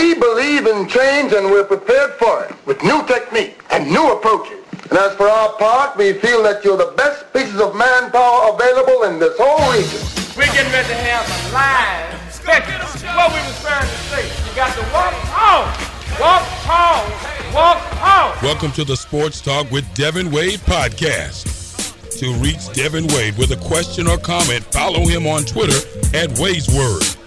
We 0.00 0.14
believe 0.14 0.66
in 0.66 0.88
change 0.88 1.34
and 1.34 1.50
we're 1.50 1.64
prepared 1.64 2.12
for 2.12 2.44
it 2.44 2.54
with 2.64 2.82
new 2.82 3.06
technique 3.06 3.60
and 3.68 3.86
new 3.86 4.10
approaches. 4.14 4.56
And 4.88 4.98
as 4.98 5.14
for 5.14 5.28
our 5.28 5.52
part, 5.58 5.98
we 5.98 6.14
feel 6.14 6.42
that 6.44 6.64
you're 6.64 6.78
the 6.78 6.94
best 6.96 7.30
pieces 7.34 7.60
of 7.60 7.76
manpower 7.76 8.54
available 8.54 9.02
in 9.02 9.18
this 9.18 9.36
whole 9.38 9.60
region. 9.70 10.00
We're 10.34 10.50
getting 10.56 10.72
ready 10.72 10.88
to 10.88 10.94
have 10.94 11.28
a 11.28 11.52
live 11.52 12.32
spectacle. 12.32 12.88
What 13.14 13.28
we 13.28 13.40
was 13.44 13.60
trying 13.60 13.82
to 13.82 13.96
say. 14.08 14.24
You 14.48 14.56
got 14.56 14.72
to 14.72 14.80
walk 14.88 15.12
tall, 15.36 15.68
walk 16.16 16.48
tall, 16.64 17.04
walk 17.52 17.78
tall. 18.00 18.32
Welcome 18.42 18.72
to 18.72 18.84
the 18.84 18.96
Sports 18.96 19.42
Talk 19.42 19.70
with 19.70 19.84
Devin 19.92 20.30
Wade 20.30 20.60
podcast. 20.60 21.44
To 22.20 22.32
reach 22.40 22.72
Devin 22.72 23.06
Wade 23.08 23.36
with 23.36 23.50
a 23.50 23.68
question 23.68 24.08
or 24.08 24.16
comment, 24.16 24.64
follow 24.72 25.04
him 25.06 25.26
on 25.26 25.44
Twitter 25.44 25.76
at 26.16 26.38
Wade's 26.38 26.74
Word. 26.74 27.19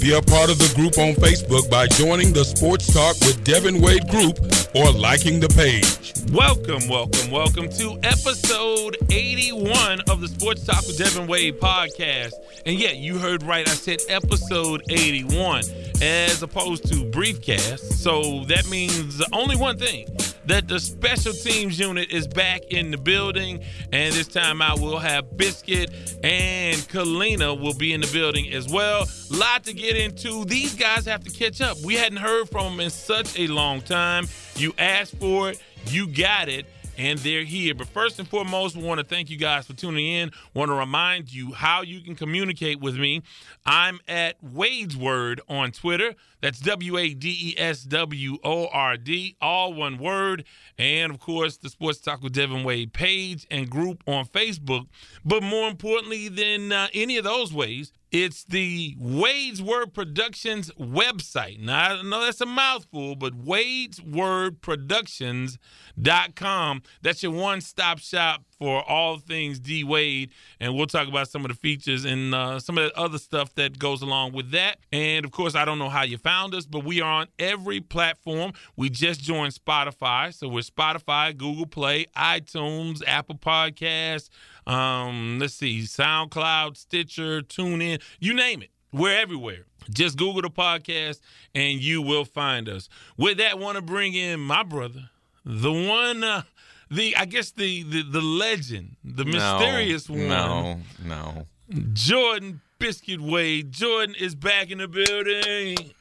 Be 0.00 0.14
a 0.14 0.22
part 0.22 0.48
of 0.48 0.58
the 0.58 0.72
group 0.76 0.96
on 0.96 1.14
Facebook 1.14 1.68
by 1.68 1.88
joining 1.88 2.32
the 2.32 2.44
Sports 2.44 2.92
Talk 2.92 3.16
with 3.20 3.42
Devin 3.42 3.80
Wade 3.80 4.06
group 4.08 4.38
or 4.76 4.92
liking 4.92 5.40
the 5.40 5.48
page. 5.48 6.14
Welcome, 6.32 6.88
welcome, 6.88 7.32
welcome 7.32 7.68
to 7.68 7.98
episode 8.04 8.96
81 9.10 10.02
of 10.08 10.20
the 10.20 10.28
Sports 10.28 10.64
Talk 10.64 10.86
with 10.86 10.98
Devin 10.98 11.26
Wade 11.26 11.58
podcast. 11.58 12.34
And 12.64 12.78
yeah, 12.78 12.92
you 12.92 13.18
heard 13.18 13.42
right. 13.42 13.68
I 13.68 13.72
said 13.72 13.98
episode 14.08 14.82
81 14.88 15.64
as 16.00 16.42
opposed 16.44 16.86
to 16.88 17.04
briefcast. 17.10 17.80
So 17.94 18.44
that 18.44 18.68
means 18.70 19.20
only 19.32 19.56
one 19.56 19.78
thing 19.78 20.06
that 20.48 20.66
the 20.66 20.80
special 20.80 21.32
teams 21.32 21.78
unit 21.78 22.10
is 22.10 22.26
back 22.26 22.62
in 22.70 22.90
the 22.90 22.98
building. 22.98 23.62
And 23.92 24.14
this 24.14 24.26
time 24.26 24.60
out, 24.60 24.80
we'll 24.80 24.98
have 24.98 25.36
Biscuit 25.36 25.90
and 26.24 26.76
Kalina 26.88 27.58
will 27.58 27.74
be 27.74 27.92
in 27.92 28.00
the 28.00 28.10
building 28.12 28.52
as 28.52 28.68
well. 28.68 29.02
A 29.04 29.36
Lot 29.36 29.64
to 29.64 29.74
get 29.74 29.96
into. 29.96 30.44
These 30.44 30.74
guys 30.74 31.04
have 31.06 31.22
to 31.24 31.30
catch 31.30 31.60
up. 31.60 31.78
We 31.84 31.94
hadn't 31.94 32.18
heard 32.18 32.48
from 32.48 32.72
them 32.72 32.80
in 32.80 32.90
such 32.90 33.38
a 33.38 33.46
long 33.46 33.82
time. 33.82 34.26
You 34.56 34.74
asked 34.78 35.16
for 35.16 35.50
it, 35.50 35.62
you 35.86 36.08
got 36.08 36.48
it 36.48 36.66
and 36.98 37.18
they're 37.20 37.44
here. 37.44 37.74
But 37.74 37.86
first 37.86 38.18
and 38.18 38.28
foremost, 38.28 38.76
we 38.76 38.82
want 38.82 38.98
to 38.98 39.06
thank 39.06 39.30
you 39.30 39.38
guys 39.38 39.66
for 39.66 39.72
tuning 39.72 40.06
in. 40.06 40.32
Want 40.52 40.68
to 40.68 40.74
remind 40.74 41.32
you 41.32 41.52
how 41.52 41.82
you 41.82 42.00
can 42.00 42.16
communicate 42.16 42.80
with 42.80 42.96
me. 42.98 43.22
I'm 43.64 44.00
at 44.08 44.36
Wade's 44.42 44.96
Word 44.96 45.40
on 45.48 45.70
Twitter. 45.70 46.14
That's 46.40 46.60
W 46.60 46.98
A 46.98 47.14
D 47.14 47.54
E 47.54 47.54
S 47.56 47.82
W 47.84 48.38
O 48.44 48.66
R 48.68 48.96
D, 48.96 49.36
all 49.40 49.72
one 49.72 49.98
word. 49.98 50.44
And 50.76 51.12
of 51.12 51.20
course, 51.20 51.56
the 51.56 51.68
Sports 51.68 52.00
Talk 52.00 52.22
with 52.22 52.32
Devin 52.32 52.64
Wade 52.64 52.92
page 52.92 53.46
and 53.50 53.70
group 53.70 54.02
on 54.06 54.26
Facebook. 54.26 54.86
But 55.24 55.42
more 55.42 55.68
importantly 55.68 56.28
than 56.28 56.72
uh, 56.72 56.88
any 56.92 57.16
of 57.16 57.24
those 57.24 57.52
ways, 57.52 57.92
it's 58.10 58.44
the 58.44 58.96
Wade's 58.98 59.60
Word 59.60 59.92
Productions 59.92 60.70
website. 60.80 61.60
Now, 61.60 61.96
I 61.96 62.02
know 62.02 62.24
that's 62.24 62.40
a 62.40 62.46
mouthful, 62.46 63.16
but 63.16 63.34
Wade's 63.34 64.00
Word 64.00 64.62
Productions.com. 64.62 66.82
That's 67.02 67.22
your 67.22 67.32
one 67.32 67.60
stop 67.60 67.98
shop 67.98 68.44
for 68.58 68.82
all 68.88 69.18
things 69.18 69.60
D 69.60 69.84
Wade. 69.84 70.30
And 70.58 70.74
we'll 70.74 70.86
talk 70.86 71.06
about 71.06 71.28
some 71.28 71.44
of 71.44 71.48
the 71.48 71.56
features 71.56 72.04
and 72.04 72.34
uh, 72.34 72.58
some 72.58 72.78
of 72.78 72.90
the 72.90 72.98
other 72.98 73.18
stuff 73.18 73.54
that 73.54 73.78
goes 73.78 74.02
along 74.02 74.32
with 74.32 74.50
that. 74.52 74.78
And 74.92 75.24
of 75.24 75.30
course, 75.30 75.54
I 75.54 75.64
don't 75.64 75.78
know 75.78 75.88
how 75.88 76.02
you 76.02 76.18
found 76.18 76.54
us, 76.54 76.66
but 76.66 76.84
we 76.84 77.00
are 77.00 77.12
on 77.12 77.28
every 77.38 77.80
platform. 77.80 78.52
We 78.76 78.90
just 78.90 79.20
joined 79.20 79.54
Spotify. 79.54 80.34
So 80.34 80.48
we're 80.48 80.60
Spotify, 80.60 81.36
Google 81.36 81.66
Play, 81.66 82.06
iTunes, 82.16 83.02
Apple 83.06 83.36
Podcasts. 83.36 84.28
Um, 84.68 85.38
let's 85.38 85.54
see, 85.54 85.80
SoundCloud, 85.80 86.76
Stitcher, 86.76 87.40
TuneIn, 87.40 88.02
you 88.20 88.34
name 88.34 88.62
it. 88.62 88.70
We're 88.92 89.18
everywhere. 89.18 89.64
Just 89.90 90.18
Google 90.18 90.42
the 90.42 90.50
podcast 90.50 91.20
and 91.54 91.80
you 91.80 92.02
will 92.02 92.26
find 92.26 92.68
us. 92.68 92.90
With 93.16 93.38
that, 93.38 93.58
want 93.58 93.76
to 93.76 93.82
bring 93.82 94.14
in 94.14 94.40
my 94.40 94.62
brother, 94.62 95.08
the 95.44 95.72
one, 95.72 96.22
uh, 96.22 96.42
the 96.90 97.16
I 97.16 97.24
guess 97.24 97.50
the 97.50 97.82
the, 97.82 98.02
the 98.02 98.20
legend, 98.20 98.96
the 99.02 99.24
mysterious 99.24 100.08
no, 100.08 100.16
one. 100.16 100.84
No, 101.02 101.46
no. 101.70 101.80
Jordan 101.94 102.60
Biscuit 102.78 103.20
Wade. 103.20 103.72
Jordan 103.72 104.14
is 104.18 104.34
back 104.34 104.70
in 104.70 104.78
the 104.78 104.88
building. 104.88 105.92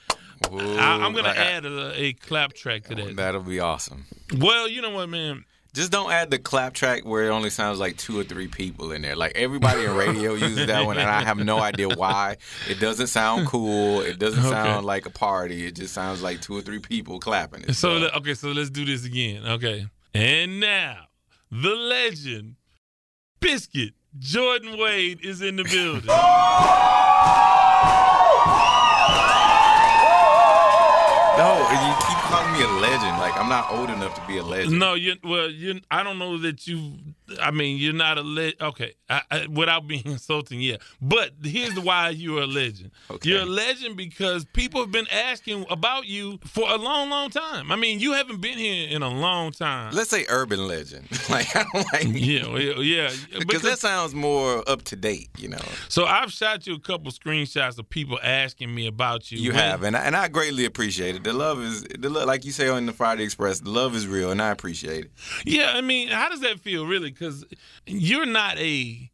Ooh, 0.51 0.77
I, 0.77 1.06
am 1.06 1.13
gonna 1.13 1.29
like, 1.29 1.38
add 1.38 1.66
a, 1.66 1.94
a 1.95 2.13
clap 2.13 2.53
track 2.53 2.83
to 2.85 2.95
that. 2.95 3.16
That'll 3.16 3.41
be 3.41 3.59
awesome. 3.59 4.06
Well, 4.38 4.67
you 4.67 4.81
know 4.81 4.91
what, 4.91 5.09
man. 5.09 5.45
Just 5.77 5.91
don't 5.91 6.11
add 6.11 6.31
the 6.31 6.39
clap 6.39 6.73
track 6.73 7.05
where 7.05 7.25
it 7.25 7.29
only 7.29 7.51
sounds 7.51 7.79
like 7.79 7.97
two 7.97 8.19
or 8.19 8.23
three 8.23 8.47
people 8.47 8.91
in 8.91 9.03
there. 9.03 9.15
Like 9.15 9.33
everybody 9.35 9.85
in 9.85 9.95
radio 9.95 10.33
uses 10.33 10.65
that 10.65 10.88
one, 10.88 10.97
and 10.97 11.07
I 11.07 11.23
have 11.23 11.38
no 11.38 11.59
idea 11.59 11.88
why. 11.89 12.38
It 12.67 12.79
doesn't 12.79 13.07
sound 13.07 13.45
cool. 13.45 14.01
It 14.01 14.17
doesn't 14.17 14.39
Okay. 14.39 14.49
sound 14.49 14.88
like 14.88 15.05
a 15.05 15.11
party. 15.11 15.67
It 15.67 15.75
just 15.75 15.93
sounds 15.93 16.23
like 16.23 16.41
two 16.41 16.57
or 16.57 16.61
three 16.61 16.79
people 16.79 17.19
clapping. 17.19 17.61
It. 17.63 17.75
So 17.75 17.93
le- 17.93 18.09
okay, 18.17 18.33
so 18.33 18.47
let's 18.53 18.71
do 18.71 18.85
this 18.85 19.05
again. 19.05 19.45
Okay, 19.45 19.85
and 20.15 20.59
now 20.59 21.05
the 21.51 21.75
legend, 21.75 22.55
Biscuit 23.39 23.94
Jordan 24.17 24.79
Wade 24.79 25.19
is 25.23 25.44
in 25.44 25.57
the 25.57 25.63
building. 25.63 26.09
no, 31.38 31.53
you 31.69 31.94
keep 32.07 32.17
calling 32.25 32.51
me 32.53 32.63
a 32.63 32.67
legend. 32.81 33.16
I'm 33.47 33.51
not 33.51 33.71
old 33.71 33.89
enough 33.89 34.13
to 34.15 34.27
be 34.27 34.39
a 34.39 34.43
legend. 34.43 34.77
No, 34.77 34.93
you 34.95 35.15
well, 35.23 35.49
you. 35.49 35.79
I 35.89 36.03
don't 36.03 36.19
know 36.19 36.37
that 36.39 36.67
you. 36.67 36.91
I 37.41 37.51
mean, 37.51 37.77
you're 37.77 37.93
not 37.93 38.17
a 38.17 38.21
legend. 38.21 38.61
Okay, 38.61 38.93
I, 39.09 39.21
I, 39.29 39.47
without 39.47 39.88
being 39.88 40.03
insulting, 40.05 40.61
yeah. 40.61 40.77
But 41.01 41.31
here's 41.43 41.73
the 41.73 41.81
why 41.81 42.09
you're 42.09 42.41
a 42.43 42.47
legend. 42.47 42.91
Okay. 43.11 43.29
You're 43.29 43.41
a 43.41 43.45
legend 43.45 43.97
because 43.97 44.45
people 44.45 44.81
have 44.81 44.91
been 44.91 45.07
asking 45.11 45.65
about 45.69 46.07
you 46.07 46.39
for 46.45 46.69
a 46.69 46.77
long, 46.77 47.09
long 47.09 47.29
time. 47.29 47.71
I 47.71 47.75
mean, 47.75 47.99
you 47.99 48.13
haven't 48.13 48.41
been 48.41 48.57
here 48.57 48.88
in 48.89 49.01
a 49.01 49.09
long 49.09 49.51
time. 49.51 49.93
Let's 49.93 50.09
say 50.09 50.25
urban 50.29 50.67
legend. 50.67 51.07
Like 51.29 51.53
I 51.57 51.65
don't 51.73 51.85
like 51.91 52.03
yeah, 52.21 52.47
yeah, 52.57 52.79
yeah. 52.81 53.11
because 53.39 53.61
that 53.63 53.79
sounds 53.79 54.15
more 54.15 54.63
up 54.69 54.83
to 54.83 54.95
date. 54.95 55.29
You 55.38 55.49
know. 55.49 55.57
so 55.89 56.05
I've 56.05 56.31
shot 56.31 56.65
you 56.65 56.75
a 56.75 56.79
couple 56.79 57.11
screenshots 57.11 57.77
of 57.77 57.89
people 57.89 58.17
asking 58.23 58.73
me 58.73 58.88
about 58.88 59.29
you. 59.29 59.39
You 59.39 59.51
When- 59.51 59.59
have, 59.59 59.83
and 59.83 59.97
I, 59.97 60.05
and 60.05 60.15
I 60.15 60.29
greatly 60.29 60.63
appreciate 60.63 61.15
it. 61.15 61.23
The 61.25 61.33
love 61.33 61.61
is, 61.61 61.83
the 61.83 62.09
love, 62.09 62.25
like 62.27 62.45
you 62.45 62.51
say 62.53 62.69
on 62.69 62.85
the 62.85 62.94
Friday 62.94 63.23
Express, 63.23 63.59
the 63.59 63.69
love 63.71 63.94
is 63.95 64.07
real, 64.07 64.31
and 64.31 64.41
I 64.41 64.51
appreciate 64.51 65.05
it. 65.05 65.11
Yeah, 65.45 65.73
I 65.75 65.81
mean, 65.81 66.07
how 66.07 66.29
does 66.29 66.39
that 66.41 66.59
feel, 66.61 66.85
really? 66.85 67.11
Because 67.17 67.45
you're 67.85 68.25
not 68.25 68.57
a 68.57 69.09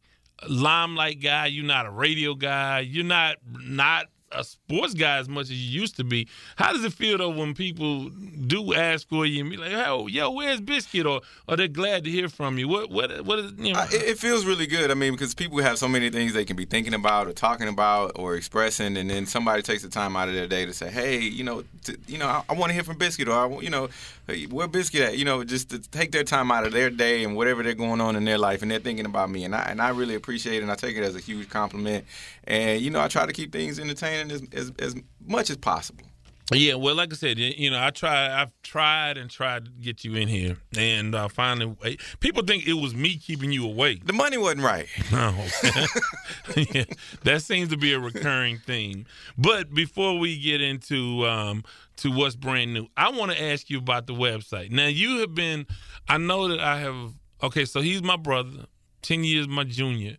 limelight 0.48 1.20
guy. 1.22 1.46
You're 1.46 1.64
not 1.64 1.86
a 1.86 1.90
radio 1.90 2.34
guy. 2.34 2.80
You're 2.80 3.04
not 3.04 3.36
not 3.46 4.06
a 4.34 4.44
sports 4.44 4.94
guy 4.94 5.18
as 5.18 5.28
much 5.28 5.44
as 5.44 5.52
you 5.52 5.80
used 5.80 5.96
to 5.96 6.04
be. 6.04 6.28
How 6.56 6.72
does 6.72 6.84
it 6.84 6.92
feel 6.92 7.18
though 7.18 7.30
when 7.30 7.54
people 7.54 8.10
do 8.46 8.74
ask 8.74 9.08
for 9.08 9.26
you 9.26 9.42
and 9.42 9.50
be 9.50 9.56
like, 9.56 9.72
"Oh, 9.72 10.06
yo, 10.06 10.30
where's 10.30 10.60
Biscuit?" 10.60 11.06
Or, 11.06 11.20
or 11.48 11.56
they're 11.56 11.68
glad 11.68 12.04
to 12.04 12.10
hear 12.10 12.28
from 12.28 12.58
you. 12.58 12.68
What 12.68 12.90
what 12.90 13.24
what 13.24 13.38
is 13.38 13.52
you 13.58 13.72
know? 13.72 13.78
Uh, 13.78 13.86
I, 13.90 13.96
it, 13.96 14.18
feels 14.18 14.44
really 14.44 14.66
good. 14.66 14.90
I 14.90 14.94
mean, 14.94 15.12
because 15.12 15.34
people 15.34 15.58
have 15.58 15.78
so 15.78 15.88
many 15.88 16.10
things 16.10 16.32
they 16.32 16.44
can 16.44 16.56
be 16.56 16.64
thinking 16.64 16.94
about 16.94 17.28
or 17.28 17.32
talking 17.32 17.68
about 17.68 18.12
or 18.16 18.34
expressing, 18.36 18.96
and 18.96 19.10
then 19.10 19.26
somebody 19.26 19.62
takes 19.62 19.82
the 19.82 19.88
time 19.88 20.16
out 20.16 20.28
of 20.28 20.34
their 20.34 20.46
day 20.46 20.64
to 20.66 20.72
say, 20.72 20.90
"Hey, 20.90 21.18
you 21.20 21.44
know, 21.44 21.64
t- 21.84 21.96
you 22.06 22.18
know, 22.18 22.26
I, 22.26 22.42
I 22.48 22.52
want 22.54 22.70
to 22.70 22.74
hear 22.74 22.84
from 22.84 22.98
Biscuit," 22.98 23.28
or 23.28 23.34
I, 23.34 23.60
you 23.60 23.70
know, 23.70 23.88
hey, 24.26 24.44
where 24.46 24.68
Biscuit 24.68 25.02
at? 25.02 25.18
You 25.18 25.24
know, 25.24 25.44
just 25.44 25.70
to 25.70 25.78
take 25.78 26.12
their 26.12 26.24
time 26.24 26.50
out 26.50 26.66
of 26.66 26.72
their 26.72 26.90
day 26.90 27.24
and 27.24 27.36
whatever 27.36 27.62
they're 27.62 27.74
going 27.74 28.00
on 28.00 28.16
in 28.16 28.24
their 28.24 28.38
life, 28.38 28.62
and 28.62 28.70
they're 28.70 28.78
thinking 28.78 29.06
about 29.06 29.30
me, 29.30 29.44
and 29.44 29.54
I 29.54 29.62
and 29.62 29.80
I 29.80 29.90
really 29.90 30.14
appreciate 30.14 30.58
it, 30.58 30.62
and 30.62 30.70
I 30.70 30.74
take 30.74 30.96
it 30.96 31.02
as 31.02 31.16
a 31.16 31.20
huge 31.20 31.48
compliment. 31.48 32.04
And 32.46 32.80
you 32.80 32.90
know, 32.90 33.00
I 33.00 33.08
try 33.08 33.26
to 33.26 33.32
keep 33.32 33.52
things 33.52 33.78
entertaining 33.78 34.23
as 34.30 34.42
as, 34.52 34.72
as 34.78 34.94
much 35.26 35.50
as 35.50 35.56
possible. 35.56 36.04
Yeah, 36.52 36.74
well, 36.74 36.94
like 36.94 37.10
I 37.10 37.16
said, 37.16 37.38
you 37.38 37.70
know, 37.70 37.82
I 37.82 37.88
try, 37.88 38.42
I've 38.42 38.50
tried 38.62 39.16
and 39.16 39.30
tried 39.30 39.64
to 39.64 39.70
get 39.70 40.04
you 40.04 40.14
in 40.14 40.28
here, 40.28 40.58
and 40.76 41.14
uh, 41.14 41.28
finally, 41.28 41.74
eh, 41.84 41.96
people 42.20 42.42
think 42.42 42.66
it 42.66 42.74
was 42.74 42.94
me 42.94 43.16
keeping 43.16 43.50
you 43.50 43.64
awake. 43.64 44.04
The 44.04 44.12
money 44.12 44.36
wasn't 44.36 44.62
right. 44.62 44.86
No, 45.10 45.34
yeah, 46.56 46.84
that 47.22 47.42
seems 47.42 47.70
to 47.70 47.78
be 47.78 47.94
a 47.94 47.98
recurring 47.98 48.58
theme. 48.58 49.06
But 49.38 49.72
before 49.72 50.18
we 50.18 50.38
get 50.38 50.60
into 50.60 51.24
um, 51.26 51.64
to 51.98 52.10
what's 52.10 52.36
brand 52.36 52.74
new, 52.74 52.88
I 52.96 53.10
want 53.10 53.32
to 53.32 53.42
ask 53.42 53.70
you 53.70 53.78
about 53.78 54.06
the 54.06 54.14
website. 54.14 54.70
Now, 54.70 54.86
you 54.86 55.20
have 55.20 55.34
been, 55.34 55.66
I 56.08 56.18
know 56.18 56.48
that 56.48 56.60
I 56.60 56.78
have. 56.80 57.14
Okay, 57.42 57.64
so 57.64 57.80
he's 57.80 58.02
my 58.02 58.16
brother, 58.16 58.66
ten 59.02 59.24
years 59.24 59.48
my 59.48 59.64
junior, 59.64 60.18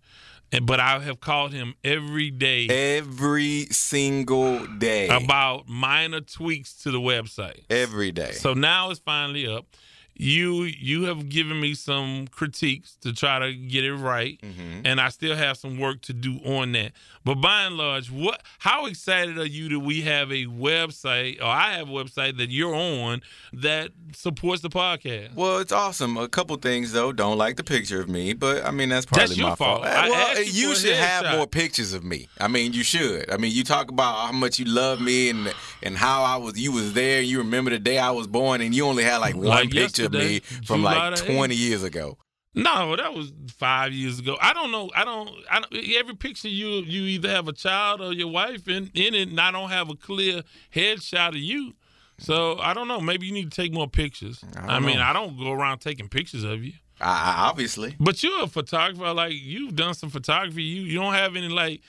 but 0.63 0.80
I 0.80 1.00
have 1.00 1.19
called 1.19 1.54
him 1.54 1.75
every 1.84 2.31
day 2.31 2.68
Every 2.98 3.66
single 3.72 4.66
day. 4.66 5.07
about 5.07 5.68
minor 5.68 6.22
tweaks 6.22 6.74
to 6.84 6.92
the 6.92 7.00
website. 7.00 7.63
Every 7.69 8.12
day. 8.12 8.31
So 8.34 8.54
now 8.54 8.90
it's 8.92 9.00
finally 9.00 9.48
up. 9.48 9.66
You 10.17 10.63
you 10.63 11.03
have 11.03 11.29
given 11.29 11.59
me 11.59 11.73
some 11.73 12.27
critiques 12.27 12.95
to 13.01 13.13
try 13.13 13.39
to 13.39 13.53
get 13.53 13.83
it 13.83 13.94
right, 13.95 14.39
Mm-hmm. 14.41 14.81
and 14.85 15.00
I 15.01 15.09
still 15.09 15.35
have 15.35 15.57
some 15.57 15.79
work 15.79 16.01
to 16.03 16.13
do 16.13 16.39
on 16.45 16.71
that. 16.73 16.91
But 17.23 17.35
by 17.35 17.63
and 17.63 17.75
large, 17.75 18.12
what 18.12 18.41
how 18.59 18.85
excited 18.85 19.38
are 19.38 19.45
you 19.45 19.69
that 19.69 19.79
we 19.79 20.01
have 20.01 20.31
a 20.31 20.45
website 20.45 21.39
or 21.41 21.45
I 21.45 21.73
have 21.73 21.89
a 21.89 21.91
website 21.91 22.38
that 22.38 22.50
you're 22.51 22.75
on 22.75 23.21
that 23.53 23.89
supports 24.13 24.62
the 24.62 24.69
podcast? 24.69 25.33
Well, 25.35 25.59
it's 25.59 25.71
awesome. 25.71 26.18
A 26.18 26.27
couple 26.27 26.56
things 26.57 26.91
though. 26.91 27.11
Don't 27.11 27.38
like 27.38 27.56
the 27.57 27.63
picture 27.63 28.00
of 28.00 28.07
me, 28.09 28.33
but 28.33 28.63
I 28.65 28.71
mean 28.71 28.89
that's 28.89 29.06
probably 29.06 29.27
That's 29.27 29.38
your 29.38 29.50
my 29.50 29.56
fault. 29.56 29.83
fault. 29.83 29.94
I 29.95 30.09
well, 30.09 30.44
you 30.44 30.69
you 30.69 30.75
should 30.75 30.95
have 30.95 31.25
headshot. 31.25 31.38
more 31.38 31.47
pictures 31.47 31.94
of 31.94 32.03
me. 32.03 32.27
I 32.39 32.47
mean, 32.47 32.73
you 32.73 32.83
should. 32.83 33.29
I 33.31 33.38
mean, 33.38 33.51
you 33.51 33.63
talk 33.63 33.89
about 33.89 34.27
how 34.27 34.31
much 34.31 34.59
you 34.59 34.65
love 34.65 35.01
me 35.01 35.29
and 35.29 35.53
and 35.83 35.97
how 35.97 36.23
I 36.23 36.38
was. 36.38 36.59
You 36.59 36.71
was 36.71 36.94
there. 36.94 37.21
You 37.21 37.39
remember 37.39 37.71
the 37.71 37.79
day 37.79 37.97
I 37.97 38.11
was 38.11 38.27
born, 38.27 38.61
and 38.61 38.73
you 38.75 38.85
only 38.85 39.03
had 39.03 39.18
like 39.18 39.35
one 39.35 39.45
Like 39.45 39.71
picture 39.71 40.05
me 40.10 40.40
from 40.40 40.81
July 40.81 41.10
like 41.10 41.19
the 41.19 41.25
8th. 41.25 41.36
twenty 41.36 41.56
years 41.56 41.84
ago. 41.84 42.18
No, 42.57 42.96
that 42.96 43.13
was 43.13 43.34
five 43.50 43.92
years 43.92 44.18
ago. 44.19 44.38
I 44.42 44.54
don't 44.54 44.72
know. 44.72 44.90
I 44.96 45.04
don't. 45.04 45.30
I 45.52 45.60
don't. 45.60 45.74
Every 45.98 46.16
picture 46.16 46.48
you 46.48 46.68
you 46.84 47.04
either 47.04 47.30
have 47.30 47.50
a 47.50 47.54
child 47.54 48.00
or 48.00 48.13
your 48.13 48.30
wife 48.30 48.68
in 48.69 48.90
in 48.94 49.13
it, 49.13 49.28
and 49.28 49.40
I 49.40 49.52
don't 49.52 49.69
have 49.69 49.90
a 49.90 49.96
clear 49.96 50.42
headshot 50.74 51.30
of 51.30 51.36
you. 51.36 51.74
So 52.18 52.57
I 52.60 52.74
don't 52.74 52.88
know. 52.88 53.02
Maybe 53.02 53.28
you 53.28 53.34
need 53.34 53.52
to 53.52 53.62
take 53.62 53.74
more 53.74 53.90
pictures. 53.90 54.42
I, 54.56 54.68
don't 54.75 54.86
mean, 54.86 54.98
know. 54.98 55.04
I 55.04 55.12
don't 55.12 55.38
go 55.38 55.52
around 55.52 55.80
taking 55.80 56.07
pictures 56.07 56.44
of 56.44 56.63
you. 56.63 56.74
I, 57.01 57.47
obviously. 57.50 57.95
But 58.00 58.24
you're 58.24 58.44
a 58.44 58.47
photographer. 58.47 59.13
Like 59.13 59.33
you've 59.33 59.75
done 59.75 59.94
some 59.94 60.09
photography. 60.09 60.63
You 60.63 60.81
you 60.83 61.00
don't 61.00 61.13
have 61.13 61.36
any 61.36 61.50
like 61.50 61.81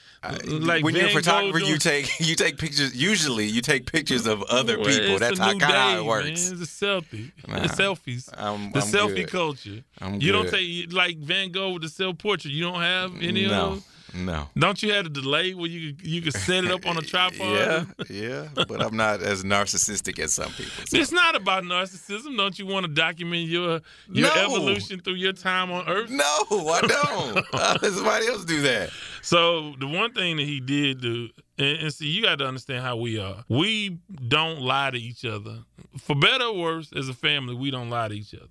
like 0.45 0.85
when 0.85 0.97
you're 0.97 1.07
a 1.07 1.13
photographer, 1.13 1.61
you 1.61 1.79
take 1.79 2.11
you 2.21 2.35
take 2.35 2.59
pictures. 2.59 2.95
Usually, 2.95 3.47
you 3.47 3.61
take 3.61 3.91
pictures 3.91 4.27
of 4.27 4.43
other 4.45 4.79
Well, 4.79 4.87
people. 4.89 5.19
That's 5.19 5.39
how 5.39 5.51
kind 5.51 5.63
of 5.63 5.69
how 5.69 5.97
it 5.99 6.05
works. 6.05 6.51
Man. 6.51 6.61
It's 6.61 6.81
a 6.81 6.85
selfie. 6.85 7.31
Nah, 7.47 7.61
the 7.61 7.69
selfies. 7.69 8.29
I'm- 8.37 8.73
the 8.73 8.81
I'm 8.81 8.87
selfie 8.87 9.15
good. 9.17 9.31
culture. 9.31 9.83
I'm 10.01 10.21
you 10.21 10.33
don't 10.33 10.49
take 10.51 10.93
like 10.93 11.19
Van 11.19 11.53
Gogh 11.53 11.75
with 11.75 11.83
the 11.83 11.89
self 11.89 12.19
portrait. 12.19 12.53
You 12.53 12.65
don't 12.65 12.81
have 12.81 13.15
any 13.23 13.45
of 13.45 13.51
no, 13.53 13.71
those. 13.75 13.85
No. 14.15 14.49
Don't 14.59 14.83
you 14.83 14.93
have 14.93 15.07
a 15.07 15.09
delay 15.09 15.55
where 15.55 15.69
you 15.69 15.93
could- 15.95 16.07
you 16.07 16.23
could 16.23 16.35
set 16.35 16.65
it 16.65 16.71
up 16.71 16.87
on 16.87 16.97
a 16.97 17.01
tripod? 17.13 17.39
Yeah, 17.41 17.85
yeah, 18.09 18.49
but 18.55 18.81
I'm 18.83 18.97
not 18.97 19.23
as 19.23 19.45
narcissistic 19.45 20.19
as 20.19 20.33
some 20.35 20.51
people. 20.53 20.73
so. 20.87 20.97
It's 20.99 21.13
not 21.13 21.35
about 21.37 21.65
narcissism. 21.65 22.37
Don't 22.37 22.59
you 22.59 22.67
want 22.67 22.87
to 22.87 22.93
document 22.93 23.49
your 23.49 23.81
your 24.11 24.29
No. 24.35 24.45
evolution 24.45 25.01
through 25.01 25.15
your 25.15 25.33
time 25.33 25.71
on 25.73 25.89
Earth? 25.89 26.11
No, 26.11 26.25
I 26.25 26.81
don't. 26.87 27.39
Uh, 27.53 27.79
Let 27.83 27.93
somebody 27.93 28.27
else 28.29 28.45
do 28.45 28.63
that. 28.63 28.91
So 29.23 29.75
the 29.81 29.87
one 29.87 30.13
thing 30.13 30.37
that 30.37 30.45
he 30.47 30.61
did 30.61 31.01
do, 31.01 31.29
and, 31.59 31.79
and 31.79 31.93
see, 31.95 32.07
you 32.07 32.23
got 32.23 32.39
to 32.39 32.47
understand 32.47 32.85
how 32.85 32.97
we 32.97 33.19
are. 33.19 33.45
We 33.49 33.99
don't 34.29 34.61
lie 34.61 34.91
to 34.91 34.99
each 34.99 35.25
other. 35.25 35.59
For 35.99 36.15
better 36.15 36.45
or 36.45 36.55
worse, 36.57 36.93
as 36.95 37.09
a 37.09 37.15
family, 37.15 37.55
we 37.55 37.71
don't 37.71 37.91
lie 37.91 38.09
to 38.09 38.15
each 38.15 38.35
other. 38.35 38.47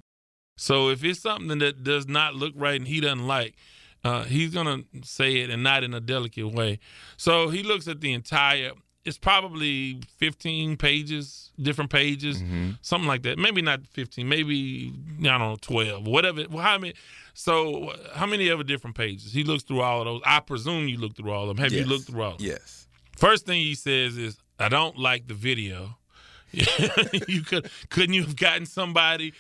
So 0.57 0.89
if 0.89 1.03
it's 1.03 1.19
something 1.19 1.59
that 1.59 1.83
does 1.83 2.07
not 2.07 2.33
look 2.35 2.53
right 2.55 2.75
and 2.79 2.87
he 2.87 3.01
doesn't 3.01 3.27
like, 3.27 3.55
uh, 4.05 4.23
he's 4.23 4.53
gonna 4.53 4.83
say 5.03 5.37
it 5.37 5.49
and 5.49 5.63
not 5.63 5.83
in 5.83 5.95
a 5.95 5.99
delicate 5.99 6.53
way. 6.53 6.77
So 7.17 7.49
he 7.49 7.63
looks 7.63 7.87
at 7.87 8.01
the 8.01 8.13
entire. 8.13 8.71
It's 9.03 9.17
probably 9.17 9.99
15 10.17 10.77
pages, 10.77 11.51
different 11.61 11.91
pages, 11.91 12.41
something 12.81 13.07
like 13.07 13.21
that. 13.23 13.37
Maybe 13.37 13.61
not 13.61 13.85
15, 13.85 14.27
maybe 14.27 14.91
I 15.19 15.23
don't 15.23 15.39
know, 15.39 15.57
12, 15.61 16.07
whatever. 16.07 16.45
Well, 16.49 16.63
how 16.63 16.77
many? 16.77 16.93
So 17.33 17.93
how 18.13 18.25
many 18.27 18.49
other 18.49 18.63
different 18.63 18.95
pages? 18.95 19.31
He 19.33 19.43
looks 19.43 19.63
through 19.63 19.81
all 19.81 20.01
of 20.01 20.05
those. 20.05 20.21
I 20.25 20.39
presume 20.39 20.87
you 20.87 20.97
looked 20.97 21.17
through 21.17 21.31
all 21.31 21.49
of 21.49 21.49
them. 21.49 21.57
Have 21.57 21.71
you 21.73 21.85
looked 21.85 22.05
through 22.05 22.21
all 22.21 22.31
of 22.33 22.37
them? 22.37 22.47
Yes. 22.47 22.87
First 23.17 23.45
thing 23.47 23.59
he 23.59 23.75
says 23.75 24.17
is, 24.17 24.37
"I 24.59 24.69
don't 24.69 24.97
like 24.97 25.27
the 25.27 25.33
video." 25.33 25.97
you 26.51 27.41
could 27.41 27.69
couldn't 27.89 28.13
you 28.13 28.21
have 28.21 28.35
gotten 28.35 28.65
somebody? 28.67 29.33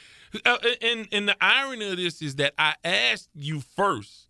Uh, 0.43 0.57
and 0.81 1.07
and 1.11 1.27
the 1.27 1.35
irony 1.39 1.89
of 1.89 1.97
this 1.97 2.21
is 2.21 2.35
that 2.35 2.53
I 2.57 2.75
asked 2.83 3.29
you 3.35 3.61
first 3.61 4.27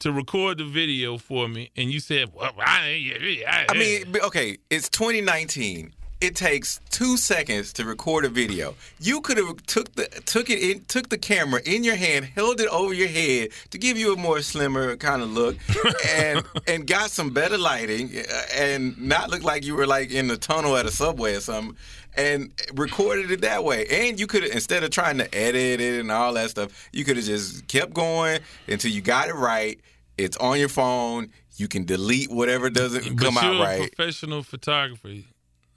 to 0.00 0.12
record 0.12 0.58
the 0.58 0.64
video 0.64 1.18
for 1.18 1.48
me, 1.48 1.70
and 1.76 1.90
you 1.90 2.00
said, 2.00 2.32
"Well, 2.34 2.52
I, 2.58 3.12
I, 3.46 3.66
I 3.68 3.74
mean, 3.74 4.16
okay, 4.24 4.58
it's 4.70 4.88
2019. 4.88 5.94
It 6.20 6.34
takes 6.34 6.80
two 6.90 7.16
seconds 7.16 7.72
to 7.74 7.84
record 7.84 8.24
a 8.24 8.28
video. 8.28 8.74
You 8.98 9.20
could 9.20 9.36
have 9.36 9.64
took 9.66 9.94
the 9.94 10.06
took 10.26 10.50
it 10.50 10.58
in, 10.58 10.84
took 10.86 11.10
the 11.10 11.18
camera 11.18 11.60
in 11.64 11.84
your 11.84 11.94
hand, 11.94 12.24
held 12.24 12.60
it 12.60 12.66
over 12.68 12.92
your 12.92 13.06
head 13.06 13.50
to 13.70 13.78
give 13.78 13.96
you 13.96 14.14
a 14.14 14.16
more 14.16 14.40
slimmer 14.42 14.96
kind 14.96 15.22
of 15.22 15.30
look, 15.30 15.56
and 16.08 16.42
and 16.66 16.88
got 16.88 17.10
some 17.10 17.30
better 17.30 17.56
lighting, 17.56 18.10
and 18.52 18.98
not 19.00 19.30
look 19.30 19.44
like 19.44 19.64
you 19.64 19.76
were 19.76 19.86
like 19.86 20.10
in 20.10 20.26
the 20.26 20.36
tunnel 20.36 20.76
at 20.76 20.86
a 20.86 20.90
subway 20.90 21.36
or 21.36 21.40
something, 21.40 21.76
and 22.16 22.52
recorded 22.74 23.30
it 23.30 23.40
that 23.42 23.64
way. 23.64 23.86
And 23.86 24.18
you 24.18 24.26
could 24.26 24.44
instead 24.44 24.82
of 24.84 24.90
trying 24.90 25.18
to 25.18 25.34
edit 25.34 25.80
it 25.80 26.00
and 26.00 26.10
all 26.10 26.32
that 26.34 26.50
stuff, 26.50 26.88
you 26.92 27.04
could 27.04 27.16
have 27.16 27.26
just 27.26 27.66
kept 27.68 27.92
going 27.94 28.40
until 28.66 28.90
you 28.90 29.00
got 29.00 29.28
it 29.28 29.34
right. 29.34 29.80
It's 30.16 30.36
on 30.38 30.58
your 30.58 30.68
phone. 30.68 31.30
You 31.56 31.68
can 31.68 31.84
delete 31.84 32.30
whatever 32.30 32.70
doesn't 32.70 33.16
but 33.16 33.24
come 33.24 33.34
you're 33.34 33.44
out 33.44 33.60
a 33.60 33.62
right. 33.62 33.92
professional 33.94 34.42
photographer. 34.42 35.14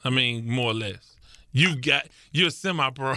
I 0.03 0.09
mean, 0.09 0.47
more 0.47 0.71
or 0.71 0.75
less. 0.75 1.15
You 1.53 1.75
got 1.75 2.07
you're 2.31 2.49
semi-pro. 2.49 3.13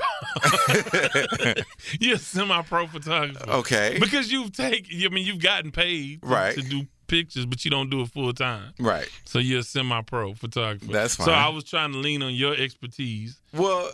you're 2.00 2.19
semi-pro 2.19 2.87
photographer. 2.88 3.49
Okay. 3.49 3.96
Because 4.00 4.31
you've 4.32 4.52
taken. 4.52 5.02
I 5.05 5.08
mean, 5.08 5.25
you've 5.25 5.40
gotten 5.43 5.70
paid 5.70 6.20
Right. 6.22 6.55
to 6.55 6.62
do 6.62 6.87
pictures, 7.06 7.46
but 7.46 7.64
you 7.64 7.70
don't 7.70 7.90
do 7.90 8.00
it 8.02 8.08
full 8.08 8.32
time. 8.32 8.72
Right. 8.78 9.08
So 9.24 9.38
you're 9.38 9.60
a 9.60 9.62
semi-pro 9.62 10.34
photographer. 10.34 10.92
That's 10.92 11.16
fine. 11.16 11.26
So. 11.26 11.32
I 11.32 11.48
was 11.48 11.64
trying 11.64 11.92
to 11.92 11.98
lean 11.98 12.22
on 12.22 12.34
your 12.34 12.54
expertise, 12.54 13.38
Well, 13.52 13.90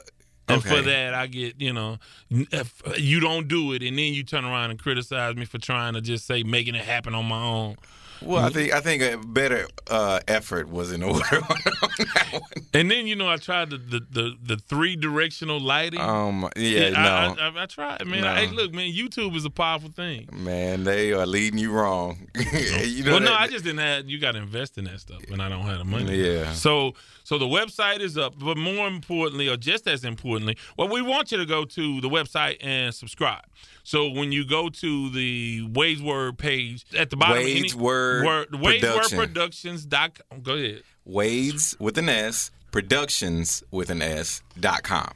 and 0.48 0.58
okay. 0.58 0.76
for 0.76 0.82
that 0.82 1.14
I 1.14 1.26
get 1.26 1.60
you 1.60 1.72
know, 1.72 1.98
if 2.30 2.82
uh, 2.86 2.94
you 2.96 3.20
don't 3.20 3.46
do 3.48 3.72
it, 3.72 3.82
and 3.82 3.96
then 3.98 4.12
you 4.12 4.22
turn 4.24 4.44
around 4.44 4.70
and 4.70 4.78
criticize 4.78 5.36
me 5.36 5.44
for 5.44 5.58
trying 5.58 5.94
to 5.94 6.00
just 6.00 6.26
say 6.26 6.42
making 6.42 6.74
it 6.74 6.84
happen 6.84 7.14
on 7.14 7.26
my 7.26 7.42
own. 7.42 7.76
Well, 8.22 8.44
I 8.44 8.50
think 8.50 8.72
I 8.72 8.80
think 8.80 9.02
a 9.02 9.16
better 9.16 9.66
uh, 9.88 10.20
effort 10.28 10.68
was 10.68 10.92
in 10.92 11.02
order 11.02 11.36
on 11.36 11.56
that 11.98 12.28
one. 12.32 12.42
And 12.74 12.90
then 12.90 13.06
you 13.06 13.16
know 13.16 13.28
I 13.28 13.36
tried 13.36 13.70
the 13.70 13.78
the, 13.78 14.06
the, 14.10 14.36
the 14.42 14.56
three 14.56 14.96
directional 14.96 15.60
lighting. 15.60 16.00
Um, 16.00 16.48
yeah, 16.56 16.86
I, 16.86 16.90
no, 16.90 17.42
I, 17.42 17.48
I, 17.48 17.62
I 17.62 17.66
tried, 17.66 18.06
man. 18.06 18.22
No. 18.22 18.34
Hey, 18.34 18.48
look, 18.48 18.72
man, 18.72 18.92
YouTube 18.92 19.34
is 19.36 19.44
a 19.44 19.50
powerful 19.50 19.90
thing. 19.90 20.28
man, 20.32 20.84
they 20.84 21.12
are 21.12 21.26
leading 21.26 21.58
you 21.58 21.72
wrong. 21.72 22.28
you 22.84 23.04
know 23.04 23.12
well, 23.12 23.20
no, 23.20 23.34
I 23.34 23.48
just 23.48 23.64
didn't 23.64 23.80
have. 23.80 24.08
You 24.08 24.18
got 24.20 24.32
to 24.32 24.38
invest 24.38 24.78
in 24.78 24.84
that 24.84 25.00
stuff, 25.00 25.22
and 25.30 25.42
I 25.42 25.48
don't 25.48 25.62
have 25.62 25.78
the 25.78 25.84
money. 25.84 26.16
Yeah. 26.16 26.52
So, 26.52 26.94
so 27.24 27.38
the 27.38 27.46
website 27.46 28.00
is 28.00 28.18
up, 28.18 28.34
but 28.38 28.56
more 28.56 28.86
importantly, 28.86 29.48
or 29.48 29.56
just 29.56 29.86
as 29.86 30.04
importantly, 30.04 30.56
well, 30.76 30.88
we 30.88 31.02
want 31.02 31.32
you 31.32 31.38
to 31.38 31.46
go 31.46 31.64
to 31.64 32.00
the 32.00 32.08
website 32.08 32.56
and 32.60 32.94
subscribe. 32.94 33.44
So 33.90 34.08
when 34.08 34.30
you 34.30 34.44
go 34.46 34.68
to 34.68 35.10
the 35.10 35.68
Wade's 35.68 36.00
Word 36.00 36.38
page 36.38 36.84
at 36.96 37.10
the 37.10 37.16
bottom, 37.16 37.38
of 37.38 37.42
any- 37.42 37.62
Wade's 37.62 37.74
Word 37.74 38.24
Word, 38.24 38.54
Wade's 38.54 38.84
Word 38.84 39.10
Productions. 39.10 39.84
Dot, 39.84 40.16
go 40.44 40.54
ahead. 40.54 40.84
Wade's 41.04 41.74
with 41.80 41.98
an 41.98 42.08
S, 42.08 42.52
Productions 42.70 43.64
with 43.72 43.90
an 43.90 44.00
S 44.00 44.42
dot 44.60 44.84
com. 44.84 45.10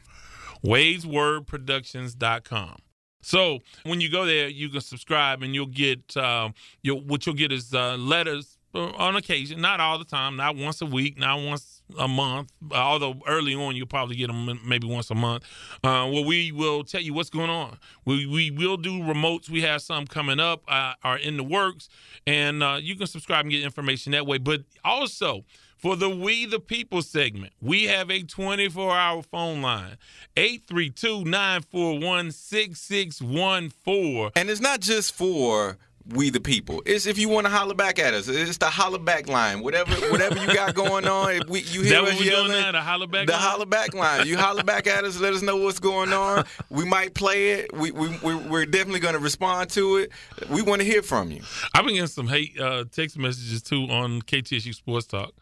Wade's 0.65 1.06
Word 1.06 1.47
productions 1.47 2.17
dot 2.17 2.43
com 2.43 2.79
So 3.23 3.61
when 3.85 4.00
you 4.00 4.11
go 4.11 4.26
there, 4.26 4.49
you 4.49 4.69
can 4.69 4.81
subscribe 4.81 5.44
and 5.44 5.55
you'll 5.55 5.67
get 5.67 6.17
uh, 6.17 6.49
you'll, 6.82 7.00
what 7.00 7.26
you'll 7.26 7.37
get 7.37 7.53
is 7.53 7.73
uh, 7.73 7.97
letters 7.97 8.59
on 8.75 9.15
occasion, 9.15 9.61
not 9.61 9.79
all 9.79 10.00
the 10.00 10.05
time, 10.05 10.35
not 10.35 10.56
once 10.56 10.82
a 10.82 10.87
week, 10.87 11.17
not 11.17 11.38
once 11.38 11.74
a 11.99 12.09
month. 12.09 12.53
Although 12.73 13.21
early 13.27 13.55
on 13.55 13.77
you'll 13.77 13.87
probably 13.87 14.17
get 14.17 14.29
them 14.29 14.61
maybe 14.65 14.87
once 14.87 15.11
a 15.11 15.14
month. 15.14 15.45
Uh, 15.83 16.09
where 16.09 16.25
we 16.25 16.53
will 16.53 16.85
tell 16.85 17.00
you 17.00 17.14
what's 17.14 17.31
going 17.31 17.50
on. 17.50 17.79
We 18.05 18.26
we 18.26 18.50
will 18.50 18.76
do 18.76 19.00
remotes. 19.00 19.49
We 19.49 19.62
have 19.62 19.83
some 19.83 20.07
coming 20.07 20.41
up, 20.41 20.62
uh, 20.69 20.95
are 21.03 21.19
in 21.19 21.37
the 21.37 21.45
works, 21.45 21.88
and 22.26 22.62
uh, 22.62 22.79
you 22.81 22.97
can 22.97 23.07
subscribe 23.07 23.45
and 23.45 23.50
get 23.50 23.62
information 23.62 24.12
that 24.12 24.26
way. 24.26 24.38
But 24.38 24.62
also. 24.85 25.45
For 25.76 25.97
the 25.97 26.09
We 26.09 26.47
the 26.47 26.61
People 26.61 27.03
segment, 27.03 27.53
we 27.61 27.85
have 27.85 28.11
a 28.11 28.23
24 28.23 28.97
hour 28.97 29.23
phone 29.23 29.61
line 29.61 29.99
832 30.35 31.26
941 31.26 32.33
6614. 32.33 34.31
And 34.35 34.49
it's 34.49 34.62
not 34.62 34.81
just 34.81 35.14
for 35.14 35.76
we 36.08 36.28
the 36.30 36.40
people. 36.40 36.82
It's 36.84 37.06
if 37.06 37.18
you 37.18 37.28
want 37.28 37.46
to 37.46 37.50
holler 37.50 37.75
back 37.75 37.99
at 37.99 38.12
us. 38.14 38.28
It's 38.28 38.58
the 38.58 38.66
holler 38.66 38.99
back 38.99 39.28
line. 39.28 39.62
Whatever 39.62 39.94
whatever 40.11 40.38
you 40.38 40.52
got 40.54 40.75
going 40.75 41.06
on. 41.06 41.30
If 41.32 41.49
we, 41.49 41.61
you 41.62 41.82
hear 41.82 42.00
us 42.02 42.20
yelling, 42.20 42.52
now? 42.52 42.73
The 42.73 42.80
holler 42.82 43.06
back 43.06 43.26
The 43.26 43.32
line? 43.32 43.40
holler 43.42 43.66
back 43.66 43.94
line. 43.94 44.26
You 44.26 44.37
holler 44.37 44.64
back 44.64 44.87
at 44.87 45.04
us. 45.04 45.18
Let 45.18 45.32
us 45.32 45.42
know 45.42 45.56
what's 45.56 45.78
going 45.78 46.12
on. 46.12 46.44
We 46.68 46.84
might 46.84 47.14
play 47.14 47.52
it. 47.52 47.73
We, 47.75 47.90
we, 47.90 48.08
we 48.23 48.34
we're 48.34 48.66
definitely 48.66 49.00
going 49.00 49.14
to 49.14 49.20
respond 49.20 49.70
to 49.70 49.96
it. 49.96 50.12
We 50.50 50.61
want 50.62 50.82
to 50.82 50.87
hear 50.87 51.02
from 51.02 51.30
you. 51.30 51.40
I've 51.75 51.84
been 51.84 51.94
getting 51.94 52.06
some 52.08 52.28
hate 52.28 52.61
uh, 52.61 52.84
text 52.92 53.16
messages 53.18 53.62
too 53.62 53.84
on 53.84 54.20
KTSU 54.23 54.75
Sports 54.75 55.06
Talk. 55.06 55.32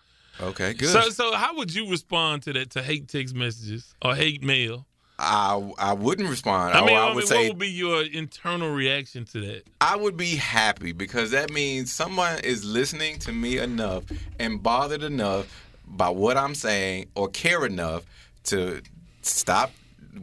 Okay, 0.40 0.74
good. 0.74 0.88
So, 0.88 1.00
so 1.10 1.32
how 1.34 1.56
would 1.56 1.74
you 1.74 1.90
respond 1.90 2.42
to 2.44 2.52
that, 2.54 2.70
to 2.70 2.82
hate 2.82 3.08
text 3.08 3.34
messages 3.34 3.94
or 4.02 4.14
hate 4.14 4.42
mail? 4.42 4.86
I 5.22 5.72
I 5.78 5.92
wouldn't 5.92 6.28
respond. 6.28 6.74
I 6.74 6.84
mean, 6.84 6.96
I 6.96 7.02
I 7.02 7.08
would 7.08 7.18
mean, 7.18 7.26
say 7.26 7.36
what 7.44 7.48
would 7.50 7.58
be 7.58 7.68
your 7.70 8.02
internal 8.02 8.70
reaction 8.70 9.24
to 9.26 9.40
that? 9.40 9.62
I 9.80 9.96
would 9.96 10.16
be 10.16 10.36
happy 10.36 10.92
because 10.92 11.30
that 11.30 11.50
means 11.50 11.92
someone 11.92 12.40
is 12.40 12.64
listening 12.64 13.18
to 13.20 13.32
me 13.32 13.58
enough 13.58 14.04
and 14.38 14.62
bothered 14.62 15.02
enough 15.02 15.46
by 15.86 16.08
what 16.08 16.36
I'm 16.36 16.54
saying 16.54 17.06
or 17.14 17.28
care 17.28 17.64
enough 17.64 18.04
to 18.44 18.82
stop 19.22 19.70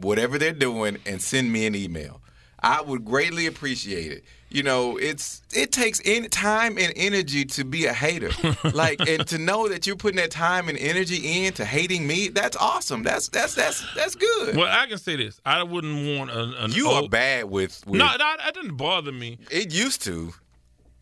whatever 0.00 0.38
they're 0.38 0.52
doing 0.52 0.98
and 1.06 1.20
send 1.20 1.50
me 1.52 1.66
an 1.66 1.74
email. 1.74 2.20
I 2.62 2.82
would 2.82 3.04
greatly 3.04 3.46
appreciate 3.46 4.12
it. 4.12 4.24
You 4.52 4.64
know, 4.64 4.96
it's 4.96 5.42
it 5.54 5.70
takes 5.70 6.00
in 6.00 6.28
time 6.28 6.76
and 6.76 6.92
energy 6.96 7.44
to 7.44 7.64
be 7.64 7.86
a 7.86 7.92
hater. 7.92 8.30
like 8.74 9.00
and 9.08 9.24
to 9.28 9.38
know 9.38 9.68
that 9.68 9.86
you're 9.86 9.94
putting 9.94 10.16
that 10.16 10.32
time 10.32 10.68
and 10.68 10.76
energy 10.76 11.44
into 11.46 11.64
hating 11.64 12.04
me, 12.04 12.28
that's 12.28 12.56
awesome. 12.56 13.04
That's 13.04 13.28
that's 13.28 13.54
that's 13.54 13.86
that's 13.94 14.16
good. 14.16 14.56
Well, 14.56 14.66
I 14.68 14.86
can 14.86 14.98
say 14.98 15.14
this: 15.14 15.40
I 15.46 15.62
wouldn't 15.62 16.18
want 16.18 16.30
an. 16.32 16.54
an 16.54 16.72
you 16.72 16.88
old, 16.88 17.04
are 17.04 17.08
bad 17.08 17.44
with, 17.44 17.86
with 17.86 17.98
No, 18.00 18.06
that, 18.06 18.38
that 18.44 18.54
didn't 18.54 18.76
bother 18.76 19.12
me. 19.12 19.38
it 19.52 19.72
used 19.72 20.02
to. 20.04 20.34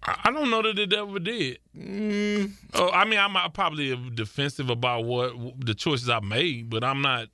I 0.03 0.31
don't 0.31 0.51
know 0.51 0.63
that 0.63 0.79
it 0.79 0.93
ever 0.93 1.19
did. 1.19 1.59
Mm, 1.77 2.53
Oh, 2.75 2.91
I 2.91 3.05
mean, 3.05 3.19
I'm 3.19 3.35
uh, 3.37 3.49
probably 3.49 3.97
defensive 4.15 4.71
about 4.71 5.05
what 5.05 5.33
the 5.59 5.75
choices 5.75 6.09
I 6.09 6.21
made, 6.21 6.71
but 6.71 6.85
I'm 6.85 7.03
not. 7.03 7.29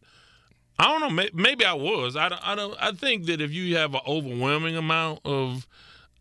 I 0.79 0.85
don't 0.99 1.15
know. 1.17 1.25
Maybe 1.35 1.65
I 1.65 1.75
was. 1.75 2.17
I 2.17 2.29
don't. 2.29 2.41
I 2.49 2.55
don't. 2.55 2.77
I 2.81 2.93
think 2.93 3.27
that 3.27 3.41
if 3.41 3.53
you 3.53 3.77
have 3.77 3.95
an 3.95 4.01
overwhelming 4.07 4.77
amount 4.77 5.21
of 5.25 5.67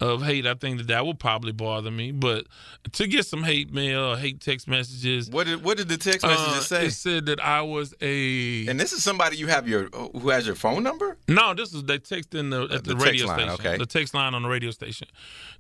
of 0.04 0.22
hate, 0.24 0.46
I 0.46 0.54
think 0.56 0.78
that 0.80 0.88
that 0.88 1.06
would 1.06 1.20
probably 1.20 1.52
bother 1.52 1.92
me. 1.92 2.12
But 2.12 2.46
to 2.94 3.08
get 3.08 3.26
some 3.26 3.44
hate 3.44 3.74
mail, 3.74 4.12
or 4.12 4.18
hate 4.18 4.42
text 4.42 4.68
messages, 4.68 5.30
what 5.30 5.48
did 5.48 5.64
what 5.64 5.78
did 5.78 5.90
the 5.90 5.98
text 5.98 6.26
uh, 6.26 6.30
messages 6.30 6.68
say? 6.68 6.86
it 6.88 6.92
said 6.92 7.26
that 7.28 7.40
I 7.44 7.62
was 7.62 7.94
a. 8.02 8.68
And 8.68 8.80
this 8.80 8.94
is 8.94 9.04
somebody 9.04 9.38
you 9.38 9.48
have 9.48 9.68
your 9.68 9.90
who 9.90 10.30
has 10.30 10.46
your 10.46 10.56
phone 10.56 10.84
number? 10.84 11.18
No, 11.28 11.54
this 11.54 11.74
is 11.74 11.84
they 11.84 12.00
texted 12.00 12.40
in 12.40 12.50
the 12.50 12.64
at 12.64 12.70
the, 12.84 12.94
The 12.94 12.94
text 12.96 13.06
radio 13.06 13.26
line, 13.28 13.40
station. 13.40 13.54
okay. 13.54 13.78
The 13.78 13.86
text 13.86 14.14
line 14.14 14.34
on 14.34 14.44
the 14.44 14.50
radio 14.50 14.72
station. 14.72 15.08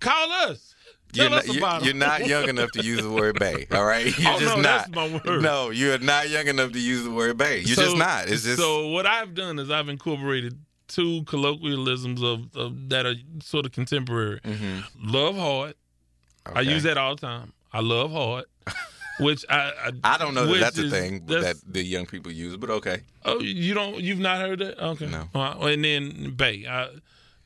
call 0.00 0.30
us. 0.32 0.74
Tell 1.12 1.28
You're 1.28 1.38
us 1.40 1.46
not, 1.46 1.56
about 1.58 1.84
you're, 1.84 1.94
you're 1.94 1.98
not 2.08 2.26
young 2.26 2.48
enough 2.48 2.70
to 2.72 2.82
use 2.82 3.02
the 3.02 3.10
word 3.10 3.38
"bay." 3.38 3.66
All 3.70 3.84
right, 3.84 4.06
you're 4.18 4.32
Oh, 4.32 4.40
just 4.40 4.56
no, 4.56 4.62
not. 4.62 4.64
that's 4.90 4.90
my 4.94 5.20
word. 5.26 5.42
No, 5.42 5.68
you're 5.68 5.98
not 5.98 6.30
young 6.30 6.46
enough 6.46 6.72
to 6.72 6.80
use 6.80 7.04
the 7.04 7.10
word 7.10 7.36
"bay." 7.36 7.58
You're 7.58 7.76
So- 7.76 7.84
just 7.84 7.98
not. 7.98 8.28
It's 8.30 8.44
just 8.44 8.56
so 8.56 8.88
what 8.88 9.04
I've 9.06 9.34
done 9.34 9.58
is 9.58 9.70
I've 9.70 9.90
incorporated 9.90 10.58
two 10.88 11.22
colloquialisms 11.24 12.22
of, 12.22 12.56
of 12.56 12.88
that 12.88 13.04
are 13.04 13.14
sort 13.42 13.66
of 13.66 13.72
contemporary. 13.72 14.40
Love 14.98 15.36
hard. 15.36 15.74
I 16.46 16.62
Mm-hmm. 16.62 16.70
use 16.70 16.82
that 16.84 16.96
all 16.96 17.14
the 17.14 17.20
time. 17.20 17.52
I 17.74 17.80
love 17.80 18.10
hard. 18.10 18.46
Which 19.20 19.44
I 19.48 19.72
I, 20.04 20.14
I 20.14 20.18
don't 20.18 20.34
know 20.34 20.46
that 20.46 20.58
that's 20.60 20.78
a 20.78 20.88
thing 20.90 21.26
that's- 21.26 21.60
that 21.60 21.72
the 21.72 21.82
young 21.82 22.06
people 22.06 22.32
use, 22.32 22.56
but 22.56 22.70
okay. 22.70 23.00
Oh, 23.24 23.40
you 23.40 23.74
don't? 23.74 24.00
You've 24.00 24.18
not 24.18 24.38
heard 24.40 24.58
that? 24.60 24.78
Okay. 24.82 25.06
No. 25.06 25.28
Uh, 25.34 25.58
and 25.66 25.84
then 25.84 26.30
Bay. 26.34 26.64
I, 26.68 26.88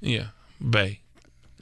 yeah, 0.01 0.29
Bay. 0.71 1.01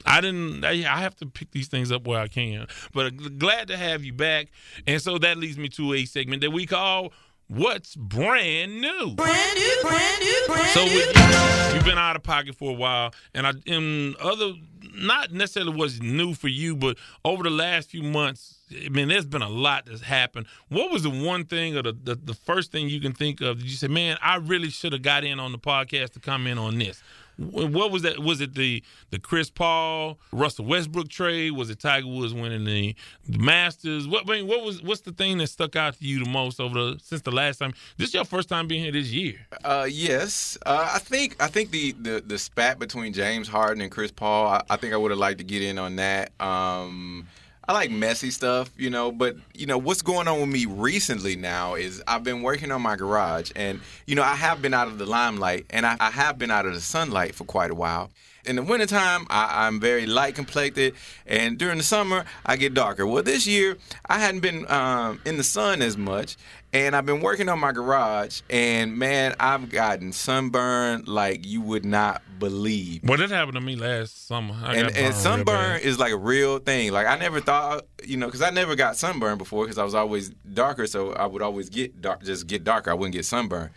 I 0.05 0.21
didn't. 0.21 0.63
I, 0.63 0.71
I 0.71 1.01
have 1.01 1.15
to 1.17 1.25
pick 1.25 1.49
these 1.51 1.67
things 1.67 1.91
up 1.91 2.05
where 2.05 2.19
I 2.19 2.27
can. 2.27 2.67
But 2.93 3.07
uh, 3.07 3.29
glad 3.39 3.67
to 3.69 3.77
have 3.77 4.03
you 4.03 4.13
back. 4.13 4.49
And 4.85 5.01
so 5.01 5.17
that 5.17 5.37
leads 5.37 5.57
me 5.57 5.67
to 5.69 5.93
a 5.93 6.05
segment 6.05 6.41
that 6.41 6.51
we 6.51 6.67
call 6.67 7.11
"What's 7.47 7.95
Brand 7.95 8.81
New." 8.81 9.15
Brand 9.15 9.59
new, 9.59 9.77
brand 9.81 10.19
new, 10.21 10.43
brand 10.47 10.67
So 10.69 10.85
new. 10.85 10.95
with, 10.95 11.73
you've 11.75 11.85
been 11.85 11.97
out 11.97 12.15
of 12.15 12.23
pocket 12.23 12.55
for 12.55 12.71
a 12.71 12.73
while, 12.73 13.13
and 13.33 13.45
I 13.47 13.53
and 13.67 14.15
other 14.17 14.53
not 14.93 15.31
necessarily 15.31 15.73
what's 15.73 15.99
new 15.99 16.33
for 16.33 16.47
you, 16.47 16.75
but 16.75 16.97
over 17.23 17.43
the 17.43 17.49
last 17.49 17.89
few 17.89 18.03
months, 18.03 18.55
I 18.85 18.89
mean, 18.89 19.09
there's 19.09 19.25
been 19.25 19.41
a 19.41 19.49
lot 19.49 19.85
that's 19.85 20.01
happened. 20.01 20.47
What 20.69 20.91
was 20.91 21.03
the 21.03 21.09
one 21.09 21.45
thing 21.45 21.77
or 21.77 21.83
the 21.83 21.93
the, 21.93 22.15
the 22.15 22.33
first 22.33 22.71
thing 22.71 22.89
you 22.89 22.99
can 22.99 23.13
think 23.13 23.41
of 23.41 23.59
that 23.59 23.65
you 23.65 23.75
said, 23.75 23.91
man, 23.91 24.17
I 24.21 24.37
really 24.37 24.69
should 24.69 24.93
have 24.93 25.01
got 25.01 25.23
in 25.23 25.39
on 25.39 25.51
the 25.51 25.59
podcast 25.59 26.11
to 26.11 26.19
comment 26.19 26.59
on 26.59 26.77
this? 26.77 27.01
Wh- 27.37 27.71
What 27.71 27.91
was 27.91 28.01
that? 28.03 28.19
Was 28.19 28.41
it 28.41 28.53
the 28.55 28.83
the 29.11 29.19
Chris 29.19 29.49
Paul 29.49 30.17
Russell 30.31 30.65
Westbrook 30.65 31.09
trade? 31.09 31.51
Was 31.51 31.69
it 31.69 31.79
Tiger 31.79 32.07
Woods 32.07 32.33
winning 32.33 32.63
the, 32.65 32.95
the 33.27 33.37
Masters? 33.39 34.07
What 34.07 34.29
I 34.29 34.33
mean, 34.33 34.47
what 34.47 34.63
was 34.63 34.81
what's 34.81 35.01
the 35.01 35.11
thing 35.11 35.37
that 35.39 35.47
stuck 35.47 35.75
out 35.75 35.97
to 35.99 36.05
you 36.05 36.23
the 36.23 36.29
most 36.29 36.59
over 36.59 36.73
the 36.73 36.99
since 37.03 37.21
the 37.21 37.31
last 37.31 37.57
time? 37.57 37.73
This 37.97 38.09
is 38.09 38.13
your 38.13 38.25
first 38.25 38.49
time 38.49 38.67
being 38.67 38.83
here 38.83 38.91
this 38.91 39.11
year. 39.11 39.35
Uh, 39.63 39.87
yes, 39.89 40.57
uh, 40.65 40.91
I 40.93 40.99
think 40.99 41.35
I 41.41 41.47
think 41.47 41.71
the, 41.71 41.91
the 41.93 42.23
the 42.25 42.37
spat 42.37 42.79
between 42.79 43.13
James 43.13 43.47
Harden 43.47 43.81
and 43.81 43.91
Chris 43.91 44.11
Paul. 44.11 44.47
I, 44.47 44.63
I 44.69 44.75
think 44.77 44.93
I 44.93 44.97
would 44.97 45.11
have 45.11 45.19
liked 45.19 45.37
to 45.39 45.43
get 45.43 45.61
in 45.61 45.77
on 45.77 45.95
that. 45.97 46.31
Um, 46.39 47.27
I 47.67 47.73
like 47.73 47.89
messy 47.89 48.29
stuff, 48.29 48.69
you 48.77 48.91
know, 48.91 49.11
but 49.11 49.35
you 49.55 49.65
know 49.65 49.77
what's 49.77 50.03
going 50.03 50.27
on 50.27 50.39
with 50.39 50.49
me 50.49 50.65
recently 50.65 51.35
now 51.35 51.73
is 51.73 52.01
I've 52.07 52.23
been 52.23 52.43
working 52.43 52.71
on 52.71 52.81
my 52.81 52.95
garage, 52.95 53.51
and 53.55 53.79
you 54.05 54.15
know 54.15 54.21
I 54.21 54.35
have 54.35 54.61
been 54.61 54.73
out 54.73 54.87
of 54.87 54.99
the 54.99 55.05
limelight, 55.05 55.65
and 55.71 55.85
I, 55.85 55.97
I 55.99 56.11
have 56.11 56.37
been 56.37 56.51
out 56.51 56.67
of 56.67 56.73
the 56.75 56.81
sunlight 56.81 57.33
for 57.33 57.43
quite 57.43 57.71
a 57.71 57.75
while. 57.75 58.11
In 58.45 58.55
the 58.57 58.63
wintertime, 58.63 59.25
I, 59.29 59.65
I'm 59.65 59.79
very 59.79 60.05
light 60.05 60.35
complected, 60.35 60.93
and 61.25 61.57
during 61.57 61.77
the 61.77 61.83
summer, 61.83 62.25
I 62.45 62.55
get 62.57 62.73
darker. 62.73 63.05
Well, 63.05 63.23
this 63.23 63.47
year, 63.47 63.77
I 64.07 64.19
hadn't 64.19 64.41
been 64.41 64.69
um, 64.71 65.19
in 65.25 65.37
the 65.37 65.43
sun 65.43 65.81
as 65.81 65.97
much, 65.97 66.37
and 66.73 66.95
I've 66.95 67.05
been 67.05 67.21
working 67.21 67.49
on 67.49 67.59
my 67.59 67.71
garage, 67.71 68.41
and 68.49 68.97
man, 68.97 69.35
I've 69.39 69.69
gotten 69.69 70.11
sunburned 70.11 71.07
like 71.07 71.45
you 71.45 71.61
would 71.61 71.85
not 71.85 72.21
believe. 72.37 73.01
Well, 73.03 73.17
that 73.17 73.29
happened 73.29 73.55
to 73.55 73.61
me 73.61 73.75
last 73.75 74.27
summer. 74.27 74.53
I 74.61 74.75
And, 74.75 74.87
got 74.89 74.97
and 74.97 75.15
sunburn 75.15 75.79
is 75.81 75.97
like 75.99 76.11
a 76.11 76.17
real 76.17 76.59
thing. 76.59 76.91
Like 76.91 77.07
I 77.07 77.17
never 77.17 77.41
thought, 77.41 77.85
you 78.03 78.17
know, 78.17 78.27
because 78.27 78.41
I 78.41 78.49
never 78.51 78.75
got 78.75 78.97
sunburned 78.97 79.37
before 79.39 79.63
because 79.65 79.77
I 79.77 79.83
was 79.83 79.95
always 79.95 80.29
darker, 80.53 80.85
so 80.85 81.13
I 81.13 81.25
would 81.25 81.41
always 81.41 81.69
get 81.69 82.01
dark, 82.01 82.23
just 82.23 82.45
get 82.47 82.63
darker. 82.63 82.91
I 82.91 82.93
wouldn't 82.93 83.13
get 83.13 83.25
sunburn. 83.25 83.71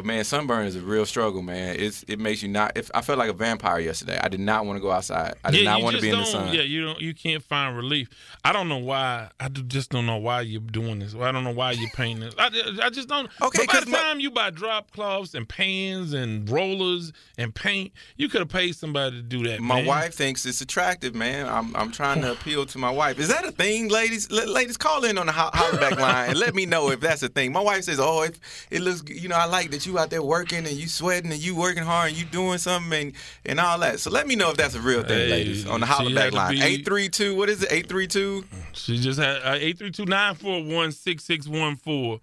But 0.00 0.06
man, 0.06 0.24
sunburn 0.24 0.64
is 0.66 0.76
a 0.76 0.80
real 0.80 1.04
struggle, 1.04 1.42
man. 1.42 1.76
It's 1.78 2.06
it 2.08 2.18
makes 2.18 2.42
you 2.42 2.48
not. 2.48 2.72
If 2.74 2.90
I 2.94 3.02
felt 3.02 3.18
like 3.18 3.28
a 3.28 3.34
vampire 3.34 3.78
yesterday, 3.80 4.18
I 4.18 4.28
did 4.28 4.40
not 4.40 4.64
want 4.64 4.78
to 4.78 4.80
go 4.80 4.90
outside. 4.90 5.34
I 5.44 5.50
did 5.50 5.60
yeah, 5.60 5.72
not 5.72 5.82
want 5.82 5.96
to 5.96 6.00
be 6.00 6.08
in 6.08 6.18
the 6.18 6.24
sun. 6.24 6.54
Yeah, 6.54 6.62
you 6.62 6.86
don't. 6.86 6.98
You 7.02 7.12
can't 7.12 7.42
find 7.42 7.76
relief. 7.76 8.08
I 8.42 8.54
don't 8.54 8.70
know 8.70 8.78
why. 8.78 9.28
I 9.38 9.48
do- 9.48 9.62
just 9.62 9.90
don't 9.90 10.06
know 10.06 10.16
why 10.16 10.40
you're 10.40 10.62
doing 10.62 11.00
this. 11.00 11.14
I 11.14 11.30
don't 11.32 11.44
know 11.44 11.50
why 11.52 11.72
you're 11.72 11.90
painting 11.90 12.24
this. 12.24 12.34
I, 12.38 12.46
I 12.82 12.88
just 12.88 13.08
don't. 13.08 13.28
Okay, 13.42 13.66
by 13.66 13.80
the 13.80 13.90
my- 13.90 13.98
time 13.98 14.20
you 14.20 14.30
buy 14.30 14.48
drop 14.48 14.90
cloths 14.92 15.34
and 15.34 15.46
pans 15.46 16.14
and 16.14 16.48
rollers 16.48 17.12
and 17.36 17.54
paint, 17.54 17.92
you 18.16 18.30
could 18.30 18.40
have 18.40 18.48
paid 18.48 18.74
somebody 18.76 19.16
to 19.16 19.22
do 19.22 19.42
that. 19.48 19.60
My 19.60 19.76
man. 19.76 19.86
wife 19.86 20.14
thinks 20.14 20.46
it's 20.46 20.62
attractive, 20.62 21.14
man. 21.14 21.46
I'm 21.46 21.76
I'm 21.76 21.92
trying 21.92 22.22
to 22.22 22.32
appeal 22.32 22.64
to 22.64 22.78
my 22.78 22.90
wife. 22.90 23.18
Is 23.18 23.28
that 23.28 23.44
a 23.44 23.52
thing, 23.52 23.88
ladies? 23.88 24.30
L- 24.30 24.50
ladies, 24.50 24.78
call 24.78 25.04
in 25.04 25.18
on 25.18 25.26
the 25.26 25.32
ho- 25.32 25.50
hollaback 25.52 25.98
line 25.98 26.30
and 26.30 26.38
let 26.38 26.54
me 26.54 26.64
know 26.64 26.88
if 26.90 27.00
that's 27.00 27.22
a 27.22 27.28
thing. 27.28 27.52
My 27.52 27.60
wife 27.60 27.84
says, 27.84 28.00
"Oh, 28.00 28.22
it, 28.22 28.38
it 28.70 28.80
looks, 28.80 29.02
you 29.06 29.28
know, 29.28 29.36
I 29.36 29.44
like 29.44 29.70
that 29.72 29.84
you 29.84 29.89
out 29.98 30.10
there 30.10 30.22
working 30.22 30.58
and 30.66 30.70
you 30.72 30.88
sweating 30.88 31.32
and 31.32 31.40
you 31.40 31.54
working 31.54 31.82
hard 31.82 32.10
and 32.10 32.18
you 32.18 32.24
doing 32.24 32.58
something 32.58 32.92
and, 33.08 33.12
and 33.44 33.60
all 33.60 33.78
that." 33.80 34.00
So 34.00 34.10
let 34.10 34.26
me 34.26 34.36
know 34.36 34.50
if 34.50 34.56
that's 34.56 34.74
a 34.74 34.80
real 34.80 35.02
thing, 35.02 35.18
Hey, 35.18 35.30
ladies, 35.30 35.66
on 35.66 35.80
the 35.80 35.86
had 35.86 36.06
hollaback 36.06 36.32
line. 36.32 36.54
be- 36.54 36.62
Eight 36.62 36.84
three 36.84 37.08
two. 37.08 37.34
What 37.36 37.48
is 37.48 37.62
it? 37.62 37.72
Eight 37.72 37.88
three 37.88 38.06
two. 38.06 38.44
She 38.72 38.98
just 38.98 39.18
had 39.18 39.36
uh, 39.42 39.56
eight 39.58 39.78
three 39.78 39.90
two 39.90 40.04
nine 40.06 40.34
four 40.34 40.62
one 40.62 40.92
six 40.92 41.24
six 41.24 41.46
one 41.48 41.76
four. 41.76 42.20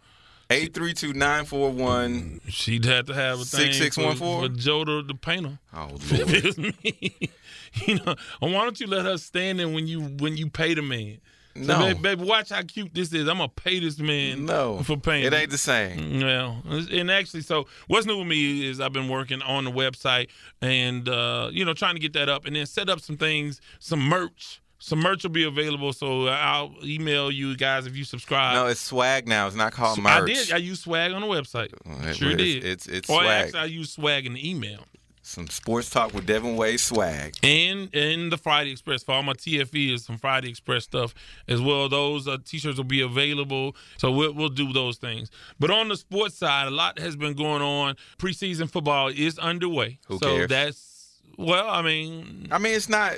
Eight 0.49 0.73
three 0.73 0.93
two 0.93 1.11
nine 1.13 1.43
four 1.43 1.69
one. 1.71 2.39
She'd 2.47 2.85
have 2.85 3.07
to 3.07 3.13
have 3.13 3.41
a 3.41 3.43
thing 3.43 3.73
6614? 3.73 4.15
for, 4.17 4.47
for 4.47 4.57
Joe 4.57 4.85
the, 4.85 5.13
painter. 5.13 5.59
Oh 5.73 5.87
Lord. 5.89 6.01
it 6.29 6.43
was 6.45 6.57
me, 6.57 6.73
you 7.85 7.95
know, 7.95 8.15
why 8.39 8.51
don't 8.63 8.79
you 8.79 8.87
let 8.87 9.03
her 9.05 9.17
stand 9.17 9.59
there 9.59 9.67
when 9.67 9.87
you 9.87 10.01
when 10.03 10.37
you 10.37 10.49
pay 10.49 10.73
the 10.73 10.81
man? 10.81 11.17
No. 11.65 11.79
baby, 11.79 11.99
baby, 11.99 12.23
watch 12.23 12.49
how 12.49 12.61
cute 12.61 12.93
this 12.93 13.11
is. 13.13 13.27
I'm 13.27 13.37
gonna 13.37 13.49
pay 13.49 13.79
this 13.79 13.97
man 13.99 14.45
No, 14.45 14.81
for 14.83 14.97
paying. 14.97 15.25
it 15.25 15.33
ain't 15.33 15.49
the 15.51 15.57
same. 15.57 16.19
Well, 16.21 16.61
and 16.91 17.09
actually, 17.11 17.41
so 17.41 17.67
what's 17.87 18.05
new 18.05 18.17
with 18.19 18.27
me 18.27 18.67
is 18.67 18.79
I've 18.79 18.93
been 18.93 19.09
working 19.09 19.41
on 19.41 19.65
the 19.65 19.71
website 19.71 20.27
and 20.61 21.07
uh, 21.09 21.49
you 21.51 21.65
know 21.65 21.73
trying 21.73 21.95
to 21.95 22.01
get 22.01 22.13
that 22.13 22.29
up 22.29 22.45
and 22.45 22.55
then 22.55 22.65
set 22.65 22.89
up 22.89 22.99
some 22.99 23.17
things, 23.17 23.61
some 23.79 23.99
merch. 24.01 24.61
Some 24.79 24.99
merch 24.99 25.23
will 25.23 25.31
be 25.31 25.43
available, 25.43 25.91
so 25.91 26.27
I'll 26.27 26.71
email 26.83 27.31
you 27.31 27.57
guys 27.57 27.87
if 27.87 27.97
you 27.97 28.03
subscribe. 28.03 28.53
No, 28.53 28.67
it's 28.67 28.79
swag 28.79 29.27
now. 29.27 29.47
It's 29.47 29.55
not 29.55 29.73
called 29.73 29.97
merch. 29.97 30.11
I 30.21 30.25
did. 30.25 30.51
I 30.53 30.57
use 30.57 30.81
swag 30.81 31.13
on 31.13 31.21
the 31.21 31.27
website. 31.27 31.73
It- 32.07 32.15
sure 32.15 32.29
it's- 32.29 32.37
did. 32.37 32.57
it's- 32.63 32.85
it's 32.87 33.09
or 33.09 33.21
swag. 33.23 33.45
actually, 33.45 33.59
I 33.59 33.65
use 33.65 33.89
swag 33.91 34.27
in 34.27 34.33
the 34.33 34.47
email. 34.49 34.85
Some 35.27 35.47
sports 35.47 35.89
talk 35.89 36.13
with 36.13 36.25
Devin 36.25 36.55
Wade 36.55 36.79
swag. 36.79 37.35
and 37.43 37.93
and 37.93 38.31
the 38.31 38.37
Friday 38.37 38.71
Express 38.71 39.03
for 39.03 39.13
all 39.13 39.23
my 39.23 39.33
TFE 39.33 39.93
is 39.93 40.05
some 40.05 40.17
Friday 40.17 40.49
Express 40.49 40.85
stuff 40.85 41.13
as 41.47 41.59
well. 41.61 41.89
Those 41.89 42.27
uh, 42.27 42.37
t-shirts 42.43 42.77
will 42.77 42.83
be 42.85 43.01
available, 43.01 43.75
so 43.97 44.11
we'll 44.11 44.33
we'll 44.33 44.49
do 44.49 44.71
those 44.71 44.97
things. 44.97 45.29
But 45.59 45.69
on 45.69 45.89
the 45.89 45.97
sports 45.97 46.35
side, 46.35 46.67
a 46.67 46.71
lot 46.71 46.97
has 46.99 47.15
been 47.15 47.33
going 47.33 47.61
on. 47.61 47.95
Preseason 48.17 48.69
football 48.69 49.09
is 49.09 49.37
underway, 49.37 49.99
Who 50.07 50.17
so 50.17 50.35
cares? 50.37 50.49
that's 50.49 51.19
well. 51.37 51.69
I 51.69 51.81
mean, 51.81 52.47
I 52.51 52.57
mean, 52.57 52.73
it's 52.73 52.89
not 52.89 53.15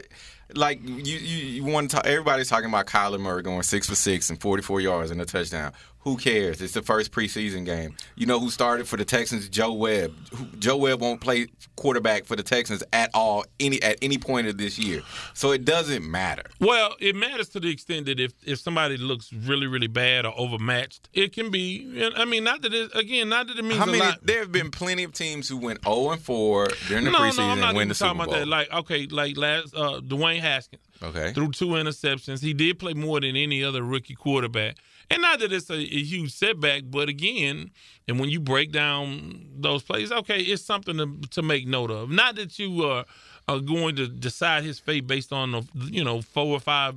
like 0.56 0.82
you 0.84 0.96
you, 0.96 1.46
you 1.48 1.64
want 1.64 1.92
to 1.92 1.96
talk. 1.98 2.08
Everybody's 2.08 2.50
talking 2.50 2.70
about 2.70 2.88
Kyler 2.88 3.20
Murray 3.20 3.44
going 3.44 3.62
six 3.64 3.88
for 3.88 3.96
six 3.96 4.30
and 4.32 4.42
44 4.42 4.82
yards 4.82 5.12
and 5.12 5.22
a 5.22 5.26
touchdown. 5.26 5.74
Who 6.04 6.16
cares? 6.16 6.62
It's 6.62 6.74
the 6.74 6.82
first 6.82 7.12
preseason 7.12 7.66
game. 7.66 7.96
You 8.16 8.26
know 8.26 8.40
who 8.40 8.50
started 8.50 8.88
for 8.88 8.96
the 8.96 9.04
Texans? 9.04 9.50
Joe 9.50 9.74
Webb. 9.74 10.16
Joe 10.58 10.78
Webb 10.78 11.02
won't 11.02 11.20
play 11.20 11.48
quarterback 11.76 12.26
for 12.26 12.38
the 12.38 12.44
Texans 12.44 12.84
at 12.94 13.10
all 13.14 13.46
any 13.60 13.82
at 13.84 13.98
any 14.02 14.18
point 14.18 14.48
of 14.48 14.58
this 14.58 14.80
year. 14.80 15.02
So 15.34 15.52
it 15.52 15.66
doesn't 15.66 16.10
matter. 16.10 16.44
Well, 16.62 16.96
it 17.00 17.16
matters 17.18 17.50
to 17.50 17.60
the 17.60 17.70
extent 17.70 18.06
that 18.06 18.20
if 18.20 18.32
if 18.46 18.60
somebody 18.60 18.96
looks 18.96 19.34
really 19.34 19.68
really 19.68 19.88
bad 19.88 20.26
or 20.26 20.34
overmatched, 20.38 21.10
it 21.14 21.34
can 21.34 21.52
be. 21.52 22.10
I 22.16 22.24
mean, 22.24 22.46
not 22.46 22.62
that 22.62 22.74
it 22.74 22.96
again, 22.96 23.28
not 23.28 23.48
that 23.48 23.60
it 23.60 23.66
means 23.66 23.82
a 23.82 23.86
lot. 23.86 24.20
There 24.26 24.40
have 24.40 24.54
been 24.54 24.72
plenty 24.72 25.04
of 25.04 25.12
teams 25.12 25.50
who 25.50 25.58
went 25.58 25.84
0 25.84 26.12
and 26.12 26.22
4 26.22 26.68
during 26.88 27.06
the 27.06 27.12
no, 27.12 27.20
preseason 27.20 27.38
no, 27.38 27.44
I'm 27.44 27.60
not 27.60 27.70
and 27.70 27.78
win 27.78 27.88
the 27.90 27.96
Super 27.96 28.14
talking 28.14 28.18
Bowl. 28.26 28.34
about 28.36 28.40
that. 28.40 28.48
Like, 28.48 28.74
okay, 28.74 29.08
like 29.08 29.36
last 29.36 29.76
uh, 29.76 30.00
Dwayne 30.00 30.40
Haskins. 30.40 30.82
Okay. 31.02 31.32
threw 31.34 31.52
two 31.52 31.68
interceptions. 31.68 32.42
He 32.42 32.54
did 32.54 32.80
play 32.80 32.94
more 32.94 33.22
than 33.22 33.36
any 33.36 33.64
other 33.64 33.84
rookie 33.84 34.16
quarterback. 34.16 34.78
And 35.10 35.22
not 35.22 35.40
that 35.40 35.52
it's 35.52 35.70
a, 35.70 35.76
a 35.76 36.04
huge 36.04 36.32
setback, 36.32 36.84
but 36.86 37.10
again, 37.10 37.72
and 38.08 38.20
when 38.20 38.30
you 38.30 38.40
break 38.40 38.72
down 38.72 39.46
those 39.56 39.82
plays, 39.82 40.12
okay, 40.12 40.40
it's 40.40 40.64
something 40.64 40.98
to, 40.98 41.30
to 41.30 41.42
make 41.42 41.68
note 41.68 41.90
of. 41.90 42.12
Not 42.12 42.36
that 42.36 42.60
you 42.60 42.84
are, 42.86 43.06
are 43.48 43.60
going 43.60 43.96
to 43.96 44.08
decide 44.08 44.64
his 44.64 44.80
fate 44.80 45.08
based 45.08 45.34
on 45.34 45.52
the 45.52 45.64
you 45.90 46.04
know 46.04 46.22
four 46.22 46.48
or 46.48 46.60
five 46.60 46.96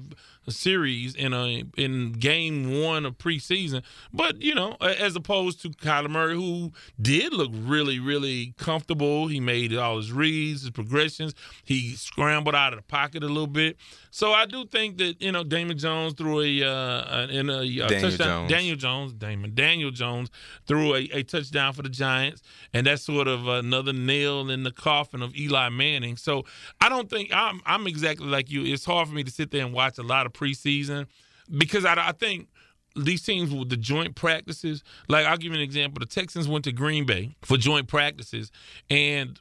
series 0.50 1.14
in 1.14 1.32
a 1.32 1.64
in 1.76 2.12
game 2.12 2.82
one 2.82 3.06
of 3.06 3.18
preseason, 3.18 3.82
but 4.12 4.40
you 4.40 4.54
know 4.54 4.76
as 4.80 5.14
opposed 5.16 5.62
to 5.62 5.70
Kyler 5.70 6.11
Murray, 6.11 6.34
who 6.34 6.72
did 7.00 7.32
look 7.32 7.50
really 7.54 7.99
really 7.99 8.54
comfortable. 8.58 9.28
He 9.28 9.40
made 9.40 9.76
all 9.76 9.96
his 9.96 10.12
reads, 10.12 10.62
his 10.62 10.70
progressions. 10.70 11.34
He 11.64 11.94
scrambled 11.94 12.54
out 12.54 12.72
of 12.72 12.78
the 12.78 12.84
pocket 12.84 13.22
a 13.22 13.28
little 13.28 13.46
bit. 13.46 13.76
So 14.11 14.32
I 14.32 14.46
do 14.46 14.66
think 14.66 14.99
that 14.99 15.22
you 15.22 15.32
know 15.32 15.44
Damon 15.44 15.78
Jones 15.78 16.14
threw 16.14 16.40
a 16.40 16.62
uh, 16.62 17.26
in 17.28 17.49
a, 17.49 17.61
a 17.61 17.88
Daniel 17.88 17.88
touchdown. 17.88 18.18
Jones. 18.18 18.50
Daniel 18.50 18.76
Jones, 18.76 19.12
Damon 19.14 19.54
Daniel 19.54 19.90
Jones 19.90 20.30
threw 20.66 20.94
a, 20.94 21.08
a 21.12 21.22
touchdown 21.22 21.72
for 21.72 21.82
the 21.82 21.88
Giants, 21.88 22.42
and 22.75 22.87
that's 22.87 23.02
sort 23.02 23.28
of 23.28 23.49
another 23.49 23.92
nail 23.92 24.50
in 24.50 24.64
the 24.64 24.70
coffin 24.70 25.22
of 25.22 25.34
Eli 25.34 25.68
Manning. 25.70 26.16
So 26.16 26.44
I 26.80 26.88
don't 26.88 27.08
think 27.08 27.30
I'm 27.32 27.61
I'm 27.64 27.87
exactly 27.87 28.26
like 28.26 28.50
you. 28.50 28.64
It's 28.64 28.84
hard 28.84 29.08
for 29.08 29.14
me 29.14 29.25
to 29.25 29.30
sit 29.30 29.50
there 29.50 29.64
and 29.64 29.72
watch 29.72 29.99
a 29.99 30.02
lot 30.02 30.26
of 30.26 30.31
preseason 30.32 31.06
because 31.56 31.84
I, 31.84 31.94
I 32.08 32.12
think 32.12 32.48
these 32.94 33.22
teams 33.22 33.50
with 33.52 33.68
the 33.68 33.76
joint 33.76 34.14
practices. 34.14 34.82
Like 35.08 35.26
I'll 35.26 35.36
give 35.36 35.52
you 35.52 35.58
an 35.58 35.64
example. 35.64 36.00
The 36.00 36.06
Texans 36.06 36.48
went 36.48 36.64
to 36.64 36.72
Green 36.72 37.06
Bay 37.06 37.34
for 37.42 37.56
joint 37.56 37.88
practices, 37.88 38.50
and 38.90 39.38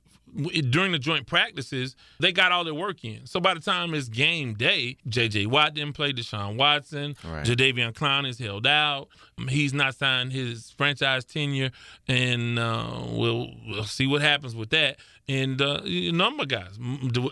during 0.69 0.91
the 0.91 0.99
joint 0.99 1.27
practices, 1.27 1.95
they 2.19 2.31
got 2.31 2.51
all 2.51 2.63
their 2.63 2.73
work 2.73 3.03
in. 3.03 3.25
So 3.25 3.39
by 3.39 3.53
the 3.53 3.59
time 3.59 3.93
it's 3.93 4.07
game 4.09 4.53
day, 4.53 4.97
J.J. 5.07 5.45
Watt 5.47 5.73
didn't 5.73 5.93
play. 5.93 6.13
Deshaun 6.13 6.55
Watson, 6.57 7.15
Right. 7.23 7.45
Jadeveon 7.45 7.93
Clowney 7.93 8.29
is 8.29 8.39
held 8.39 8.65
out. 8.67 9.07
Um, 9.37 9.47
He's 9.47 9.73
not 9.73 9.95
signed 9.95 10.31
his 10.33 10.71
franchise 10.71 11.25
tender, 11.25 11.71
and 12.07 12.57
uh, 12.59 13.01
we'll 13.09 13.49
we'll 13.67 13.83
see 13.85 14.07
what 14.07 14.21
happens 14.21 14.55
with 14.55 14.69
that. 14.71 14.97
And 15.27 15.61
uh, 15.61 15.81
a 15.85 16.11
number 16.11 16.43
of 16.43 16.49
guys, 16.49 16.77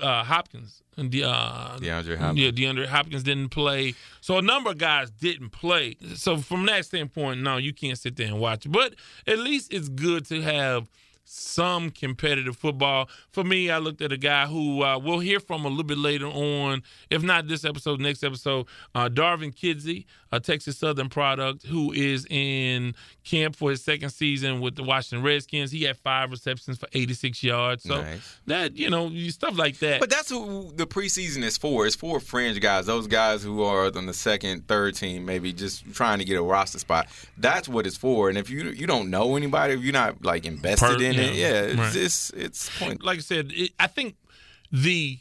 uh, 0.01 0.23
Hopkins, 0.23 0.81
and 0.95 1.11
the 1.11 1.23
uh, 1.25 1.77
DeAndre 1.79 2.17
Hopkins. 2.17 2.39
yeah, 2.39 2.51
DeAndre 2.51 2.85
Hopkins 2.85 3.23
didn't 3.23 3.49
play. 3.49 3.93
So 4.21 4.37
a 4.37 4.41
number 4.41 4.69
of 4.69 4.77
guys 4.77 5.09
didn't 5.09 5.49
play. 5.49 5.97
So 6.15 6.37
from 6.37 6.65
that 6.67 6.85
standpoint, 6.85 7.41
no, 7.41 7.57
you 7.57 7.73
can't 7.73 7.97
sit 7.97 8.15
there 8.15 8.27
and 8.27 8.39
watch. 8.39 8.71
But 8.71 8.95
at 9.27 9.39
least 9.39 9.73
it's 9.73 9.89
good 9.89 10.25
to 10.27 10.41
have 10.41 10.87
some 11.31 11.91
competitive 11.91 12.57
football. 12.57 13.07
For 13.31 13.43
me, 13.43 13.69
I 13.69 13.77
looked 13.77 14.01
at 14.01 14.11
a 14.11 14.17
guy 14.17 14.47
who 14.47 14.83
uh, 14.83 14.97
we'll 14.97 15.19
hear 15.19 15.39
from 15.39 15.63
a 15.63 15.67
little 15.67 15.83
bit 15.83 15.97
later 15.99 16.25
on, 16.25 16.81
if 17.11 17.21
not 17.21 17.47
this 17.47 17.63
episode, 17.63 17.99
next 18.01 18.23
episode, 18.23 18.65
uh, 18.95 19.09
Darvin 19.09 19.53
Kidsy, 19.55 20.05
a 20.31 20.39
Texas 20.39 20.77
Southern 20.77 21.07
product 21.09 21.65
who 21.67 21.91
is 21.91 22.25
in 22.29 22.95
camp 23.23 23.55
for 23.55 23.69
his 23.69 23.83
second 23.83 24.09
season 24.09 24.59
with 24.59 24.75
the 24.75 24.83
Washington 24.83 25.23
Redskins. 25.23 25.71
He 25.71 25.83
had 25.83 25.97
five 25.97 26.31
receptions 26.31 26.77
for 26.79 26.87
86 26.93 27.43
yards. 27.43 27.83
So 27.83 28.01
Nice. 28.01 28.39
that, 28.47 28.75
you 28.75 28.89
know, 28.89 29.11
stuff 29.29 29.55
like 29.57 29.77
that. 29.79 29.99
But 29.99 30.09
that's 30.09 30.29
who 30.31 30.71
the 30.75 30.87
preseason 30.87 31.43
is 31.43 31.57
for. 31.57 31.85
It's 31.85 31.95
for 31.95 32.19
fringe 32.19 32.59
guys, 32.59 32.87
those 32.87 33.05
guys 33.07 33.43
who 33.43 33.61
are 33.63 33.95
on 33.95 34.05
the 34.07 34.13
second, 34.13 34.67
third 34.67 34.95
team, 34.95 35.25
maybe 35.25 35.53
just 35.53 35.93
trying 35.93 36.17
to 36.19 36.25
get 36.25 36.37
a 36.37 36.41
roster 36.41 36.79
spot. 36.79 37.07
That's 37.37 37.69
what 37.69 37.85
it's 37.85 37.97
for. 37.97 38.29
And 38.29 38.37
if 38.37 38.49
you 38.49 38.69
you 38.69 38.87
don't 38.87 39.09
know 39.09 39.35
anybody, 39.35 39.73
if 39.75 39.81
you're 39.81 39.93
not 39.93 40.23
like 40.23 40.45
invested 40.45 40.85
Per- 40.97 41.03
in 41.03 41.18
it, 41.21 41.33
yeah, 41.35 41.47
yeah, 41.47 41.61
it's 41.61 41.77
right. 41.77 41.95
it's, 41.95 42.29
it's 42.31 42.79
point. 42.79 43.03
like 43.03 43.17
I 43.17 43.21
said, 43.21 43.51
it, 43.53 43.71
I 43.79 43.87
think 43.87 44.15
the 44.71 45.19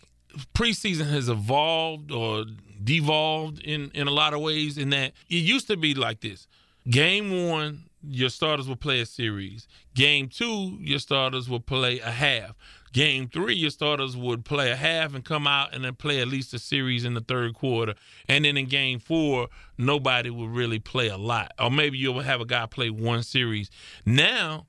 preseason 0.55 1.11
has 1.11 1.29
evolved 1.29 2.13
or 2.13 2.45
devolved 2.83 3.61
in 3.61 3.91
in 3.95 4.09
a 4.09 4.13
lot 4.13 4.35
of 4.35 4.41
ways. 4.41 4.79
In 4.79 4.91
that 4.91 5.13
it 5.29 5.37
used 5.37 5.67
to 5.69 5.77
be 5.77 5.95
like 5.95 6.21
this: 6.21 6.47
game 6.89 7.49
one, 7.49 7.85
your 8.03 8.29
starters 8.29 8.69
will 8.69 8.77
play 8.77 9.01
a 9.01 9.07
series. 9.07 9.67
Game 9.95 10.29
two, 10.29 10.79
your 10.81 10.99
starters 10.99 11.49
will 11.49 11.61
play 11.61 11.99
a 12.01 12.11
half. 12.11 12.57
Game 12.93 13.29
three, 13.29 13.55
your 13.55 13.71
starters 13.71 14.17
would 14.17 14.45
play 14.45 14.71
a 14.71 14.77
half 14.77 15.15
and 15.15 15.25
come 15.25 15.47
out 15.47 15.75
and 15.75 15.85
then 15.85 15.95
play 15.95 16.21
at 16.21 16.29
least 16.29 16.55
a 16.55 16.59
series 16.59 17.05
in 17.05 17.15
the 17.15 17.21
third 17.21 17.55
quarter. 17.55 17.95
And 18.29 18.45
then 18.45 18.57
in 18.57 18.67
game 18.67 18.99
four, 18.99 19.49
nobody 19.77 20.31
would 20.31 20.51
really 20.51 20.79
play 20.79 21.09
a 21.09 21.19
lot. 21.19 21.53
Or 21.59 21.71
maybe 21.71 21.99
you'll 21.99 22.21
have 22.21 22.41
a 22.41 22.47
guy 22.47 22.65
play 22.67 22.89
one 22.89 23.23
series. 23.23 23.71
Now, 24.07 24.67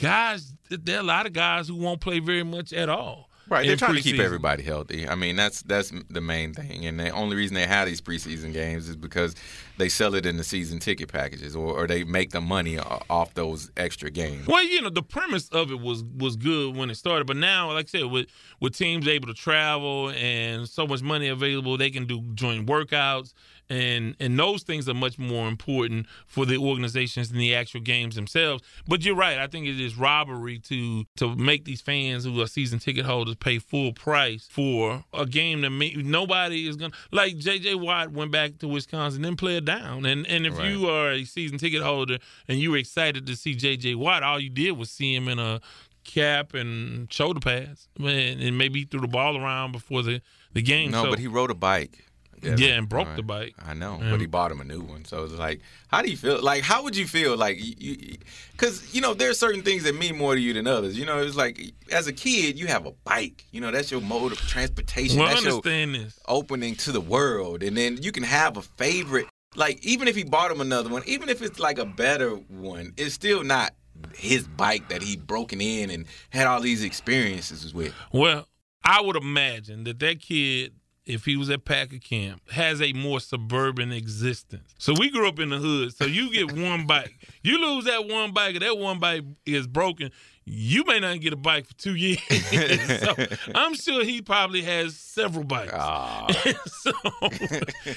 guys, 0.00 0.54
there 0.68 0.96
are 0.96 1.00
a 1.00 1.04
lot 1.04 1.26
of 1.26 1.32
guys 1.32 1.68
who 1.68 1.76
won't 1.76 2.00
play 2.00 2.18
very 2.18 2.42
much 2.44 2.72
at 2.72 2.88
all. 2.88 3.30
Right, 3.48 3.66
they're 3.66 3.74
trying 3.74 3.96
to 3.96 4.00
keep 4.00 4.20
everybody 4.20 4.62
healthy. 4.62 5.08
I 5.08 5.16
mean, 5.16 5.34
that's 5.34 5.62
that's 5.62 5.92
the 6.08 6.20
main 6.20 6.54
thing. 6.54 6.86
And 6.86 7.00
the 7.00 7.10
only 7.10 7.34
reason 7.34 7.56
they 7.56 7.66
have 7.66 7.88
these 7.88 8.00
preseason 8.00 8.52
games 8.52 8.88
is 8.88 8.94
because 8.94 9.34
they 9.76 9.88
sell 9.88 10.14
it 10.14 10.24
in 10.24 10.36
the 10.36 10.44
season 10.44 10.78
ticket 10.78 11.10
packages, 11.10 11.56
or, 11.56 11.74
or 11.74 11.88
they 11.88 12.04
make 12.04 12.30
the 12.30 12.40
money 12.40 12.78
off 12.78 13.34
those 13.34 13.72
extra 13.76 14.08
games. 14.08 14.46
Well, 14.46 14.62
you 14.62 14.80
know, 14.82 14.90
the 14.90 15.02
premise 15.02 15.48
of 15.48 15.72
it 15.72 15.80
was 15.80 16.04
was 16.04 16.36
good 16.36 16.76
when 16.76 16.90
it 16.90 16.94
started, 16.94 17.26
but 17.26 17.38
now, 17.38 17.72
like 17.72 17.86
I 17.86 17.98
said, 17.98 18.04
with 18.04 18.26
with 18.60 18.76
teams 18.76 19.08
able 19.08 19.26
to 19.26 19.34
travel 19.34 20.10
and 20.10 20.68
so 20.68 20.86
much 20.86 21.02
money 21.02 21.26
available, 21.26 21.76
they 21.76 21.90
can 21.90 22.06
do 22.06 22.20
joint 22.34 22.68
workouts, 22.68 23.32
and 23.70 24.16
and 24.20 24.38
those 24.38 24.62
things 24.64 24.88
are 24.88 24.94
much 24.94 25.18
more 25.18 25.48
important 25.48 26.06
for 26.26 26.44
the 26.44 26.58
organizations 26.58 27.30
than 27.30 27.38
the 27.38 27.54
actual 27.54 27.80
games 27.80 28.16
themselves. 28.16 28.62
But 28.86 29.04
you're 29.04 29.14
right. 29.14 29.38
I 29.38 29.46
think 29.46 29.66
it 29.66 29.80
is 29.80 29.96
robbery 29.96 30.58
to 30.58 31.04
to 31.16 31.34
make 31.36 31.64
these 31.64 31.80
fans 31.80 32.24
who 32.24 32.38
are 32.42 32.46
season 32.46 32.78
ticket 32.80 33.06
holders 33.06 33.36
pay 33.36 33.58
full 33.58 33.92
price 33.92 34.48
for 34.50 35.04
a 35.14 35.24
game 35.24 35.60
that 35.62 35.70
may, 35.70 35.94
nobody 35.94 36.66
is 36.68 36.76
gonna 36.76 36.92
like. 37.12 37.38
J.J. 37.38 37.76
Watt 37.76 38.10
went 38.12 38.30
back 38.32 38.58
to 38.58 38.68
Wisconsin 38.68 39.24
and 39.24 39.38
play 39.38 39.56
it 39.56 39.64
down, 39.64 40.04
and 40.04 40.26
and 40.26 40.46
if 40.46 40.58
Right. 40.58 40.70
you 40.72 40.88
are 40.88 41.12
a 41.12 41.24
season 41.24 41.56
ticket 41.58 41.80
holder 41.82 42.18
and 42.48 42.58
you 42.58 42.72
were 42.72 42.76
excited 42.76 43.26
to 43.26 43.36
see 43.36 43.54
J.J. 43.54 43.94
Watt, 43.94 44.22
all 44.24 44.40
you 44.40 44.50
did 44.50 44.72
was 44.72 44.90
see 44.90 45.14
him 45.14 45.28
in 45.28 45.38
a 45.38 45.60
cap 46.02 46.54
and 46.54 47.12
shoulder 47.12 47.38
pads, 47.40 47.88
and, 47.98 48.40
and 48.42 48.58
maybe 48.58 48.84
threw 48.84 49.00
the 49.00 49.06
ball 49.06 49.36
around 49.36 49.70
before 49.70 50.02
the, 50.02 50.20
the 50.52 50.62
game. 50.62 50.90
No, 50.90 51.04
so, 51.04 51.10
but 51.10 51.18
he 51.18 51.26
rode 51.28 51.50
a 51.50 51.54
bike. 51.54 52.04
Yeah, 52.42 52.76
and 52.78 52.88
broke 52.88 53.14
the 53.16 53.22
bike. 53.22 53.54
I 53.64 53.74
know, 53.74 53.98
Yeah. 54.02 54.10
but 54.10 54.20
he 54.20 54.26
bought 54.26 54.50
him 54.52 54.60
a 54.60 54.64
new 54.64 54.80
one. 54.80 55.04
So 55.04 55.24
it's 55.24 55.34
like, 55.34 55.60
how 55.88 56.02
do 56.02 56.10
you 56.10 56.16
feel? 56.16 56.42
Like, 56.42 56.62
how 56.62 56.82
would 56.82 56.96
you 56.96 57.06
feel? 57.06 57.36
Like, 57.36 57.58
you, 57.60 58.16
because 58.52 58.94
you 58.94 59.00
know, 59.00 59.14
there 59.14 59.30
are 59.30 59.34
certain 59.34 59.62
things 59.62 59.82
that 59.84 59.94
mean 59.94 60.16
more 60.16 60.34
to 60.34 60.40
you 60.40 60.52
than 60.52 60.66
others. 60.66 60.98
You 60.98 61.06
know, 61.06 61.22
it's 61.22 61.36
like 61.36 61.60
as 61.92 62.06
a 62.06 62.12
kid, 62.12 62.58
you 62.58 62.66
have 62.66 62.86
a 62.86 62.92
bike. 63.04 63.44
You 63.52 63.60
know, 63.60 63.70
that's 63.70 63.90
your 63.90 64.00
mode 64.00 64.32
of 64.32 64.38
transportation. 64.38 65.18
well, 65.18 65.28
that's 65.28 65.42
your 65.44 65.54
understand 65.56 65.94
this. 65.94 66.18
opening 66.28 66.74
to 66.76 66.92
the 66.92 67.00
world, 67.00 67.62
and 67.62 67.76
then 67.76 67.98
you 68.02 68.12
can 68.12 68.22
have 68.22 68.56
a 68.56 68.62
favorite. 68.62 69.26
Like, 69.56 69.84
even 69.84 70.06
if 70.06 70.14
he 70.14 70.22
bought 70.24 70.50
him 70.50 70.60
another 70.60 70.88
one, 70.90 71.02
even 71.06 71.28
if 71.28 71.42
it's 71.42 71.58
like 71.58 71.78
a 71.78 71.84
better 71.84 72.30
one, 72.30 72.92
it's 72.96 73.14
still 73.14 73.42
not 73.42 73.74
his 74.14 74.46
bike 74.46 74.88
that 74.88 75.02
he 75.02 75.16
broken 75.16 75.60
in 75.60 75.90
and 75.90 76.06
had 76.30 76.46
all 76.46 76.60
these 76.60 76.82
experiences 76.84 77.74
with. 77.74 77.92
Well, 78.12 78.46
I 78.82 79.00
would 79.02 79.16
imagine 79.16 79.84
that 79.84 79.98
that 79.98 80.20
kid, 80.20 80.72
if 81.06 81.24
he 81.24 81.36
was 81.36 81.50
at 81.50 81.64
Packer 81.64 81.98
camp, 81.98 82.42
has 82.50 82.80
a 82.80 82.92
more 82.92 83.20
suburban 83.20 83.92
existence. 83.92 84.74
So 84.78 84.94
we 84.98 85.10
grew 85.10 85.28
up 85.28 85.38
in 85.38 85.50
the 85.50 85.58
hood. 85.58 85.96
So 85.96 86.04
you 86.04 86.32
get 86.32 86.52
one 86.56 86.86
bike, 86.86 87.26
you 87.42 87.60
lose 87.60 87.84
that 87.84 88.06
one 88.06 88.32
bike, 88.32 88.54
and 88.54 88.62
that 88.62 88.78
one 88.78 88.98
bike 88.98 89.24
is 89.46 89.66
broken. 89.66 90.10
You 90.44 90.84
may 90.84 90.98
not 90.98 91.20
get 91.20 91.32
a 91.32 91.36
bike 91.36 91.66
for 91.66 91.74
two 91.74 91.94
years. 91.94 92.20
so 93.00 93.14
I'm 93.54 93.74
sure 93.74 94.04
he 94.04 94.20
probably 94.20 94.62
has 94.62 94.96
several 94.96 95.44
bikes. 95.44 95.72
so, 95.72 96.92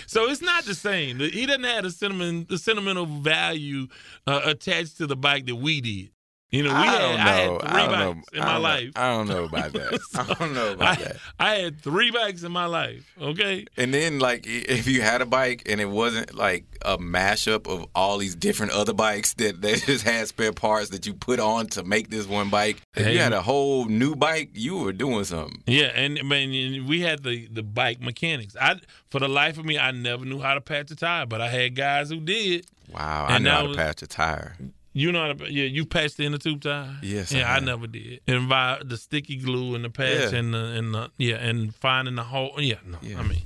so 0.06 0.30
it's 0.30 0.42
not 0.42 0.66
the 0.66 0.76
same. 0.76 1.20
He 1.20 1.46
doesn't 1.46 1.64
have 1.64 1.84
the 1.84 1.92
sentiment, 1.92 2.50
the 2.50 2.58
sentimental 2.58 3.06
value 3.06 3.88
uh, 4.28 4.42
attached 4.46 4.98
to 4.98 5.08
the 5.08 5.16
bike 5.16 5.46
that 5.48 5.56
we 5.56 5.82
did. 5.82 6.13
You 6.54 6.62
know, 6.64 6.70
we 6.70 6.76
I 6.76 6.86
had, 6.86 7.00
don't 7.00 7.20
I 7.20 7.24
had 7.24 7.48
know. 7.50 7.60
three 7.60 7.70
I 7.70 7.86
don't 7.88 8.00
know. 8.00 8.22
in 8.34 8.42
I 8.42 8.46
my 8.46 8.54
know. 8.54 8.60
life. 8.60 8.92
I 8.96 9.10
don't 9.10 9.28
know 9.28 9.44
about 9.46 9.74
that. 9.74 10.00
I 10.16 10.34
don't 10.36 10.54
know 10.54 10.72
about 10.74 11.00
I, 11.00 11.02
that. 11.04 11.16
I 11.40 11.56
had 11.56 11.82
three 11.82 12.12
bikes 12.12 12.44
in 12.44 12.52
my 12.52 12.68
life. 12.68 13.12
Okay. 13.20 13.66
And 13.76 13.92
then, 13.92 14.20
like, 14.20 14.46
if 14.46 14.88
you 14.88 15.02
had 15.02 15.24
a 15.24 15.26
bike 15.26 15.64
and 15.66 15.82
it 15.82 15.90
wasn't 15.90 16.36
like 16.36 16.66
a 16.86 17.00
mashup 17.00 17.66
of 17.68 17.88
all 17.96 18.20
these 18.20 18.36
different 18.36 18.72
other 18.74 18.94
bikes 18.94 19.34
that, 19.36 19.62
that 19.64 19.82
just 19.88 20.06
had 20.06 20.28
spare 20.28 20.54
parts 20.54 20.90
that 20.92 21.08
you 21.08 21.16
put 21.16 21.40
on 21.40 21.66
to 21.70 21.84
make 21.84 22.12
this 22.12 22.28
one 22.28 22.50
bike, 22.50 22.78
if 22.96 23.04
Hey. 23.04 23.14
you 23.14 23.20
had 23.20 23.34
a 23.34 23.42
whole 23.42 23.86
new 23.86 24.16
bike, 24.16 24.52
you 24.54 24.78
were 24.78 24.94
doing 24.94 25.24
something. 25.24 25.64
Yeah, 25.66 25.92
and 25.96 26.20
I 26.20 26.22
mean, 26.22 26.86
we 26.86 27.02
had 27.02 27.24
the 27.24 27.48
the 27.48 27.64
bike 27.64 28.00
mechanics. 28.00 28.56
I 28.62 28.76
for 29.10 29.20
the 29.20 29.28
life 29.28 29.58
of 29.58 29.66
me, 29.66 29.80
I 29.80 29.90
never 29.90 30.24
knew 30.24 30.40
how 30.40 30.54
to 30.54 30.62
patch 30.62 30.92
a 30.92 30.96
tire, 30.96 31.26
but 31.26 31.42
I 31.42 31.50
had 31.50 31.76
guys 31.76 32.12
who 32.12 32.20
did. 32.20 32.68
Wow, 32.94 33.26
I 33.28 33.40
know 33.40 33.50
how 33.50 33.62
to 33.64 33.68
was- 33.70 33.78
patch 33.78 34.04
a 34.04 34.08
tire. 34.08 34.56
You 34.96 35.12
know 35.12 35.26
how 35.26 35.34
to? 35.34 35.52
Yeah, 35.52 35.66
you 35.66 35.86
patched 35.86 36.20
in 36.20 36.24
the 36.24 36.28
inner 36.28 36.38
tube 36.38 36.62
tire. 36.62 36.88
Yes, 37.02 37.34
I 37.34 37.38
Yeah, 37.40 37.50
I, 37.52 37.54
have. 37.56 37.64
never 37.64 37.88
did. 37.88 38.22
And 38.28 38.48
by 38.48 38.80
the 38.86 38.96
sticky 38.98 39.38
glue 39.38 39.74
and 39.74 39.84
the 39.84 39.90
patch 39.90 40.32
Yeah. 40.32 40.38
and 40.40 40.54
the 40.54 40.64
and 40.66 40.94
the 40.94 41.10
yeah 41.18 41.36
and 41.38 41.74
finding 41.76 42.16
the 42.16 42.24
hole. 42.24 42.54
Yeah, 42.60 42.76
no, 42.86 42.98
I 43.18 43.24
mean, 43.24 43.42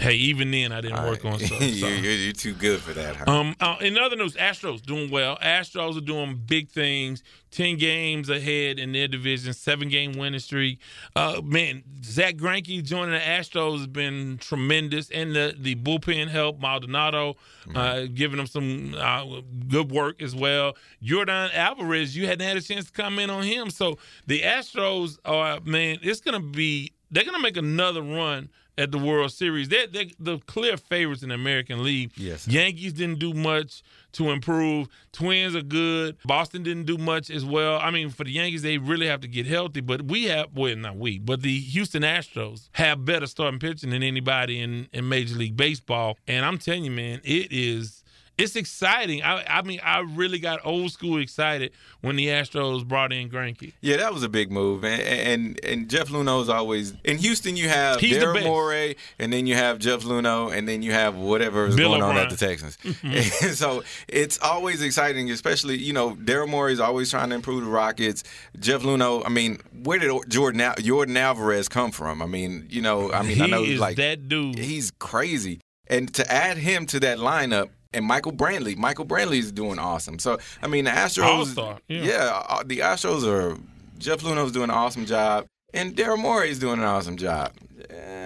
hey, 0.00 0.14
even 0.14 0.50
then 0.50 0.72
I 0.72 0.80
didn't 0.80 1.04
work 1.04 1.24
on 1.24 1.38
stuff. 1.38 1.58
so. 1.58 1.64
you're, 1.64 1.90
you're 1.90 2.32
too 2.32 2.54
good 2.54 2.80
for 2.80 2.92
that, 2.94 3.16
huh? 3.16 3.24
Um, 3.30 3.54
uh, 3.60 3.76
in 3.80 3.98
other 3.98 4.16
news, 4.16 4.34
Astros 4.34 4.82
doing 4.82 5.10
well. 5.10 5.36
Astros 5.38 5.98
are 5.98 6.00
doing 6.00 6.40
big 6.46 6.70
things. 6.70 7.22
Ten 7.50 7.76
games 7.76 8.30
ahead 8.30 8.78
in 8.78 8.92
their 8.92 9.08
division, 9.08 9.52
seven 9.52 9.88
game 9.88 10.12
winning 10.12 10.38
streak. 10.38 10.78
Uh, 11.16 11.40
man, 11.44 11.82
Zack 12.04 12.36
Greinke 12.36 12.82
joining 12.82 13.12
the 13.12 13.18
Astros 13.20 13.78
has 13.78 13.86
been 13.88 14.38
tremendous, 14.38 15.10
and 15.10 15.34
the 15.34 15.54
the 15.58 15.74
bullpen 15.74 16.28
help 16.28 16.60
Maldonado, 16.60 17.36
uh, 17.74 18.02
giving 18.14 18.36
them 18.36 18.46
some 18.46 18.94
uh, 18.96 19.40
good 19.68 19.90
work 19.90 20.22
as 20.22 20.34
well. 20.34 20.76
Jordan 21.02 21.50
Alvarez, 21.52 22.16
you 22.16 22.26
hadn't 22.26 22.46
had 22.46 22.56
a 22.56 22.62
chance 22.62 22.86
to 22.86 22.92
comment 22.92 23.32
on 23.32 23.42
him, 23.42 23.68
so 23.68 23.98
the 24.28 24.42
Astros 24.42 25.18
are 25.24 25.58
man, 25.64 25.98
it's 26.02 26.20
gonna 26.20 26.40
be 26.40 26.92
they're 27.10 27.24
gonna 27.24 27.40
make 27.40 27.56
another 27.56 28.02
run 28.02 28.48
at 28.80 28.90
the 28.90 28.98
World 28.98 29.30
Series. 29.30 29.68
They're, 29.68 29.86
they're 29.86 30.06
the 30.18 30.38
clear 30.46 30.76
favorites 30.78 31.22
in 31.22 31.28
the 31.28 31.34
American 31.34 31.84
League. 31.84 32.12
Yes. 32.16 32.48
Yankees 32.48 32.94
didn't 32.94 33.18
do 33.18 33.34
much 33.34 33.82
to 34.12 34.30
improve. 34.30 34.88
Twins 35.12 35.54
are 35.54 35.62
good. 35.62 36.16
Boston 36.24 36.62
didn't 36.62 36.86
do 36.86 36.96
much 36.96 37.30
as 37.30 37.44
well. 37.44 37.78
I 37.78 37.90
mean, 37.90 38.08
for 38.08 38.24
the 38.24 38.32
Yankees, 38.32 38.62
they 38.62 38.78
really 38.78 39.06
have 39.06 39.20
to 39.20 39.28
get 39.28 39.46
healthy. 39.46 39.80
But 39.80 40.02
we 40.02 40.24
have, 40.24 40.48
well, 40.54 40.74
not 40.76 40.96
we, 40.96 41.18
but 41.18 41.42
the 41.42 41.60
Houston 41.60 42.02
Astros 42.02 42.70
have 42.72 43.04
better 43.04 43.26
starting 43.26 43.60
pitching 43.60 43.90
than 43.90 44.02
anybody 44.02 44.60
in, 44.60 44.88
in 44.92 45.08
Major 45.08 45.36
League 45.36 45.56
Baseball. 45.56 46.16
And 46.26 46.44
I'm 46.44 46.56
telling 46.56 46.84
you, 46.84 46.90
man, 46.90 47.20
it 47.22 47.52
is. 47.52 47.99
It's 48.38 48.56
exciting. 48.56 49.22
I, 49.22 49.44
I 49.58 49.62
mean, 49.62 49.80
I 49.84 50.00
really 50.00 50.38
got 50.38 50.60
old 50.64 50.92
school 50.92 51.18
excited 51.18 51.72
when 52.00 52.16
the 52.16 52.28
Astros 52.28 52.86
brought 52.86 53.12
in 53.12 53.28
Greinke. 53.28 53.74
Yeah, 53.82 53.98
that 53.98 54.14
was 54.14 54.22
a 54.22 54.28
big 54.28 54.50
move, 54.50 54.84
and 54.84 55.02
and, 55.02 55.64
and 55.64 55.90
Jeff 55.90 56.08
Luhnow's 56.08 56.48
always 56.48 56.94
in 57.04 57.18
Houston. 57.18 57.56
You 57.56 57.68
have 57.68 58.00
He's. 58.00 58.20
Morey, 58.44 58.96
and 59.18 59.32
then 59.32 59.46
you 59.46 59.54
have 59.54 59.78
Jeff 59.78 60.02
Luhnow, 60.02 60.56
and 60.56 60.66
then 60.68 60.82
you 60.82 60.92
have 60.92 61.16
whatever 61.16 61.66
is 61.66 61.76
Bill 61.76 61.90
going 61.90 62.02
on 62.02 62.16
at 62.16 62.30
the 62.30 62.36
Texans. 62.36 62.78
So 63.60 63.82
it's 64.08 64.38
always 64.40 64.82
exciting, 64.82 65.30
especially 65.30 65.76
you 65.76 65.92
know 65.92 66.14
Daryl 66.14 66.48
Morey 66.48 66.72
is 66.72 66.80
always 66.80 67.10
trying 67.10 67.30
to 67.30 67.34
improve 67.34 67.64
the 67.64 67.70
Rockets. 67.70 68.24
Jeff 68.58 68.82
Luhnow, 68.82 69.22
I 69.24 69.28
mean, 69.28 69.58
where 69.82 69.98
did 69.98 70.10
Jordan 70.28 70.60
Al- 70.60 70.74
Jordan 70.76 71.16
Alvarez 71.16 71.68
come 71.68 71.90
from? 71.90 72.22
I 72.22 72.26
mean, 72.26 72.66
you 72.70 72.80
know, 72.80 73.12
I 73.12 73.22
mean, 73.22 73.36
he 73.36 73.42
I 73.42 73.46
know 73.46 73.62
is 73.62 73.80
like 73.80 73.96
that 73.96 74.28
dude. 74.28 74.58
he's 74.58 74.90
crazy, 74.92 75.60
and 75.86 76.12
to 76.14 76.32
add 76.32 76.56
him 76.56 76.86
to 76.86 77.00
that 77.00 77.18
lineup. 77.18 77.70
And 77.92 78.04
Michael 78.04 78.32
Brantley, 78.32 78.76
Michael 78.76 79.04
Brantley 79.04 79.38
is 79.38 79.50
doing 79.50 79.78
awesome. 79.78 80.18
So 80.18 80.38
I 80.62 80.68
mean, 80.68 80.84
the 80.84 80.92
Astros, 80.92 81.24
All-star, 81.24 81.78
yeah. 81.88 82.02
yeah, 82.02 82.42
uh, 82.48 82.62
the 82.64 82.78
Astros 82.78 83.26
are. 83.26 83.58
Jeff 83.98 84.20
Luhnow's 84.20 84.52
doing 84.52 84.64
an 84.64 84.70
awesome 84.70 85.04
job, 85.04 85.44
and 85.74 85.94
Daryl 85.94 86.18
Morey 86.18 86.48
is 86.48 86.58
doing 86.58 86.78
an 86.78 86.86
awesome 86.86 87.18
job. 87.18 87.52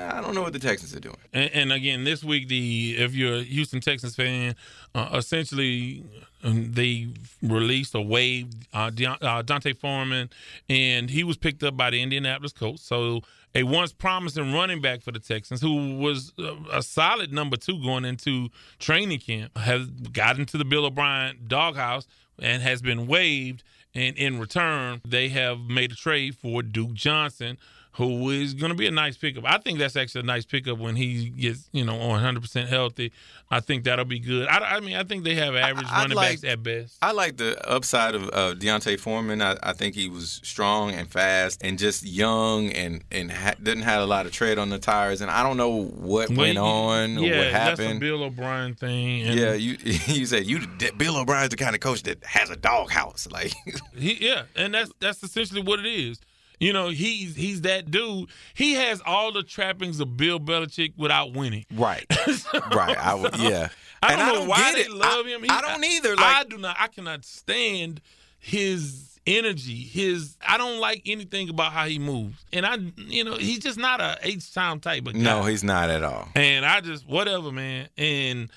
I 0.08 0.20
don't 0.20 0.34
know 0.34 0.42
what 0.42 0.52
the 0.52 0.58
Texans 0.60 0.94
are 0.94 1.00
doing. 1.00 1.16
And, 1.32 1.50
and 1.52 1.72
again, 1.72 2.04
this 2.04 2.22
week, 2.22 2.46
the 2.48 2.94
if 2.98 3.14
you're 3.14 3.36
a 3.36 3.42
Houston 3.42 3.80
Texans 3.80 4.14
fan, 4.14 4.54
uh, 4.94 5.08
essentially 5.14 6.04
um, 6.44 6.72
they 6.72 7.08
released 7.42 7.94
or 7.94 8.04
waived 8.04 8.54
uh, 8.72 8.90
Deon- 8.90 9.22
uh, 9.22 9.42
D'Onta 9.42 9.76
Foreman, 9.76 10.30
and 10.68 11.10
he 11.10 11.24
was 11.24 11.36
picked 11.36 11.62
up 11.64 11.76
by 11.76 11.90
the 11.90 12.00
Indianapolis 12.02 12.52
Colts. 12.52 12.82
So 12.82 13.22
a 13.54 13.62
once 13.62 13.92
promising 13.92 14.52
running 14.52 14.80
back 14.80 15.02
for 15.02 15.12
the 15.12 15.18
Texans, 15.18 15.60
who 15.60 15.96
was 15.96 16.32
a 16.72 16.82
solid 16.82 17.32
number 17.32 17.56
two 17.56 17.80
going 17.82 18.04
into 18.04 18.48
training 18.78 19.20
camp, 19.20 19.56
has 19.56 19.86
gotten 19.86 20.44
to 20.46 20.58
the 20.58 20.64
Bill 20.64 20.86
O'Brien 20.86 21.38
doghouse 21.46 22.06
and 22.38 22.62
has 22.62 22.82
been 22.82 23.06
waived. 23.06 23.62
And 23.94 24.16
in 24.16 24.40
return, 24.40 25.00
they 25.06 25.28
have 25.28 25.60
made 25.60 25.92
a 25.92 25.94
trade 25.94 26.34
for 26.36 26.62
Duke 26.62 26.94
Johnson, 26.94 27.58
who 27.96 28.30
is 28.30 28.54
going 28.54 28.70
to 28.70 28.76
be 28.76 28.86
a 28.88 28.90
nice 28.90 29.16
pickup. 29.16 29.44
I 29.46 29.58
think 29.58 29.78
that's 29.78 29.94
actually 29.94 30.22
a 30.22 30.24
nice 30.24 30.44
pickup 30.44 30.78
when 30.78 30.96
he 30.96 31.28
gets, 31.28 31.68
you 31.70 31.84
know, 31.84 31.94
100% 31.94 32.66
healthy. 32.66 33.12
I 33.52 33.60
think 33.60 33.84
that'll 33.84 34.04
be 34.04 34.18
good. 34.18 34.48
I, 34.48 34.76
I 34.76 34.80
mean, 34.80 34.96
I 34.96 35.04
think 35.04 35.22
they 35.22 35.36
have 35.36 35.54
average 35.54 35.86
I'd 35.88 36.02
running 36.02 36.16
like- 36.16 36.40
backs 36.40 36.44
at 36.52 36.60
best. 36.64 36.96
I 37.02 37.12
like 37.12 37.36
the 37.36 37.56
upside 37.70 38.16
of 38.16 38.28
uh, 38.32 38.54
D'Onta 38.54 38.98
Foreman. 38.98 39.40
I, 39.40 39.56
I 39.62 39.74
think 39.74 39.94
he 39.94 40.08
was 40.08 40.40
strong 40.42 40.90
and 40.90 41.08
fast 41.08 41.60
and 41.62 41.78
just 41.78 42.04
young 42.04 42.70
and 42.70 43.04
and 43.12 43.30
ha- 43.30 43.54
didn't 43.62 43.84
have 43.84 44.02
a 44.02 44.06
lot 44.06 44.26
of 44.26 44.32
tread 44.32 44.58
on 44.58 44.70
the 44.70 44.78
tires. 44.80 45.20
And 45.20 45.30
I 45.30 45.44
don't 45.44 45.56
know 45.56 45.84
what 45.84 46.30
Well, 46.30 46.38
went 46.38 46.54
you- 46.54 46.60
on 46.60 47.18
or 47.18 47.20
yeah, 47.20 47.38
what 47.38 47.52
that's 47.52 47.78
a 47.78 47.82
happened. 47.84 48.00
Bill 48.00 48.24
O'Brien 48.24 48.74
thing. 48.74 49.22
And 49.22 49.38
yeah, 49.38 49.52
you 49.54 49.76
you 50.06 50.26
said 50.26 50.46
you 50.46 50.66
Bill 50.96 51.16
O'Brien's 51.16 51.50
the 51.50 51.56
kind 51.56 51.76
of 51.76 51.80
coach 51.80 52.02
that 52.04 52.24
has 52.24 52.50
a 52.50 52.56
doghouse. 52.56 53.28
Like 53.30 53.52
He, 53.96 54.14
yeah, 54.26 54.44
and 54.56 54.74
that's 54.74 54.90
that's 54.98 55.22
essentially 55.22 55.62
what 55.62 55.78
it 55.78 55.86
is. 55.86 56.18
You 56.64 56.72
know, 56.72 56.88
he's 56.88 57.36
he's 57.36 57.60
that 57.62 57.90
dude. 57.90 58.28
He 58.54 58.72
has 58.74 59.02
all 59.04 59.32
the 59.32 59.42
trappings 59.42 60.00
of 60.00 60.16
Bill 60.16 60.40
Belichick 60.40 60.94
without 60.96 61.32
winning. 61.34 61.66
right, 61.74 62.06
right. 62.74 62.96
I 62.96 63.14
would 63.14 63.36
yeah. 63.38 63.68
I 64.02 64.12
And 64.14 64.20
don't 64.34 64.48
why 64.48 64.56
get 64.58 64.74
they 64.74 64.80
it. 64.82 64.90
love 64.92 65.26
I- 65.26 65.28
him. 65.28 65.44
I 65.48 65.60
don't 65.60 65.84
either. 65.84 66.14
I 66.18 66.44
do 66.44 66.56
not. 66.58 66.76
I 66.78 66.88
cannot 66.88 67.24
stand 67.24 68.00
his 68.38 69.18
energy. 69.26 69.74
His 69.82 70.36
I 70.46 70.58
don't 70.58 70.78
like 70.80 71.02
anything 71.06 71.48
about 71.48 71.72
how 71.72 71.86
he 71.86 71.98
moves. 71.98 72.44
And 72.52 72.64
I, 72.66 72.76
you 72.96 73.24
know, 73.24 73.36
he's 73.36 73.58
just 73.60 73.78
not 73.78 74.00
a 74.00 74.18
H 74.22 74.52
time 74.52 74.80
type 74.80 75.06
of 75.06 75.14
guy. 75.14 75.20
no, 75.20 75.42
he's 75.44 75.64
not 75.64 75.90
at 75.90 76.02
all. 76.02 76.28
And 76.34 76.64
I 76.64 76.80
just 76.80 77.06
whatever, 77.08 77.50
man. 77.52 77.88
And 77.96 78.50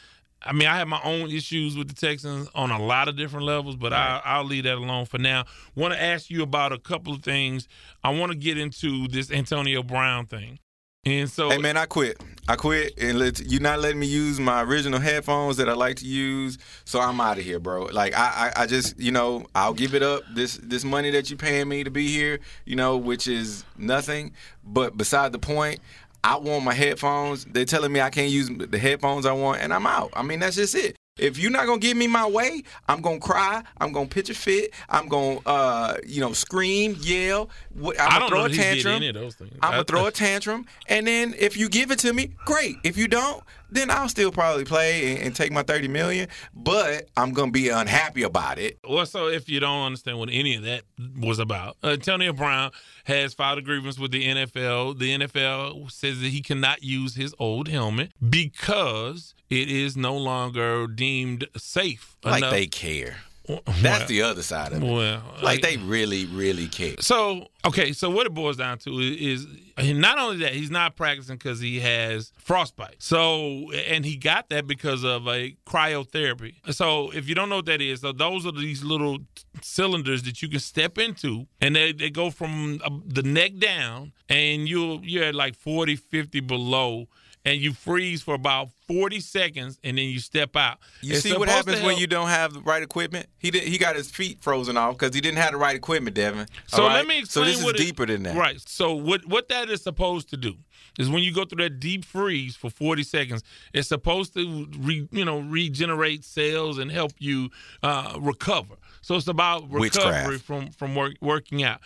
I 0.48 0.54
mean, 0.54 0.68
I 0.68 0.78
have 0.78 0.88
my 0.88 1.02
own 1.04 1.30
issues 1.30 1.76
with 1.78 1.90
the 1.90 1.94
Texans 1.94 2.48
on 2.56 2.72
a 2.72 2.82
lot 2.82 3.08
of 3.08 3.18
different 3.18 3.46
levels, 3.46 3.76
but 3.76 3.92
I, 3.94 4.22
I'll 4.24 4.46
leave 4.46 4.64
that 4.64 4.78
alone 4.78 5.06
for 5.06 5.18
now. 5.18 5.46
Want 5.76 5.94
to 5.94 6.02
ask 6.02 6.30
you 6.30 6.42
about 6.42 6.72
a 6.72 6.80
couple 6.80 7.14
of 7.14 7.22
things. 7.22 7.68
I 8.04 8.12
want 8.12 8.32
to 8.32 8.38
get 8.38 8.58
into 8.58 9.08
this 9.08 9.30
Antonio 9.32 9.84
Brown 9.84 10.26
thing. 10.26 10.60
And 11.06 11.30
so, 11.30 11.50
Hey 11.50 11.58
man, 11.58 11.78
I 11.78 11.86
quit. 11.86 12.22
I 12.50 12.58
quit, 12.58 12.94
and 12.98 13.18
let 13.18 13.40
you're 13.40 13.62
not 13.62 13.80
letting 13.80 14.00
me 14.00 14.08
use 14.08 14.42
my 14.42 14.62
original 14.62 15.00
headphones 15.00 15.56
that 15.56 15.70
I 15.70 15.74
like 15.74 15.96
to 15.98 16.06
use. 16.06 16.58
So 16.84 17.00
I'm 17.00 17.22
out 17.22 17.38
of 17.38 17.46
here, 17.46 17.60
bro. 17.60 17.86
Like 17.86 18.14
I, 18.14 18.52
I, 18.56 18.64
I 18.64 18.66
just, 18.66 19.00
you 19.00 19.14
know, 19.14 19.46
I'll 19.56 19.74
give 19.74 19.94
it 19.94 20.04
up. 20.04 20.24
This, 20.34 20.60
this 20.62 20.84
money 20.84 21.10
that 21.12 21.30
you're 21.30 21.38
paying 21.38 21.70
me 21.70 21.86
to 21.86 21.92
be 21.92 22.10
here, 22.10 22.40
you 22.66 22.76
know, 22.76 22.98
which 22.98 23.26
is 23.26 23.64
nothing. 23.78 24.34
But 24.66 24.98
beside 24.98 25.32
the 25.32 25.40
point, 25.40 25.80
I 26.28 26.36
want 26.38 26.66
my 26.66 26.74
headphones. 26.74 27.46
They're 27.46 27.64
telling 27.66 27.92
me 27.94 28.02
I 28.02 28.10
can't 28.10 28.30
use 28.30 28.50
the 28.50 28.78
headphones 28.78 29.26
I 29.26 29.32
want, 29.32 29.62
and 29.62 29.74
I'm 29.74 29.88
out. 29.88 30.12
I 30.14 30.24
mean, 30.24 30.40
that's 30.40 30.58
just 30.58 30.76
it. 30.76 30.96
If 31.18 31.40
you're 31.40 31.50
not 31.52 31.66
gonna 31.66 31.80
give 31.80 31.98
me 31.98 32.06
my 32.06 32.28
way, 32.28 32.62
I'm 32.88 33.02
gonna 33.02 33.20
cry. 33.20 33.64
I'm 33.80 33.92
gonna 33.92 34.08
pitch 34.10 34.30
a 34.30 34.36
fit. 34.36 34.72
I'm 34.90 35.08
gonna, 35.08 35.40
uh, 35.48 35.98
you 36.06 36.22
know, 36.22 36.34
scream, 36.34 36.96
yell. 37.00 37.50
I'm 37.76 37.88
I 37.88 37.94
gonna 37.96 38.20
don't 38.20 38.30
throw 38.30 38.40
know 38.40 38.46
a 38.46 38.50
tantrum. 38.50 38.96
any 38.96 39.08
of 39.08 39.16
those 39.16 39.34
things. 39.36 39.52
I'm 39.64 39.70
I- 39.70 39.72
gonna 39.72 39.84
throw 39.86 40.06
a 40.06 40.12
tantrum, 40.12 40.66
and 40.88 41.08
then 41.08 41.34
if 41.40 41.58
you 41.58 41.70
give 41.70 41.90
it 41.92 42.00
to 42.00 42.14
me, 42.14 42.36
great. 42.46 42.76
If 42.84 42.98
you 42.98 43.08
don't, 43.08 43.42
then 43.70 43.90
I'll 43.90 44.10
still 44.10 44.32
probably 44.32 44.66
play 44.66 45.14
and, 45.16 45.28
and 45.28 45.36
take 45.36 45.52
my 45.52 45.64
thirty 45.64 45.88
million. 45.88 46.28
But 46.54 47.10
I'm 47.16 47.34
gonna 47.34 47.52
be 47.52 47.70
unhappy 47.70 48.24
about 48.24 48.60
it. 48.60 48.80
Well, 48.88 49.06
so 49.06 49.28
if 49.28 49.50
you 49.50 49.60
don't 49.60 49.86
understand 49.86 50.20
what 50.20 50.30
any 50.32 50.56
of 50.56 50.64
that 50.64 50.84
was 51.18 51.40
about, 51.40 51.78
uh, 51.84 51.90
Antonio 51.90 52.34
Brown 52.34 52.72
has 53.06 53.34
filed 53.34 53.60
a 53.60 53.62
grievance 53.62 54.00
with 54.00 54.12
the 54.12 54.26
NFL. 54.26 55.00
The 55.00 55.18
NFL 55.20 55.92
says 55.92 56.22
that 56.22 56.30
he 56.30 56.42
cannot 56.42 56.84
use 56.84 57.16
his 57.16 57.34
old 57.40 57.68
helmet 57.68 58.12
because 58.30 59.34
it 59.50 59.70
is 59.70 59.96
no 59.96 60.16
longer 60.16 60.88
deemed 60.88 61.48
safe. 61.56 62.18
Like 62.24 62.40
enough. 62.40 62.52
they 62.52 62.68
care. 62.68 63.18
Well, 63.48 63.62
That's 63.82 64.06
the 64.08 64.24
other 64.24 64.44
side 64.44 64.74
of 64.74 64.84
it. 64.84 64.86
well, 64.86 65.22
Like 65.42 65.62
they 65.62 65.78
really, 65.78 66.26
really 66.26 66.68
care. 66.68 66.96
So 67.00 67.48
okay, 67.66 67.94
so 67.94 68.10
what 68.10 68.26
it 68.26 68.34
boils 68.34 68.58
down 68.58 68.78
to 68.80 69.00
is, 69.00 69.48
is 69.78 69.94
not 69.94 70.18
only 70.20 70.38
that 70.38 70.54
he's 70.54 70.72
not 70.72 70.96
practicing 70.96 71.38
because 71.38 71.60
he 71.60 71.80
has 71.80 72.32
frostbite. 72.38 72.96
So 73.00 73.72
and 73.72 74.04
he 74.06 74.18
got 74.18 74.50
that 74.50 74.68
because 74.68 75.04
of 75.04 75.28
a 75.28 75.56
cryotherapy. 75.66 76.56
So 76.74 77.10
if 77.12 77.30
you 77.30 77.36
don't 77.36 77.50
know 77.50 77.58
what 77.58 77.66
that 77.68 77.82
is, 77.82 78.02
so 78.02 78.12
those 78.12 78.46
are 78.46 78.52
these 78.52 78.84
little 78.84 79.20
cylinders 79.62 80.24
that 80.24 80.42
you 80.42 80.50
can 80.50 80.60
step 80.60 80.98
into, 80.98 81.48
and 81.62 81.76
they, 81.76 81.94
they 81.94 82.10
go 82.10 82.30
from 82.30 82.82
uh, 82.84 82.90
the 83.06 83.24
neck 83.24 83.58
down, 83.60 84.12
and 84.30 84.68
you 84.68 85.00
you're 85.04 85.26
at 85.26 85.36
like 85.36 85.56
40, 85.56 85.96
50 85.96 86.40
below. 86.42 87.08
And 87.48 87.62
you 87.62 87.74
freeze 87.74 88.22
for 88.22 88.34
about 88.34 88.70
40 88.88 89.20
seconds 89.20 89.80
and 89.84 89.98
then 89.98 90.06
you 90.06 90.20
step 90.20 90.56
out. 90.56 90.80
You 91.02 91.14
It's 91.14 91.24
see 91.24 91.34
what 91.36 91.48
happens 91.50 91.82
when 91.82 91.98
you 91.98 92.08
don't 92.08 92.28
have 92.30 92.54
the 92.54 92.62
right 92.62 92.84
equipment? 92.84 93.28
He 93.38 93.52
did, 93.52 93.64
he 93.64 93.78
got 93.78 93.96
his 93.96 94.10
feet 94.12 94.40
frozen 94.42 94.78
off 94.78 94.98
because 94.98 95.16
he 95.16 95.22
didn't 95.22 95.38
have 95.38 95.52
the 95.52 95.58
right 95.58 95.76
equipment, 95.76 96.16
Devin. 96.16 96.48
So 96.68 96.84
All 96.84 96.90
let 96.90 97.00
right? 97.00 97.08
me 97.08 97.26
So 97.26 97.44
this 97.44 97.60
is 97.60 97.66
it- 97.66 97.78
deeper 97.78 98.06
than 98.06 98.24
that. 98.24 98.36
Right. 98.36 98.62
So 98.68 98.94
what 98.94 99.26
what 99.26 99.50
that 99.50 99.70
is 99.70 99.82
supposed 99.82 100.30
to 100.32 100.38
do 100.38 100.56
is 101.00 101.10
when 101.10 101.22
you 101.24 101.32
go 101.34 101.46
through 101.46 101.64
that 101.64 101.80
deep 101.80 102.04
freeze 102.04 102.56
for 102.56 102.70
40 102.70 103.04
seconds, 103.04 103.44
it's 103.74 103.88
supposed 103.88 104.34
to 104.34 104.68
re, 104.80 105.08
you 105.12 105.26
know 105.26 105.40
regenerate 105.40 106.24
cells 106.24 106.78
and 106.80 106.92
help 106.92 107.12
you 107.20 107.50
uh, 107.84 108.18
recover. 108.20 108.76
So 109.02 109.16
it's 109.16 109.28
about 109.28 109.64
recovery 109.72 110.36
Witchcraft. 110.36 110.44
from 110.44 110.72
from 110.72 110.96
work, 110.96 111.14
working 111.22 111.64
out. 111.64 111.80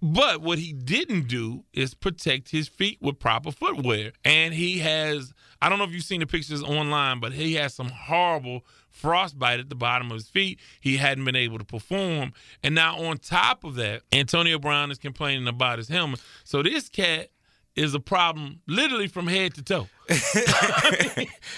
But 0.00 0.42
what 0.42 0.58
he 0.58 0.72
didn't 0.72 1.26
do 1.28 1.64
is 1.72 1.94
protect 1.94 2.50
his 2.50 2.68
feet 2.68 2.98
with 3.00 3.18
proper 3.18 3.50
footwear. 3.50 4.12
And 4.24 4.54
he 4.54 4.78
has, 4.78 5.32
I 5.60 5.68
don't 5.68 5.78
know 5.78 5.84
if 5.84 5.92
you've 5.92 6.04
seen 6.04 6.20
the 6.20 6.26
pictures 6.26 6.62
online, 6.62 7.18
but 7.20 7.32
he 7.32 7.54
has 7.54 7.74
some 7.74 7.88
horrible 7.88 8.64
frostbite 8.90 9.58
at 9.60 9.68
the 9.68 9.74
bottom 9.74 10.10
of 10.10 10.14
his 10.14 10.28
feet. 10.28 10.60
He 10.80 10.96
hadn't 10.98 11.24
been 11.24 11.36
able 11.36 11.58
to 11.58 11.64
perform. 11.64 12.32
And 12.62 12.74
now, 12.74 12.96
on 12.98 13.18
top 13.18 13.64
of 13.64 13.74
that, 13.76 14.02
Antonio 14.12 14.58
Brown 14.58 14.90
is 14.90 14.98
complaining 14.98 15.48
about 15.48 15.78
his 15.78 15.88
helmet. 15.88 16.20
So 16.44 16.62
this 16.62 16.88
cat 16.88 17.30
is 17.76 17.94
a 17.94 18.00
problem 18.00 18.60
literally 18.66 19.06
from 19.06 19.26
head 19.28 19.54
to 19.54 19.62
toe. 19.62 19.88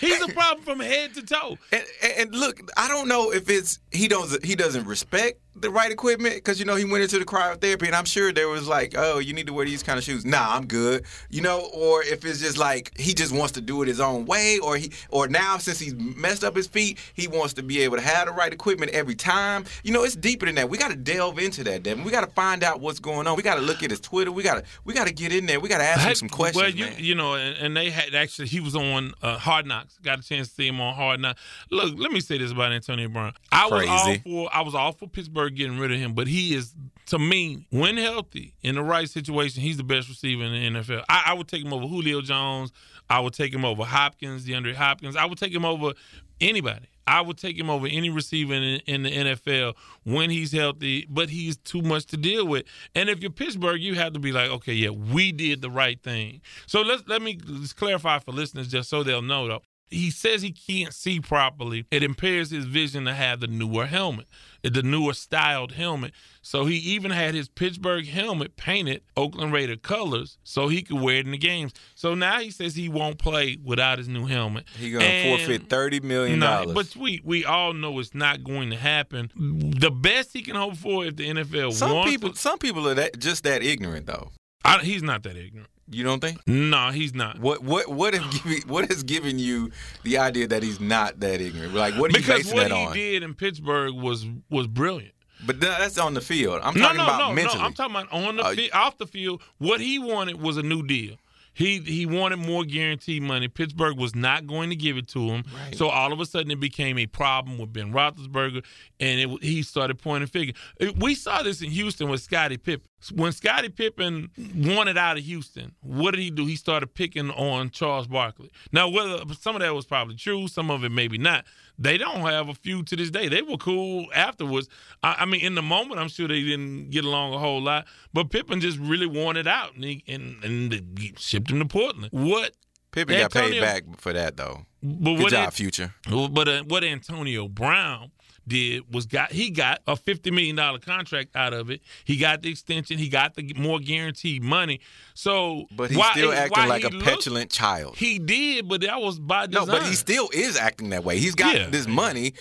He's 0.01 0.21
a 0.23 0.29
problem 0.33 0.63
from 0.65 0.81
head 0.81 1.15
to 1.15 1.23
toe. 1.23 1.57
And, 1.73 1.83
and- 2.03 2.13
and 2.19 2.35
look, 2.35 2.61
I 2.77 2.89
don't 2.89 3.09
know 3.09 3.33
if 3.33 3.49
it's 3.49 3.79
he 3.91 4.07
doesn't 4.09 4.45
he 4.45 4.55
doesn't 4.55 4.85
respect 4.87 5.41
the 5.57 5.71
right 5.71 5.91
equipment 5.91 6.37
because 6.37 6.61
you 6.61 6.65
know 6.65 6.77
he 6.77 6.85
went 6.85 7.03
into 7.03 7.19
the 7.19 7.25
cryotherapy 7.25 7.87
and 7.87 7.95
I'm 7.95 8.05
sure 8.05 8.33
there 8.33 8.49
was 8.49 8.69
like, 8.69 8.95
oh, 8.97 9.19
you 9.19 9.33
need 9.33 9.47
to 9.49 9.53
wear 9.53 9.65
these 9.65 9.83
kind 9.83 9.99
of 9.99 10.05
shoes. 10.05 10.25
Nah, 10.25 10.57
I'm 10.57 10.67
good. 10.67 11.05
You 11.29 11.43
know, 11.43 11.69
or 11.75 12.03
if 12.03 12.25
it's 12.25 12.41
just 12.41 12.57
like 12.57 12.97
he 12.97 13.15
just 13.15 13.33
wants 13.33 13.53
to 13.53 13.61
do 13.61 13.83
it 13.83 13.89
his 13.89 14.01
own 14.01 14.27
way, 14.27 14.59
or 14.61 14.77
he 14.77 14.93
or 15.11 15.29
now 15.29 15.59
since 15.59 15.79
he's 15.79 15.95
messed 15.95 16.45
up 16.45 16.55
his 16.55 16.67
feet, 16.67 16.99
he 17.15 17.27
wants 17.27 17.55
to 17.55 17.63
be 17.63 17.81
able 17.81 17.97
to 17.97 18.03
have 18.03 18.27
the 18.27 18.33
right 18.33 18.53
equipment 18.53 18.93
every 18.93 19.15
time. 19.15 19.65
You 19.83 19.93
know, 19.93 20.05
it's 20.05 20.17
deeper 20.17 20.47
than 20.47 20.55
that. 20.55 20.71
We 20.71 20.79
got 20.79 20.91
to 20.91 20.97
delve 20.97 21.39
into 21.39 21.65
that, 21.65 21.83
Devin. 21.83 22.05
We 22.05 22.11
got 22.11 22.25
to 22.25 22.31
find 22.31 22.63
out 22.63 22.81
what's 22.81 23.01
going 23.01 23.27
on. 23.27 23.37
We 23.37 23.43
got 23.43 23.57
to 23.57 23.61
look 23.63 23.83
at 23.83 23.91
his 23.91 24.01
Twitter. 24.01 24.31
We 24.31 24.43
got 24.43 24.59
to 24.59 24.65
we 24.85 24.95
got 24.95 25.09
to 25.09 25.13
get 25.13 25.35
in 25.35 25.47
there. 25.47 25.59
We 25.59 25.69
got 25.69 25.79
to 25.79 25.85
ask 25.85 26.07
him 26.07 26.15
some 26.15 26.29
questions, 26.29 26.63
Well, 26.63 26.71
you, 26.71 26.87
you 26.97 27.15
know, 27.17 27.35
and, 27.35 27.57
and 27.59 27.77
they 27.77 27.91
had 27.91 28.15
actually 28.15 28.49
he 28.49 28.61
was 28.61 28.77
on 28.77 29.13
uh, 29.21 29.37
Hard 29.37 29.67
Knocks. 29.67 29.99
Got 30.03 30.21
a 30.21 30.23
chance 30.23 30.49
to 30.49 30.55
see 30.55 30.69
him 30.69 30.81
on 30.81 30.95
Hard 30.95 31.21
Knocks. 31.21 31.41
Look, 31.71 31.99
let 31.99 32.13
me 32.13 32.21
say 32.21 32.39
this 32.39 32.53
about 32.53 32.73
Antonio 32.73 33.09
Brown. 33.09 33.33
I 33.51 33.67
was 33.67 33.87
all 33.89 34.17
for 34.19 34.55
I 34.55 34.63
was 34.63 34.75
all 34.75 34.93
for 34.93 35.09
Pittsburgh 35.09 35.40
getting 35.49 35.79
rid 35.79 35.93
of 35.93 35.99
him, 35.99 36.13
but 36.15 36.27
he 36.27 36.55
is 36.55 36.75
to 37.07 37.19
me 37.19 37.67
when 37.71 37.97
healthy 37.97 38.55
in 38.63 38.75
the 38.75 38.83
right 38.83 39.09
situation, 39.09 39.63
he's 39.63 39.77
the 39.77 39.85
best 39.85 40.09
receiver 40.09 40.45
in 40.45 40.75
the 40.75 40.81
NFL. 40.81 41.05
I, 41.09 41.25
I 41.29 41.35
would 41.35 41.49
take 41.49 41.65
him 41.65 41.73
over 41.73 41.87
Julio 41.87 42.21
Jones. 42.21 42.73
I 43.09 43.21
would 43.21 43.33
take 43.33 43.53
him 43.53 43.65
over 43.65 43.85
Hopkins, 43.85 44.47
DeAndre 44.47 44.75
Hopkins. 44.75 45.17
I 45.17 45.25
would 45.25 45.39
take 45.39 45.53
him 45.53 45.65
over 45.65 45.93
anybody. 46.41 46.87
I 47.07 47.23
would 47.23 47.39
take 47.39 47.59
him 47.59 47.69
over 47.69 47.89
any 47.89 48.09
receiver 48.09 48.55
in, 48.55 48.81
in 48.87 49.03
the 49.03 49.11
NFL 49.11 49.75
when 50.05 50.31
he's 50.31 50.53
healthy, 50.53 51.07
but 51.11 51.29
he's 51.29 51.57
too 51.57 51.83
much 51.83 52.07
to 52.07 52.17
deal 52.17 52.47
with. 52.47 52.67
And 52.95 53.09
if 53.09 53.21
you're 53.21 53.33
Pittsburgh, 53.33 53.81
you 53.81 53.97
have 53.97 54.13
to 54.13 54.21
be 54.21 54.31
like, 54.31 54.49
okay, 54.51 54.75
yeah, 54.75 54.91
we 54.91 55.33
did 55.33 55.61
the 55.61 55.71
right 55.71 56.01
thing. 56.01 56.41
So 56.67 56.83
let's 56.83 57.03
let 57.09 57.21
me 57.21 57.35
just 57.35 57.77
clarify 57.77 58.21
for 58.21 58.31
listeners 58.31 58.69
just 58.69 58.89
so 58.89 59.03
they'll 59.03 59.23
know 59.23 59.49
though. 59.49 59.63
He 59.91 60.11
says 60.13 60.43
he 60.43 60.53
can't 60.53 60.95
see 60.95 61.19
properly. 61.19 61.85
It 61.91 62.03
impairs 62.05 62.51
his 62.51 62.65
vision 62.65 63.05
to 63.07 63.15
have 63.15 63.41
the 63.41 63.49
newer 63.49 63.87
helmet, 63.87 64.29
the 64.63 64.83
newer 64.85 65.15
styled 65.15 65.73
helmet. 65.73 66.13
So 66.43 66.65
he 66.67 66.77
even 66.77 67.11
had 67.11 67.35
his 67.35 67.49
Pittsburgh 67.49 68.07
helmet 68.07 68.57
painted 68.57 69.03
Oakland 69.17 69.53
Raider 69.53 69.77
colors 69.77 70.39
so 70.45 70.69
he 70.69 70.83
could 70.83 71.01
wear 71.01 71.17
it 71.17 71.27
in 71.27 71.33
the 71.33 71.39
games. 71.39 71.73
So 71.97 72.15
now 72.15 72.39
he 72.41 72.51
says 72.53 72.77
he 72.77 72.89
won't 72.89 73.19
play 73.19 73.57
without 73.63 73.99
his 73.99 74.07
new 74.09 74.27
helmet. 74.27 74.65
He 74.79 74.93
gonna 74.93 75.05
And- 75.05 75.39
forfeit 75.41 75.69
thirty 75.69 75.99
million 76.01 76.39
no, 76.39 76.47
dollars. 76.65 76.75
but 76.75 76.97
we 76.97 77.21
we 77.25 77.45
all 77.45 77.73
know 77.73 77.99
it's 77.99 78.15
not 78.15 78.45
going 78.45 78.71
to 78.71 78.77
happen. 78.77 79.31
The 79.35 79.91
best 79.91 80.33
he 80.33 80.43
can 80.43 80.55
hope 80.55 80.77
for 80.77 81.05
if 81.05 81.17
the 81.17 81.29
NFL 81.29 81.73
some 81.73 81.93
wants 81.93 82.11
people, 82.13 82.31
to, 82.31 82.37
some 82.39 82.59
people 82.59 82.89
are 82.89 82.95
that, 82.95 83.19
just 83.19 83.43
that 83.45 83.63
ignorant 83.65 84.07
though. 84.07 84.31
I, 84.65 84.79
he's 84.79 85.03
not 85.03 85.23
that 85.25 85.37
ignorant. 85.37 85.71
You 85.91 86.05
don't 86.05 86.21
think? 86.21 86.39
No, 86.47 86.91
he's 86.91 87.15
not. 87.15 87.41
What 87.41 87.63
what 87.63 87.89
what 87.89 88.15
have 88.15 88.31
given 88.33 88.69
what 88.69 88.89
has 88.91 89.03
given 89.03 89.39
you 89.39 89.71
the 90.05 90.19
idea 90.19 90.47
that 90.47 90.63
he's 90.63 90.81
not 90.81 91.21
that 91.21 91.41
ignorant? 91.41 91.75
Like 91.75 91.95
what 91.95 92.11
are 92.11 92.19
you 92.19 92.25
Because 92.25 92.45
basing 92.45 92.57
what 92.57 92.69
that 92.69 92.95
he 92.95 92.95
did 92.95 93.23
in 93.25 93.35
Pittsburgh 93.35 93.95
was 93.95 94.27
was 94.49 94.67
brilliant. 94.67 95.15
But 95.45 95.59
that's 95.59 95.97
on 95.99 96.15
the 96.15 96.21
field. 96.21 96.61
I'm 96.63 96.75
No, 96.75 96.83
talking 96.83 96.99
no, 96.99 97.05
about 97.05 97.19
no, 97.31 97.33
mentally. 97.35 97.59
no. 97.59 97.65
I'm 97.65 97.73
talking 97.73 97.97
about 97.97 98.13
on 98.13 98.37
the 98.37 98.43
Uh, 98.45 98.55
fi- 98.55 98.71
off 98.73 98.99
the 98.99 99.07
field. 99.07 99.43
What 99.59 99.81
he 99.81 99.99
wanted 99.99 100.41
was 100.41 100.57
a 100.59 100.63
new 100.63 100.83
deal. 100.87 101.17
He 101.53 101.81
he 101.81 102.07
wanted 102.07 102.39
more 102.39 102.65
guaranteed 102.65 103.23
money. 103.23 103.49
Pittsburgh 103.49 103.99
was 103.99 104.15
not 104.15 104.47
going 104.47 104.71
to 104.71 104.77
give 104.77 104.97
it 104.97 105.09
to 105.09 105.21
him. 105.29 105.45
Right. 105.55 105.77
So 105.77 105.89
all 105.89 106.13
of 106.13 106.21
a 106.21 106.27
sudden 106.27 106.51
it 106.51 106.61
became 106.61 106.97
a 106.99 107.07
problem 107.07 107.59
with 107.59 107.73
Ben 107.73 107.93
Roethlisberger, 107.93 108.65
and 109.01 109.21
it, 109.21 109.43
he 109.43 109.63
started 109.63 109.99
pointing 109.99 110.29
finger. 110.29 110.53
Uh, 110.81 110.93
We 110.99 111.15
saw 111.15 111.43
this 111.43 111.61
in 111.61 111.71
Houston 111.71 112.09
with 112.09 112.23
Scottie 112.23 112.57
Pippen. 112.57 112.87
When 113.15 113.33
Scottie 113.33 113.71
Pippen 113.71 114.29
wanted 114.55 114.99
out 114.99 115.17
of 115.17 115.25
Houston, 115.25 115.75
what 115.81 116.11
did 116.11 116.21
he 116.21 116.31
do? 116.31 116.45
He 116.47 116.55
started 116.57 116.93
picking 116.95 117.31
on 117.31 117.71
Charles 117.71 118.07
Barkley. 118.07 118.51
Now, 118.73 118.89
whether 118.89 119.23
some 119.41 119.57
of 119.57 119.63
that 119.63 119.75
was 119.75 119.87
probably 119.87 120.17
true, 120.17 120.49
some 120.49 120.71
of 120.71 120.85
it 120.85 120.91
maybe 120.91 121.17
not. 121.17 121.47
They 121.81 121.97
don't 121.97 122.21
have 122.21 122.51
a 122.51 122.55
feud 122.55 122.87
to 122.89 122.97
this 122.97 123.11
day. 123.11 123.29
They 123.29 123.41
were 123.41 123.57
cool 123.57 124.07
afterwards. 124.15 124.69
I, 125.03 125.17
I 125.21 125.25
mean, 125.25 125.41
in 125.41 125.55
the 125.55 125.63
moment, 125.63 125.99
I'm 125.99 126.09
sure 126.09 126.29
they 126.29 126.43
didn't 126.43 126.91
get 126.91 127.07
along 127.07 127.33
a 127.33 127.39
whole 127.39 127.63
lot. 127.63 127.87
But 128.13 128.29
Pippen 128.31 128.61
just 128.61 128.79
really 128.79 129.07
wanted 129.07 129.49
out, 129.49 129.75
and 129.75 129.85
he, 129.85 130.05
and, 130.07 130.45
and 130.45 130.71
they 130.71 131.13
shipped 131.17 131.51
him 131.51 131.59
to 131.59 131.65
Portland. 131.65 132.09
What? 132.13 132.53
Pippen 132.93 133.17
got 133.19 133.33
paid 133.33 133.61
back 133.61 133.85
for 133.99 134.13
that 134.13 134.37
though. 134.37 134.67
But 134.83 135.15
Good 135.15 135.23
what? 135.23 135.31
job, 135.33 135.53
future. 135.53 135.95
but 136.09 136.49
uh, 136.49 136.63
what 136.65 136.85
Antonio 136.85 137.49
Brown 137.49 138.11
did 138.51 138.93
was 138.93 139.07
got 139.07 139.33
he 139.33 139.49
got 139.51 139.81
a 139.87 139.97
fifty 139.97 140.31
million 140.31 140.57
dollar 140.57 140.79
contract 140.79 141.35
out 141.35 141.55
of 141.55 141.71
it. 141.71 141.81
He 142.05 142.17
got 142.17 142.43
the 142.43 142.51
extension. 142.51 142.99
He 142.99 143.09
got 143.09 143.35
the 143.35 143.55
more 143.57 143.79
guaranteed 143.81 144.43
money. 144.43 144.81
So, 145.15 145.67
But 145.75 145.91
he's 145.91 145.99
why- 145.99 146.11
still 146.13 146.33
acting 146.33 146.69
like 146.69 146.85
a 146.85 146.89
looked- 146.89 147.05
petulant 147.05 147.51
child. 147.51 147.97
He 147.97 148.19
did, 148.19 148.69
but 148.69 148.83
that 148.83 149.01
was 149.01 149.19
by 149.19 149.47
design. 149.47 149.67
No, 149.67 149.73
but 149.73 149.85
he 149.87 149.95
still 149.95 150.29
is 150.35 150.57
acting 150.57 150.91
that 150.91 151.05
way. 151.05 151.19
He's 151.19 151.35
got 151.35 151.55
Yeah. 151.55 151.69
this 151.71 151.87
money, 151.87 152.35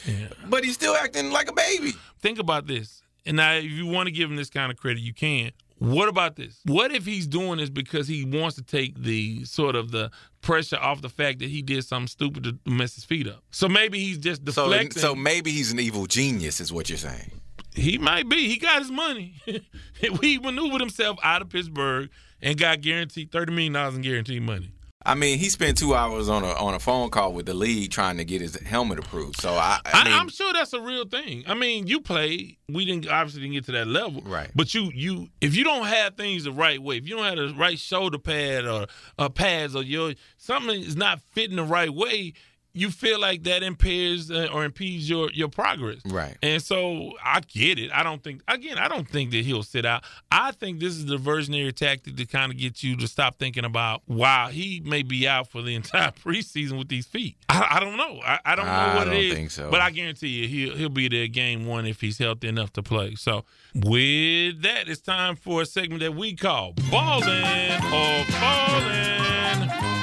but 0.48 0.64
he's 0.66 0.74
still 0.74 0.96
acting 0.96 1.32
like 1.32 1.50
a 1.50 1.54
baby. 1.54 1.94
think 2.22 2.38
about 2.40 2.68
this. 2.68 3.02
And 3.26 3.38
now, 3.38 3.54
if 3.54 3.64
you 3.66 3.86
want 3.86 4.08
to 4.08 4.12
give 4.12 4.30
him 4.30 4.36
this 4.36 4.50
kind 4.50 4.72
of 4.72 4.78
credit, 4.78 5.00
you 5.02 5.14
can. 5.14 5.52
What 5.80 6.10
about 6.10 6.36
this? 6.36 6.60
What 6.66 6.92
if 6.92 7.06
he's 7.06 7.26
doing 7.26 7.58
this 7.58 7.70
because 7.70 8.08
he 8.08 8.26
wants 8.26 8.56
to 8.58 8.62
take 8.64 9.02
the 9.02 9.44
sort 9.46 9.76
of 9.76 9.92
the 9.92 10.12
pressure 10.42 10.78
off 10.78 11.02
the 11.02 11.10
fact 11.10 11.40
that 11.40 11.50
he 11.50 11.62
did 11.62 11.86
something 11.86 12.08
stupid 12.08 12.44
to 12.44 12.58
mess 12.70 12.96
his 12.96 13.06
feet 13.06 13.28
up? 13.28 13.44
So 13.52 13.68
maybe 13.70 14.00
he's 14.00 14.18
just 14.18 14.42
So, 14.52 14.64
deflecting. 14.70 15.02
so 15.02 15.16
maybe 15.16 15.52
he's 15.52 15.72
an 15.72 15.80
evil 15.80 16.06
genius, 16.06 16.60
is 16.60 16.72
what 16.74 16.90
you're 16.90 16.98
saying. 16.98 17.32
he 17.74 17.98
might 17.98 18.28
be. 18.28 18.48
He 18.50 18.58
got 18.58 18.80
his 18.80 18.92
money. 18.92 19.36
he 20.22 20.38
maneuvered 20.38 20.82
himself 20.82 21.18
out 21.24 21.42
of 21.42 21.50
Pittsburgh 21.50 22.10
and 22.42 22.58
got 22.58 22.82
guaranteed 22.82 23.32
thirty 23.32 23.52
million 23.54 23.74
dollars 23.74 23.96
in 23.96 24.02
guaranteed 24.02 24.42
money. 24.42 24.72
I 25.06 25.16
mean, 25.16 25.40
he 25.40 25.50
spent 25.50 25.78
two 25.78 25.96
hours 25.96 26.28
on 26.28 26.44
a 26.44 26.52
on 26.52 26.74
a 26.74 26.80
phone 26.80 27.10
call 27.10 27.32
with 27.32 27.46
the 27.46 27.54
league 27.54 27.90
trying 27.90 28.18
to 28.18 28.26
get 28.26 28.42
his 28.42 28.60
helmet 28.62 29.00
approved. 29.00 29.40
So 29.40 29.54
I, 29.54 29.80
I 29.86 29.92
I, 29.94 30.04
mean, 30.04 30.14
I'm 30.14 30.28
sure 30.28 30.52
that's 30.52 30.74
a 30.74 30.82
real 30.82 31.06
thing. 31.06 31.46
I 31.48 31.54
mean, 31.54 31.88
you 31.88 32.02
play. 32.02 32.58
We 32.68 32.84
didn't 32.84 33.08
obviously 33.08 33.42
didn't 33.42 33.54
get 33.54 33.66
to 33.66 33.72
that 33.74 33.88
level, 33.88 34.22
Right. 34.26 34.52
But 34.54 34.74
you, 34.74 34.92
you, 34.94 35.30
if 35.42 35.56
you 35.56 35.64
don't 35.64 35.88
have 35.88 36.16
things 36.16 36.44
the 36.44 36.52
right 36.52 36.82
way, 36.82 36.98
if 36.98 37.08
you 37.08 37.16
don't 37.16 37.26
have 37.26 37.38
the 37.38 37.56
right 37.58 37.80
shoulder 37.80 38.20
pad 38.20 38.66
or 38.66 38.88
uh, 39.18 39.30
pads 39.30 39.76
or 39.76 39.84
your 39.84 40.14
something 40.38 40.82
is 40.82 40.98
not 40.98 41.22
fitting 41.22 41.56
the 41.56 41.64
right 41.64 41.90
way, 41.90 42.34
you 42.74 42.92
feel 42.92 43.20
like 43.20 43.44
that 43.44 43.64
impairs 43.64 44.30
uh, 44.30 44.48
or 44.54 44.64
impedes 44.64 45.10
your 45.10 45.30
your 45.34 45.48
progress, 45.50 45.98
Right. 46.06 46.38
And 46.44 46.62
so 46.62 47.14
I 47.24 47.40
get 47.42 47.80
it. 47.80 47.90
I 47.92 48.04
don't 48.04 48.24
think 48.24 48.42
again. 48.48 48.78
I 48.78 48.88
don't 48.88 49.08
think 49.10 49.32
that 49.32 49.44
he'll 49.44 49.64
sit 49.64 49.86
out. 49.86 50.04
I 50.32 50.52
think 50.52 50.80
this 50.80 50.94
is 50.94 51.06
the 51.08 51.18
diversionary 51.18 51.76
tactic 51.76 52.16
to 52.18 52.26
kind 52.26 52.52
of 52.52 52.58
get 52.58 52.84
you 52.84 52.96
to 52.98 53.08
stop 53.08 53.40
thinking 53.40 53.66
about 53.66 54.02
wow 54.08 54.48
he 54.50 54.82
may 54.86 55.02
be 55.04 55.28
out 55.28 55.48
for 55.50 55.62
the 55.62 55.74
entire 55.82 56.12
preseason 56.12 56.78
with 56.78 56.88
these 56.90 57.06
feet. 57.08 57.38
I, 57.50 57.68
I 57.78 57.80
don't 57.80 57.98
know. 57.98 58.20
I, 58.24 58.40
I 58.46 58.56
don't 58.56 58.66
know 58.66 58.72
I 58.72 58.96
what 58.96 59.06
don't 59.06 59.14
it 59.16 59.26
is. 59.26 59.34
think 59.34 59.52
so. 59.52 59.70
But 59.72 59.82
I 59.82 59.90
guarantee 59.90 60.28
you 60.28 60.48
he'll 60.48 60.78
he'll 60.78 60.90
be 60.90 61.08
there 61.10 61.28
game 61.28 61.66
one 61.66 61.86
if 61.86 62.02
he's 62.02 62.18
healthy 62.20 62.48
enough 62.48 62.72
to 62.74 62.84
play. 62.84 63.16
So 63.16 63.46
with 63.74 64.62
that, 64.62 64.88
it's 64.88 65.02
time 65.02 65.36
for 65.36 65.64
a 65.64 65.66
segment 65.66 66.02
that 66.02 66.16
we 66.16 66.36
call 66.36 66.74
Ballin' 66.92 67.82
or 67.94 68.24
Fallin'. 68.26 69.99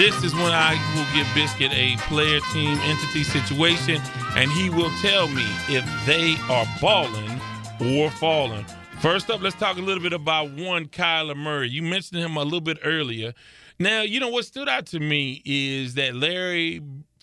This 0.00 0.24
is 0.24 0.32
when 0.34 0.50
I 0.50 0.80
will 0.96 1.04
give 1.14 1.28
Biscuit 1.34 1.72
a 1.74 1.94
player, 2.08 2.40
team, 2.54 2.78
entity 2.84 3.22
situation, 3.22 4.00
and 4.34 4.50
he 4.50 4.70
will 4.70 4.88
tell 5.02 5.28
me 5.28 5.44
if 5.68 5.84
they 6.06 6.36
are 6.48 6.64
balling 6.80 7.38
or 7.78 8.10
falling. 8.12 8.64
First 9.00 9.28
up, 9.28 9.42
let's 9.42 9.56
talk 9.56 9.76
a 9.76 9.82
little 9.82 10.02
bit 10.02 10.14
about 10.14 10.52
one 10.52 10.86
Kyler 10.86 11.36
Murray. 11.36 11.68
You 11.68 11.82
mentioned 11.82 12.22
him 12.22 12.38
a 12.38 12.44
little 12.44 12.62
bit 12.62 12.78
earlier. 12.82 13.34
Now, 13.78 14.00
you 14.00 14.20
know 14.20 14.30
what 14.30 14.46
stood 14.46 14.70
out 14.70 14.86
to 14.86 15.00
me 15.00 15.42
is 15.44 15.92
that 15.96 16.14
Larry 16.14 16.80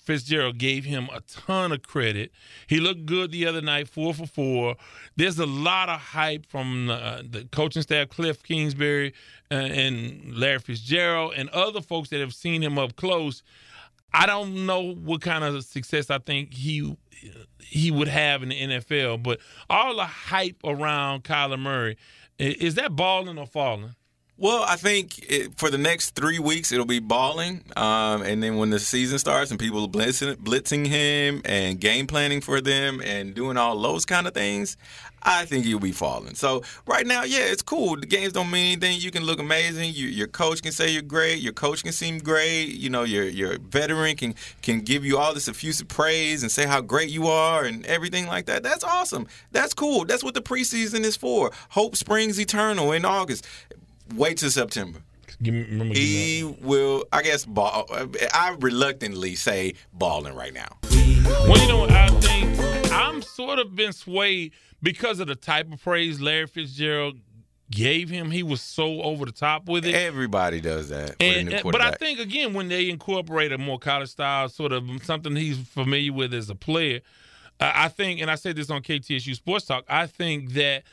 Fitzgerald 0.08 0.58
gave 0.58 0.86
him 0.86 1.10
a 1.12 1.20
ton 1.22 1.74
of 1.74 1.82
credit. 1.82 2.32
He 2.68 2.80
looked 2.80 3.06
good 3.06 3.32
the 3.32 3.46
other 3.46 3.60
night, 3.60 3.90
four 3.90 4.14
for 4.14 4.26
four. 4.26 4.76
There's 5.18 5.38
a 5.38 5.46
lot 5.46 5.90
of 5.90 6.00
hype 6.00 6.46
from 6.46 6.90
uh, 6.90 7.24
the 7.28 7.46
coaching 7.52 7.82
staff, 7.82 8.08
Cliff 8.08 8.42
Kingsbury 8.42 9.14
Uh, 9.50 9.56
and 9.56 10.36
Larry 10.36 10.60
Fitzgerald, 10.60 11.34
and 11.38 11.48
other 11.50 11.80
folks 11.82 12.10
that 12.10 12.20
have 12.20 12.34
seen 12.34 12.62
him 12.62 12.78
up 12.78 12.98
close. 12.98 13.44
I 14.14 14.26
don't 14.26 14.66
know 14.66 14.94
what 14.94 15.22
kind 15.22 15.44
of 15.44 15.64
success 15.64 16.10
I 16.10 16.18
think 16.20 16.54
he 16.54 16.98
he 17.60 17.92
would 17.92 18.08
have 18.08 18.44
in 18.44 18.50
the 18.50 18.62
NFL, 18.62 19.24
but 19.24 19.40
all 19.70 19.96
the 19.96 20.06
hype 20.06 20.58
around 20.64 21.24
Kyler 21.24 21.60
Murray 21.60 21.98
is 22.40 22.76
that 22.76 22.96
balling 22.96 23.38
or 23.38 23.48
falling? 23.48 23.96
Well, 24.40 24.64
I 24.68 24.76
think 24.76 25.18
it, 25.28 25.58
for 25.58 25.72
the 25.72 25.80
next 25.80 26.12
three 26.12 26.38
weeks 26.38 26.72
it'll 26.72 26.86
be 26.86 27.00
balling, 27.00 27.64
um, 27.76 28.22
and 28.22 28.44
then 28.44 28.58
when 28.58 28.70
the 28.70 28.78
season 28.80 29.18
starts 29.18 29.50
and 29.50 29.60
people 29.60 29.84
are 29.86 29.88
blitzing, 29.88 30.36
blitzing 30.36 30.86
him 30.86 31.42
and 31.44 31.80
game 31.80 32.06
planning 32.06 32.42
for 32.42 32.62
them 32.62 33.02
and 33.02 33.34
doing 33.34 33.58
all 33.58 33.82
those 33.82 34.06
kind 34.06 34.28
of 34.28 34.36
things, 34.36 34.78
I 35.24 35.46
think 35.46 35.66
he'll 35.66 35.80
be 35.80 35.92
falling. 35.92 36.36
So 36.36 36.62
right 36.86 37.06
now, 37.06 37.24
yeah, 37.24 37.46
it's 37.46 37.64
cool. 37.64 37.98
The 37.98 38.06
games 38.06 38.34
don't 38.34 38.52
mean 38.52 38.74
anything. 38.74 39.02
You 39.02 39.10
can 39.10 39.24
look 39.24 39.40
amazing. 39.40 39.94
You, 39.96 40.06
your 40.08 40.28
coach 40.28 40.62
can 40.62 40.72
say 40.72 40.92
you're 40.92 41.02
great. 41.02 41.40
Your 41.40 41.54
coach 41.54 41.84
can 41.84 41.92
seem 41.92 42.20
great. 42.20 42.66
You 42.76 42.92
know, 42.92 43.04
your 43.04 43.24
your 43.24 43.58
veteran 43.58 44.16
can 44.16 44.36
can 44.62 44.82
give 44.82 45.04
you 45.04 45.18
all 45.18 45.34
this 45.34 45.48
effusive 45.48 45.88
praise 45.88 46.44
and 46.44 46.52
say 46.52 46.68
how 46.68 46.82
great 46.82 47.10
you 47.10 47.26
are 47.28 47.66
and 47.66 47.86
everything 47.88 48.28
like 48.28 48.46
that. 48.46 48.62
That's 48.62 48.84
awesome. 48.84 49.28
That's 49.52 49.74
cool. 49.74 50.06
That's 50.06 50.24
what 50.24 50.36
the 50.36 50.44
preseason 50.44 51.04
is 51.04 51.18
for. 51.18 51.52
Hope 51.70 51.96
springs 51.96 52.40
eternal 52.40 52.92
in 52.92 53.04
August 53.04 53.48
wait 54.16 54.38
till 54.38 54.50
September. 54.50 55.00
Me, 55.40 55.94
he 55.94 56.44
will, 56.62 57.06
I 57.14 57.22
guess, 57.22 57.46
ball. 57.46 57.86
I 58.34 58.56
reluctantly 58.60 59.36
say 59.36 59.76
balling 59.94 60.34
right 60.34 60.54
now. 60.54 60.78
Well, 60.90 61.58
you 61.62 61.68
know, 61.68 61.86
I 61.88 62.08
think 62.22 62.92
I'm 62.92 63.22
sort 63.22 63.60
of 63.60 63.76
been 63.76 63.94
swayed 63.94 64.54
because 64.82 65.20
of 65.20 65.28
the 65.28 65.36
type 65.36 65.72
of 65.72 65.82
praise 65.82 66.20
Larry 66.20 66.48
Fitzgerald 66.48 67.20
gave 67.70 68.10
him. 68.10 68.32
He 68.32 68.44
was 68.44 68.62
so 68.62 69.02
over 69.02 69.26
the 69.26 69.32
top 69.32 69.68
with 69.68 69.86
it. 69.86 69.94
Everybody 69.94 70.62
does 70.62 70.90
that. 70.90 71.16
And, 71.20 71.62
but 71.64 71.82
I 71.82 71.92
think 71.92 72.20
again, 72.20 72.54
when 72.54 72.70
they 72.70 72.90
incorporate 72.90 73.52
a 73.52 73.58
more 73.58 73.78
college 73.78 74.10
style, 74.10 74.50
sort 74.50 74.72
of 74.72 74.90
something 75.04 75.36
he's 75.36 75.58
familiar 75.58 76.14
with 76.14 76.34
as 76.34 76.50
a 76.50 76.56
player, 76.56 77.02
I 77.60 77.90
think, 77.90 78.22
and 78.22 78.30
I 78.30 78.36
said 78.36 78.56
this 78.56 78.70
on 78.70 78.82
KTSU 78.82 79.36
Sports 79.36 79.66
Talk, 79.66 79.84
I 79.88 80.08
think 80.08 80.54
that 80.54 80.84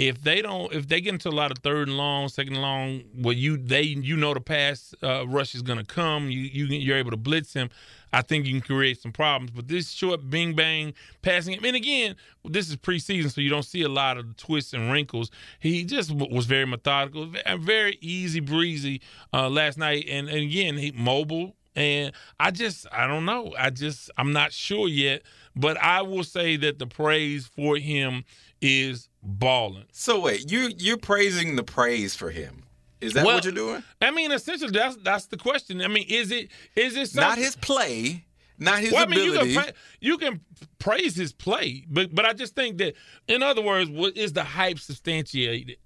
if 0.00 0.22
they 0.22 0.40
don't 0.40 0.72
if 0.72 0.88
they 0.88 1.00
get 1.02 1.12
into 1.12 1.28
a 1.28 1.30
lot 1.30 1.50
of 1.50 1.58
third 1.58 1.88
and 1.88 1.96
long, 1.98 2.28
second 2.28 2.54
and 2.54 2.62
long, 2.62 3.02
well 3.14 3.34
you 3.34 3.58
they 3.58 3.82
you 3.82 4.16
know 4.16 4.32
the 4.32 4.40
pass 4.40 4.94
uh, 5.02 5.28
rush 5.28 5.54
is 5.54 5.60
going 5.60 5.78
to 5.78 5.84
come, 5.84 6.30
you 6.30 6.40
you 6.40 6.64
you're 6.66 6.96
able 6.96 7.10
to 7.10 7.18
blitz 7.18 7.52
him. 7.52 7.68
I 8.12 8.22
think 8.22 8.46
you 8.46 8.52
can 8.52 8.62
create 8.62 9.00
some 9.00 9.12
problems. 9.12 9.50
But 9.50 9.68
this 9.68 9.90
short 9.90 10.30
bing 10.30 10.56
bang 10.56 10.94
passing, 11.20 11.52
him. 11.54 11.64
and 11.66 11.76
again, 11.76 12.16
this 12.44 12.70
is 12.70 12.76
preseason, 12.76 13.30
so 13.30 13.42
you 13.42 13.50
don't 13.50 13.62
see 13.62 13.82
a 13.82 13.90
lot 13.90 14.16
of 14.16 14.36
twists 14.38 14.72
and 14.72 14.90
wrinkles. 14.90 15.30
He 15.60 15.84
just 15.84 16.10
was 16.10 16.46
very 16.46 16.64
methodical, 16.64 17.32
very 17.58 17.98
easy 18.00 18.40
breezy 18.40 19.02
uh, 19.34 19.50
last 19.50 19.76
night, 19.76 20.06
and, 20.08 20.28
and 20.28 20.38
again, 20.38 20.78
he 20.78 20.92
mobile. 20.92 21.54
And 21.76 22.12
I 22.40 22.50
just, 22.50 22.86
I 22.90 23.06
don't 23.06 23.24
know. 23.24 23.54
I 23.56 23.70
just, 23.70 24.10
I'm 24.16 24.32
not 24.32 24.52
sure 24.52 24.88
yet. 24.88 25.22
But 25.54 25.76
I 25.78 26.02
will 26.02 26.24
say 26.24 26.56
that 26.56 26.78
the 26.80 26.86
praise 26.86 27.46
for 27.46 27.76
him 27.76 28.24
is 28.60 29.08
balling. 29.22 29.86
So 29.92 30.20
wait, 30.20 30.50
you 30.50 30.70
you're 30.78 30.96
praising 30.96 31.56
the 31.56 31.62
praise 31.62 32.14
for 32.14 32.30
him. 32.30 32.64
Is 33.00 33.14
that 33.14 33.24
well, 33.24 33.36
what 33.36 33.44
you're 33.44 33.52
doing? 33.52 33.82
I 34.02 34.10
mean, 34.10 34.30
essentially, 34.30 34.70
that's 34.70 34.96
that's 34.96 35.26
the 35.26 35.36
question. 35.36 35.80
I 35.80 35.88
mean, 35.88 36.06
is 36.08 36.30
it 36.30 36.50
is 36.76 36.96
it 36.96 37.14
not 37.14 37.38
his 37.38 37.56
play, 37.56 38.24
not 38.58 38.80
his 38.80 38.92
well? 38.92 39.04
I 39.04 39.06
mean, 39.06 39.24
you 39.24 39.38
can, 39.38 39.72
you 40.00 40.18
can 40.18 40.40
praise 40.78 41.16
his 41.16 41.32
play, 41.32 41.86
but 41.88 42.14
but 42.14 42.26
I 42.26 42.34
just 42.34 42.54
think 42.54 42.78
that, 42.78 42.94
in 43.26 43.42
other 43.42 43.62
words, 43.62 43.90
what 43.90 44.16
is 44.16 44.32
the 44.34 44.44
hype 44.44 44.78
substantiated 44.78 45.76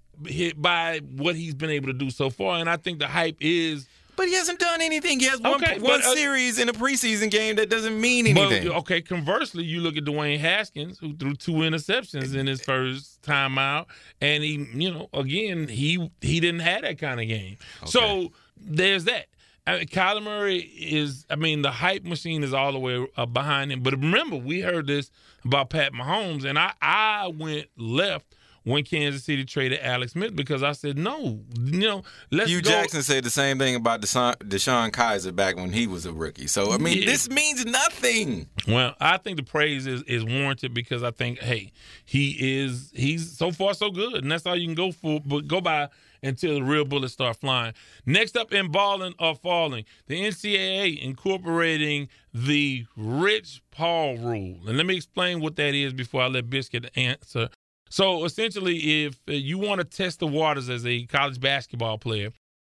by 0.57 0.99
what 1.15 1.35
he's 1.35 1.55
been 1.55 1.69
able 1.69 1.87
to 1.87 1.93
do 1.93 2.09
so 2.09 2.29
far? 2.29 2.59
And 2.59 2.69
I 2.69 2.77
think 2.77 2.99
the 2.99 3.07
hype 3.07 3.37
is 3.39 3.87
but 4.15 4.27
he 4.27 4.33
hasn't 4.33 4.59
done 4.59 4.81
anything. 4.81 5.19
He 5.19 5.27
has 5.27 5.39
one, 5.39 5.55
okay, 5.55 5.79
one 5.79 6.01
but, 6.01 6.05
uh, 6.05 6.15
series 6.15 6.59
in 6.59 6.69
a 6.69 6.73
preseason 6.73 7.29
game 7.29 7.55
that 7.57 7.69
doesn't 7.69 7.99
mean 7.99 8.27
anything. 8.27 8.67
But, 8.67 8.77
okay, 8.77 9.01
conversely, 9.01 9.63
you 9.63 9.81
look 9.81 9.97
at 9.97 10.03
Dwayne 10.03 10.39
Haskins, 10.39 10.99
who 10.99 11.15
threw 11.15 11.35
two 11.35 11.53
interceptions 11.53 12.35
in 12.35 12.47
his 12.47 12.61
first 12.61 13.21
time 13.23 13.57
out, 13.57 13.87
and 14.21 14.43
he, 14.43 14.67
you 14.73 14.91
know, 14.91 15.09
again, 15.13 15.67
he 15.67 16.11
he 16.21 16.39
didn't 16.39 16.61
have 16.61 16.81
that 16.83 16.97
kind 16.97 17.19
of 17.19 17.27
game. 17.27 17.57
Okay. 17.81 17.91
So 17.91 18.31
there's 18.57 19.05
that. 19.05 19.27
I 19.67 19.79
mean, 19.79 19.87
Kyler 19.87 20.21
Murray 20.21 20.59
is, 20.59 21.25
I 21.27 21.35
mean, 21.35 21.63
the 21.63 21.71
hype 21.71 22.03
machine 22.03 22.43
is 22.43 22.53
all 22.53 22.71
the 22.71 22.79
way 22.79 23.07
uh, 23.17 23.25
behind 23.25 23.71
him. 23.71 23.81
But 23.81 23.93
remember, 23.93 24.35
we 24.35 24.61
heard 24.61 24.85
this 24.85 25.09
about 25.43 25.71
Pat 25.71 25.91
Mahomes, 25.91 26.45
and 26.45 26.59
I, 26.59 26.73
I 26.81 27.29
went 27.35 27.67
left 27.75 28.34
when 28.65 28.83
Kansas 28.83 29.23
City 29.23 29.45
traded 29.45 29.79
Alex 29.81 30.11
Smith 30.11 30.35
because 30.35 30.63
I 30.63 30.73
said 30.73 30.97
no, 30.97 31.39
you 31.63 31.79
know, 31.79 32.03
let's 32.31 32.49
Hue 32.49 32.61
go. 32.61 32.69
Jackson 32.69 33.03
said 33.03 33.23
the 33.23 33.29
same 33.29 33.57
thing 33.57 33.75
about 33.75 34.01
DeShone 34.01 34.91
Kizer 34.91 35.33
back 35.33 35.55
when 35.55 35.71
he 35.71 35.87
was 35.87 36.05
a 36.05 36.11
rookie. 36.11 36.47
So 36.47 36.71
I 36.71 36.77
mean, 36.77 36.99
yeah. 36.99 37.05
this 37.05 37.29
means 37.29 37.65
nothing. 37.65 38.49
Well, 38.67 38.95
I 38.99 39.17
think 39.17 39.37
the 39.37 39.43
praise 39.43 39.87
is 39.87 40.01
is 40.03 40.25
warranted 40.25 40.73
because 40.73 41.03
I 41.03 41.11
think 41.11 41.39
hey, 41.39 41.71
he 42.03 42.63
is 42.63 42.91
he's 42.93 43.37
so 43.37 43.51
far 43.51 43.73
so 43.73 43.89
good, 43.89 44.15
and 44.15 44.31
that's 44.31 44.45
all 44.45 44.55
you 44.55 44.67
can 44.67 44.75
go 44.75 44.91
for. 44.91 45.21
But 45.23 45.47
go 45.47 45.61
by 45.61 45.89
until 46.23 46.55
the 46.55 46.63
real 46.63 46.85
bullets 46.85 47.13
start 47.13 47.37
flying. 47.37 47.73
Next 48.05 48.35
up 48.35 48.51
in 48.51 48.71
balling 48.71 49.13
or 49.19 49.35
falling, 49.35 49.85
the 50.07 50.19
NCAA 50.19 50.99
incorporating 50.99 52.09
the 52.33 52.85
Rich 52.97 53.61
Paul 53.69 54.17
rule. 54.17 54.57
And 54.67 54.77
let 54.77 54.85
me 54.85 54.95
explain 54.95 55.39
what 55.39 55.55
that 55.57 55.75
is 55.75 55.93
before 55.93 56.23
I 56.23 56.27
let 56.27 56.49
Biscuit 56.49 56.89
answer 56.95 57.49
so 57.89 58.25
essentially, 58.25 59.05
if 59.05 59.19
uh, 59.27 59.33
you 59.33 59.57
want 59.57 59.79
to 59.79 59.85
test 59.85 60.19
the 60.19 60.27
waters 60.27 60.69
as 60.69 60.85
a 60.85 61.05
college 61.05 61.39
basketball 61.39 61.97
player, 61.97 62.31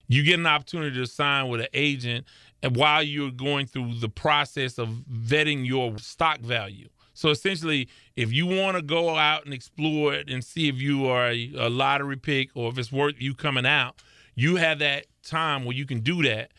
you 0.09 0.23
get 0.23 0.39
an 0.39 0.47
opportunity 0.47 0.97
to 0.97 1.07
sign 1.07 1.49
with 1.49 1.61
an 1.61 1.69
agent 1.73 2.27
while 2.71 3.03
you're 3.03 3.31
going 3.31 3.67
through 3.67 3.95
the 3.95 4.09
process 4.09 4.79
of 4.79 4.89
vetting 4.89 5.67
your 5.67 5.99
stock 5.99 6.41
value. 6.41 6.89
So 7.15 7.31
essentially, 7.31 7.89
if 8.17 8.33
you 8.33 8.47
want 8.47 8.77
to 8.77 8.83
go 8.83 9.17
out 9.17 9.45
and 9.45 9.53
explore 9.53 10.15
it 10.15 10.31
and 10.31 10.43
see 10.43 10.69
if 10.69 10.81
you 10.81 11.07
are 11.07 11.29
a, 11.29 11.53
a 11.59 11.69
lottery 11.69 12.17
pick 12.17 12.51
or 12.55 12.71
if 12.71 12.79
it's 12.79 12.93
worth 12.93 13.15
you 13.19 13.35
coming 13.35 13.67
out, 13.67 14.03
you 14.35 14.57
have 14.57 14.79
that 14.79 15.07
time 15.23 15.65
where 15.65 15.77
you 15.77 15.87
can 15.87 16.01
do 16.01 16.23
that. 16.23 16.53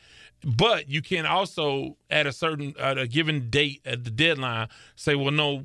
But 0.46 0.90
you 0.90 1.02
can 1.02 1.26
also, 1.26 1.98
at 2.10 2.28
a 2.28 2.32
certain, 2.32 2.76
at 2.78 2.98
a 2.98 3.08
given 3.08 3.50
date 3.50 3.82
at 3.86 4.04
the 4.04 4.12
deadline, 4.12 4.68
say, 4.96 5.16
well, 5.16 5.32
no, 5.32 5.64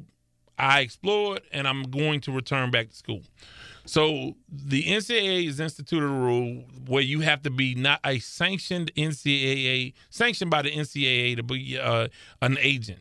I 0.59 0.81
explored 0.81 1.42
and 1.53 1.66
I'm 1.66 1.85
going 1.85 2.21
to 2.23 2.33
return 2.33 2.71
back 2.71 2.90
to 2.90 2.97
school. 2.97 3.23
So 3.85 4.35
the 4.51 4.83
NCAA 4.83 5.47
has 5.47 5.61
instituted 5.61 6.05
a 6.05 6.09
rule 6.09 6.64
where 6.87 7.03
you 7.03 7.21
have 7.21 7.42
to 7.42 7.51
be 7.51 7.75
not 7.75 8.01
a 8.05 8.18
sanctioned 8.18 8.92
NCAA, 8.94 9.94
sanctioned 10.11 10.51
by 10.51 10.62
the 10.62 10.71
NCAA 10.71 11.37
to 11.37 11.42
be 11.42 11.79
uh, 11.79 12.09
an 12.42 12.59
agent. 12.61 13.01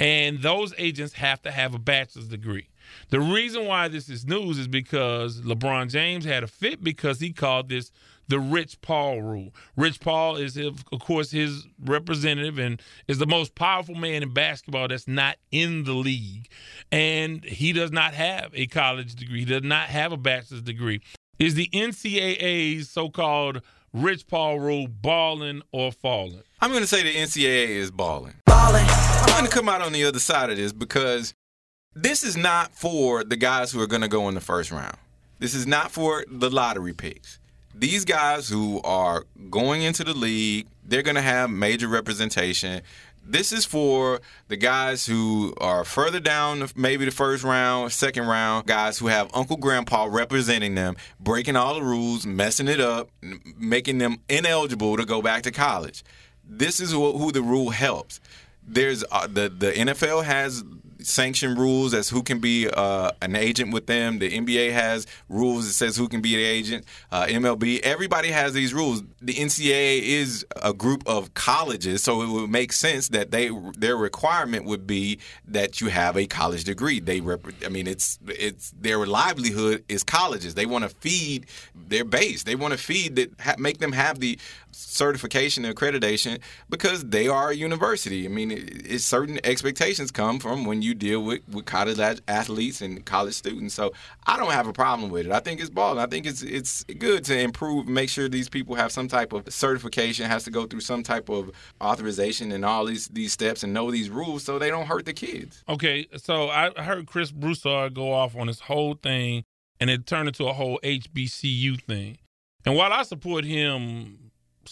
And 0.00 0.40
those 0.40 0.72
agents 0.78 1.12
have 1.14 1.42
to 1.42 1.50
have 1.50 1.74
a 1.74 1.78
bachelor's 1.78 2.28
degree. 2.28 2.68
The 3.10 3.20
reason 3.20 3.66
why 3.66 3.88
this 3.88 4.08
is 4.08 4.26
news 4.26 4.58
is 4.58 4.68
because 4.68 5.42
LeBron 5.42 5.90
James 5.90 6.24
had 6.24 6.42
a 6.42 6.46
fit 6.46 6.82
because 6.82 7.20
he 7.20 7.32
called 7.32 7.68
this 7.68 7.92
the 8.32 8.40
Rich 8.40 8.80
Paul 8.80 9.20
rule. 9.20 9.50
Rich 9.76 10.00
Paul 10.00 10.36
is, 10.36 10.56
of 10.56 10.82
course, 11.00 11.30
his 11.30 11.66
representative 11.84 12.58
and 12.58 12.80
is 13.06 13.18
the 13.18 13.26
most 13.26 13.54
powerful 13.54 13.94
man 13.94 14.22
in 14.22 14.32
basketball 14.32 14.88
that's 14.88 15.06
not 15.06 15.36
in 15.50 15.84
the 15.84 15.92
league. 15.92 16.48
And 16.90 17.44
he 17.44 17.74
does 17.74 17.92
not 17.92 18.14
have 18.14 18.50
a 18.54 18.66
college 18.68 19.16
degree, 19.16 19.40
he 19.40 19.44
does 19.44 19.64
not 19.64 19.88
have 19.88 20.12
a 20.12 20.16
bachelor's 20.16 20.62
degree. 20.62 21.02
Is 21.38 21.56
the 21.56 21.68
NCAA's 21.74 22.88
so 22.88 23.10
called 23.10 23.60
Rich 23.92 24.28
Paul 24.28 24.58
rule 24.60 24.86
balling 24.88 25.60
or 25.70 25.92
falling? 25.92 26.42
I'm 26.62 26.70
going 26.70 26.82
to 26.82 26.88
say 26.88 27.02
the 27.02 27.14
NCAA 27.14 27.68
is 27.68 27.90
balling. 27.90 28.36
Balling. 28.46 28.86
I'm 28.88 29.28
going 29.28 29.44
to 29.44 29.50
come 29.50 29.68
out 29.68 29.82
on 29.82 29.92
the 29.92 30.04
other 30.04 30.20
side 30.20 30.48
of 30.48 30.56
this 30.56 30.72
because 30.72 31.34
this 31.94 32.24
is 32.24 32.38
not 32.38 32.74
for 32.74 33.24
the 33.24 33.36
guys 33.36 33.72
who 33.72 33.82
are 33.82 33.86
going 33.86 34.00
to 34.00 34.08
go 34.08 34.26
in 34.30 34.34
the 34.34 34.40
first 34.40 34.70
round. 34.70 34.96
This 35.38 35.54
is 35.54 35.66
not 35.66 35.90
for 35.90 36.24
the 36.30 36.48
lottery 36.48 36.94
picks 36.94 37.40
these 37.74 38.04
guys 38.04 38.48
who 38.48 38.80
are 38.82 39.24
going 39.50 39.82
into 39.82 40.04
the 40.04 40.14
league, 40.14 40.66
they're 40.84 41.02
going 41.02 41.16
to 41.16 41.22
have 41.22 41.50
major 41.50 41.88
representation. 41.88 42.82
This 43.24 43.52
is 43.52 43.64
for 43.64 44.20
the 44.48 44.56
guys 44.56 45.06
who 45.06 45.54
are 45.60 45.84
further 45.84 46.18
down, 46.18 46.68
maybe 46.74 47.04
the 47.04 47.12
first 47.12 47.44
round, 47.44 47.92
second 47.92 48.26
round, 48.26 48.66
guys 48.66 48.98
who 48.98 49.06
have 49.06 49.30
Uncle 49.32 49.56
Grandpa 49.56 50.08
representing 50.10 50.74
them, 50.74 50.96
breaking 51.20 51.54
all 51.54 51.74
the 51.74 51.82
rules, 51.82 52.26
messing 52.26 52.66
it 52.66 52.80
up, 52.80 53.10
making 53.56 53.98
them 53.98 54.18
ineligible 54.28 54.96
to 54.96 55.04
go 55.04 55.22
back 55.22 55.42
to 55.44 55.52
college. 55.52 56.02
This 56.44 56.80
is 56.80 56.90
who, 56.90 57.30
the 57.30 57.42
rule 57.42 57.70
helps. 57.70 58.20
There's 58.66 59.04
uh, 59.10 59.26
the 59.26 59.48
the 59.48 59.72
NFL 59.72 60.24
has 60.24 60.62
sanctioned 61.06 61.58
rules 61.58 61.94
as 61.94 62.08
who 62.08 62.22
can 62.22 62.38
be 62.38 62.68
uh, 62.68 63.10
an 63.20 63.36
agent 63.36 63.72
with 63.72 63.86
them. 63.86 64.18
The 64.18 64.30
NBA 64.30 64.72
has 64.72 65.06
rules 65.28 65.66
that 65.66 65.74
says 65.74 65.96
who 65.96 66.08
can 66.08 66.20
be 66.20 66.36
the 66.36 66.44
agent. 66.44 66.84
Uh, 67.10 67.26
MLB, 67.26 67.80
everybody 67.80 68.28
has 68.28 68.52
these 68.52 68.72
rules. 68.72 69.02
The 69.20 69.34
NCAA 69.34 70.02
is 70.02 70.46
a 70.62 70.72
group 70.72 71.02
of 71.06 71.34
colleges, 71.34 72.02
so 72.02 72.22
it 72.22 72.28
would 72.28 72.50
make 72.50 72.72
sense 72.72 73.08
that 73.08 73.30
they 73.30 73.50
their 73.76 73.96
requirement 73.96 74.64
would 74.64 74.86
be 74.86 75.18
that 75.46 75.80
you 75.80 75.88
have 75.88 76.16
a 76.16 76.26
college 76.26 76.64
degree. 76.64 77.00
They, 77.00 77.20
rep- 77.20 77.46
I 77.64 77.68
mean, 77.68 77.86
it's 77.86 78.18
it's 78.26 78.72
their 78.72 79.06
livelihood 79.06 79.84
is 79.88 80.02
colleges. 80.02 80.54
They 80.54 80.66
want 80.66 80.84
to 80.84 80.90
feed 80.90 81.46
their 81.74 82.04
base. 82.04 82.42
They 82.44 82.54
want 82.54 82.72
to 82.72 82.78
feed 82.78 83.16
that 83.16 83.40
ha- 83.40 83.56
make 83.58 83.78
them 83.78 83.92
have 83.92 84.20
the 84.20 84.38
certification 84.72 85.64
and 85.64 85.74
accreditation 85.74 86.40
because 86.68 87.04
they 87.04 87.28
are 87.28 87.50
a 87.50 87.54
university. 87.54 88.24
I 88.24 88.28
mean, 88.28 88.50
it, 88.50 88.86
it's 88.86 89.04
certain 89.04 89.38
expectations 89.44 90.10
come 90.10 90.38
from 90.38 90.64
when 90.64 90.82
you 90.82 90.94
deal 90.94 91.22
with, 91.22 91.46
with 91.48 91.66
college 91.66 91.98
athletes 92.28 92.80
and 92.80 93.04
college 93.04 93.34
students. 93.34 93.74
So 93.74 93.92
I 94.26 94.36
don't 94.36 94.52
have 94.52 94.66
a 94.66 94.72
problem 94.72 95.10
with 95.10 95.26
it. 95.26 95.32
I 95.32 95.40
think 95.40 95.60
it's 95.60 95.70
balling. 95.70 95.98
I 95.98 96.06
think 96.06 96.26
it's 96.26 96.42
it's 96.42 96.84
good 96.84 97.24
to 97.26 97.38
improve, 97.38 97.86
make 97.86 98.08
sure 98.08 98.28
these 98.28 98.48
people 98.48 98.74
have 98.74 98.92
some 98.92 99.08
type 99.08 99.32
of 99.32 99.52
certification, 99.52 100.26
has 100.26 100.44
to 100.44 100.50
go 100.50 100.66
through 100.66 100.80
some 100.80 101.02
type 101.02 101.28
of 101.28 101.50
authorization 101.80 102.52
and 102.52 102.64
all 102.64 102.84
these 102.84 103.08
these 103.08 103.32
steps 103.32 103.62
and 103.62 103.72
know 103.72 103.90
these 103.90 104.10
rules 104.10 104.44
so 104.44 104.58
they 104.58 104.70
don't 104.70 104.86
hurt 104.86 105.06
the 105.06 105.12
kids. 105.12 105.62
Okay, 105.68 106.06
so 106.16 106.48
I 106.48 106.70
heard 106.82 107.06
Chris 107.06 107.30
Broussard 107.30 107.94
go 107.94 108.12
off 108.12 108.36
on 108.36 108.46
this 108.46 108.60
whole 108.60 108.94
thing, 108.94 109.44
and 109.80 109.90
it 109.90 110.06
turned 110.06 110.28
into 110.28 110.46
a 110.46 110.52
whole 110.52 110.78
HBCU 110.82 111.82
thing. 111.82 112.18
And 112.64 112.76
while 112.76 112.92
I 112.92 113.02
support 113.02 113.44
him 113.44 114.21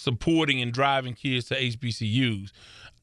supporting 0.00 0.60
and 0.60 0.72
driving 0.72 1.14
kids 1.14 1.46
to 1.46 1.54
HBCUs. 1.54 2.50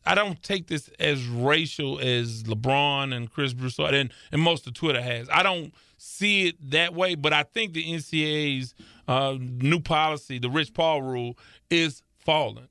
I 0.06 0.16
don't 0.16 0.42
take 0.42 0.68
this 0.68 0.90
as 1.00 1.26
racial 1.28 2.00
as 2.00 2.44
LeBron 2.44 3.14
and 3.14 3.30
Chris 3.30 3.54
Broussard 3.54 3.94
and, 3.94 4.12
and 4.32 4.42
most 4.42 4.66
of 4.66 4.74
Twitter 4.74 5.02
has. 5.02 5.28
I 5.30 5.44
don't 5.44 5.74
see 5.98 6.48
it 6.48 6.72
that 6.72 6.94
way, 6.94 7.16
but 7.16 7.34
I 7.34 7.44
think 7.44 7.74
the 7.74 7.84
NCAA's 7.84 8.74
uh, 9.08 9.36
new 9.40 9.82
policy, 9.82 10.40
the 10.40 10.50
Rich 10.50 10.74
Paul 10.74 11.02
rule, 11.02 11.38
is 11.70 12.04
falling. 12.20 12.70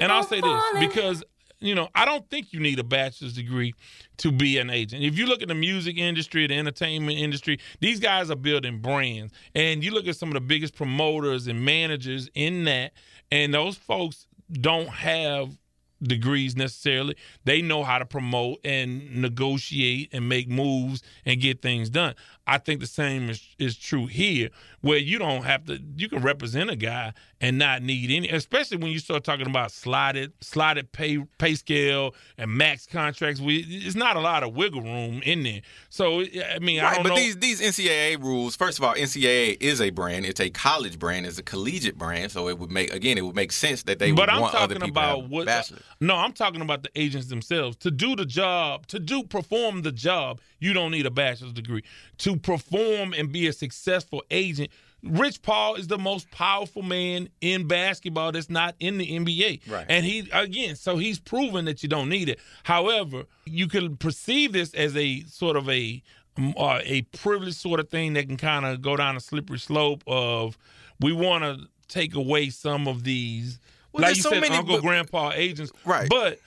and 0.00 0.10
I'll 0.10 0.22
say 0.22 0.40
falling. 0.40 0.80
this 0.80 0.86
because 0.86 1.24
you 1.64 1.74
know, 1.74 1.88
I 1.94 2.04
don't 2.04 2.28
think 2.28 2.52
you 2.52 2.60
need 2.60 2.78
a 2.78 2.84
bachelor's 2.84 3.32
degree 3.32 3.74
to 4.18 4.30
be 4.30 4.58
an 4.58 4.68
agent. 4.68 5.02
If 5.02 5.16
you 5.16 5.26
look 5.26 5.40
at 5.40 5.48
the 5.48 5.54
music 5.54 5.96
industry, 5.96 6.46
the 6.46 6.54
entertainment 6.54 7.18
industry, 7.18 7.58
these 7.80 8.00
guys 8.00 8.30
are 8.30 8.36
building 8.36 8.80
brands. 8.80 9.32
And 9.54 9.82
you 9.82 9.90
look 9.90 10.06
at 10.06 10.16
some 10.16 10.28
of 10.28 10.34
the 10.34 10.40
biggest 10.40 10.76
promoters 10.76 11.46
and 11.46 11.64
managers 11.64 12.28
in 12.34 12.64
that, 12.64 12.92
and 13.34 13.52
those 13.52 13.76
folks 13.76 14.26
don't 14.52 14.88
have 14.88 15.58
degrees 16.00 16.54
necessarily. 16.56 17.16
They 17.44 17.62
know 17.62 17.82
how 17.82 17.98
to 17.98 18.06
promote 18.06 18.58
and 18.64 19.20
negotiate 19.20 20.10
and 20.12 20.28
make 20.28 20.48
moves 20.48 21.02
and 21.24 21.40
get 21.40 21.62
things 21.62 21.90
done. 21.90 22.14
I 22.46 22.58
think 22.58 22.80
the 22.80 22.86
same 22.86 23.30
is, 23.30 23.42
is 23.58 23.76
true 23.76 24.06
here, 24.06 24.50
where 24.82 24.98
you 24.98 25.18
don't 25.18 25.44
have 25.44 25.64
to. 25.66 25.80
You 25.96 26.08
can 26.08 26.22
represent 26.22 26.68
a 26.68 26.76
guy 26.76 27.14
and 27.40 27.58
not 27.58 27.82
need 27.82 28.10
any, 28.10 28.28
especially 28.28 28.76
when 28.76 28.90
you 28.90 28.98
start 28.98 29.24
talking 29.24 29.46
about 29.46 29.70
slotted, 29.70 30.32
slotted 30.40 30.92
pay 30.92 31.18
pay 31.38 31.54
scale 31.54 32.14
and 32.36 32.50
max 32.50 32.86
contracts. 32.86 33.40
We 33.40 33.58
it's 33.68 33.96
not 33.96 34.16
a 34.16 34.20
lot 34.20 34.42
of 34.42 34.54
wiggle 34.54 34.82
room 34.82 35.22
in 35.24 35.42
there. 35.42 35.60
So 35.88 36.20
I 36.20 36.58
mean, 36.58 36.82
right, 36.82 36.92
I 36.92 36.94
don't 36.94 37.02
but 37.04 37.08
know. 37.10 37.16
these 37.16 37.36
these 37.38 37.60
NCAA 37.62 38.22
rules. 38.22 38.56
First 38.56 38.78
of 38.78 38.84
all, 38.84 38.94
NCAA 38.94 39.56
is 39.60 39.80
a 39.80 39.88
brand. 39.90 40.26
It's 40.26 40.40
a 40.40 40.50
college 40.50 40.98
brand. 40.98 41.26
It's 41.26 41.38
a 41.38 41.42
collegiate 41.42 41.96
brand. 41.96 42.30
So 42.30 42.48
it 42.48 42.58
would 42.58 42.70
make 42.70 42.92
again, 42.92 43.16
it 43.16 43.22
would 43.24 43.36
make 43.36 43.52
sense 43.52 43.82
that 43.84 43.98
they 43.98 44.12
but 44.12 44.22
would 44.22 44.28
I'm 44.28 44.40
want 44.42 44.52
talking 44.52 44.76
other 44.76 44.86
people 44.86 44.90
about 44.90 45.28
what. 45.30 45.72
No, 46.00 46.16
I'm 46.16 46.32
talking 46.32 46.60
about 46.60 46.82
the 46.82 46.90
agents 46.94 47.28
themselves. 47.28 47.76
To 47.78 47.90
do 47.90 48.14
the 48.16 48.26
job, 48.26 48.86
to 48.88 48.98
do 48.98 49.22
perform 49.22 49.82
the 49.82 49.92
job, 49.92 50.40
you 50.64 50.72
don't 50.72 50.90
need 50.90 51.06
a 51.06 51.10
bachelor's 51.10 51.52
degree. 51.52 51.82
To 52.18 52.36
perform 52.36 53.12
and 53.12 53.30
be 53.30 53.46
a 53.46 53.52
successful 53.52 54.22
agent, 54.30 54.70
Rich 55.02 55.42
Paul 55.42 55.74
is 55.74 55.86
the 55.88 55.98
most 55.98 56.30
powerful 56.30 56.82
man 56.82 57.28
in 57.42 57.68
basketball 57.68 58.32
that's 58.32 58.48
not 58.48 58.74
in 58.80 58.96
the 58.96 59.06
NBA. 59.06 59.70
Right. 59.70 59.84
And 59.88 60.06
he 60.06 60.28
again, 60.32 60.76
so 60.76 60.96
he's 60.96 61.18
proven 61.20 61.66
that 61.66 61.82
you 61.82 61.88
don't 61.90 62.08
need 62.08 62.28
it. 62.30 62.38
However, 62.62 63.24
you 63.44 63.68
can 63.68 63.96
perceive 63.98 64.52
this 64.54 64.72
as 64.72 64.96
a 64.96 65.20
sort 65.24 65.56
of 65.56 65.68
a 65.68 66.02
um, 66.38 66.54
uh, 66.56 66.80
a 66.82 67.02
privileged 67.02 67.56
sort 67.58 67.78
of 67.80 67.90
thing 67.90 68.14
that 68.14 68.26
can 68.26 68.36
kind 68.38 68.64
of 68.64 68.80
go 68.80 68.96
down 68.96 69.14
a 69.16 69.20
slippery 69.20 69.58
slope 69.58 70.02
of 70.06 70.56
we 71.00 71.12
want 71.12 71.44
to 71.44 71.66
take 71.86 72.14
away 72.14 72.48
some 72.50 72.88
of 72.88 73.04
these 73.04 73.60
Well, 73.92 74.00
like 74.02 74.08
there's 74.08 74.16
you 74.16 74.22
so 74.22 74.30
said, 74.30 74.40
many- 74.40 74.56
uncle, 74.56 74.76
but- 74.76 74.82
grandpa 74.82 75.32
agents. 75.34 75.70
Right. 75.84 76.08
But 76.08 76.40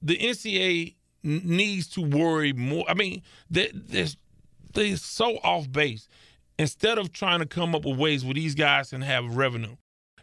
the 0.00 0.16
NCAA 0.16 0.94
needs 1.26 1.88
to 1.88 2.00
worry 2.00 2.52
more. 2.52 2.84
I 2.88 2.94
mean, 2.94 3.22
they, 3.50 3.70
they're, 3.74 4.06
they're 4.72 4.96
so 4.96 5.36
off 5.38 5.70
base. 5.70 6.08
Instead 6.58 6.98
of 6.98 7.12
trying 7.12 7.40
to 7.40 7.46
come 7.46 7.74
up 7.74 7.84
with 7.84 7.98
ways 7.98 8.24
where 8.24 8.34
these 8.34 8.54
guys 8.54 8.90
can 8.90 9.02
have 9.02 9.36
revenue, 9.36 9.76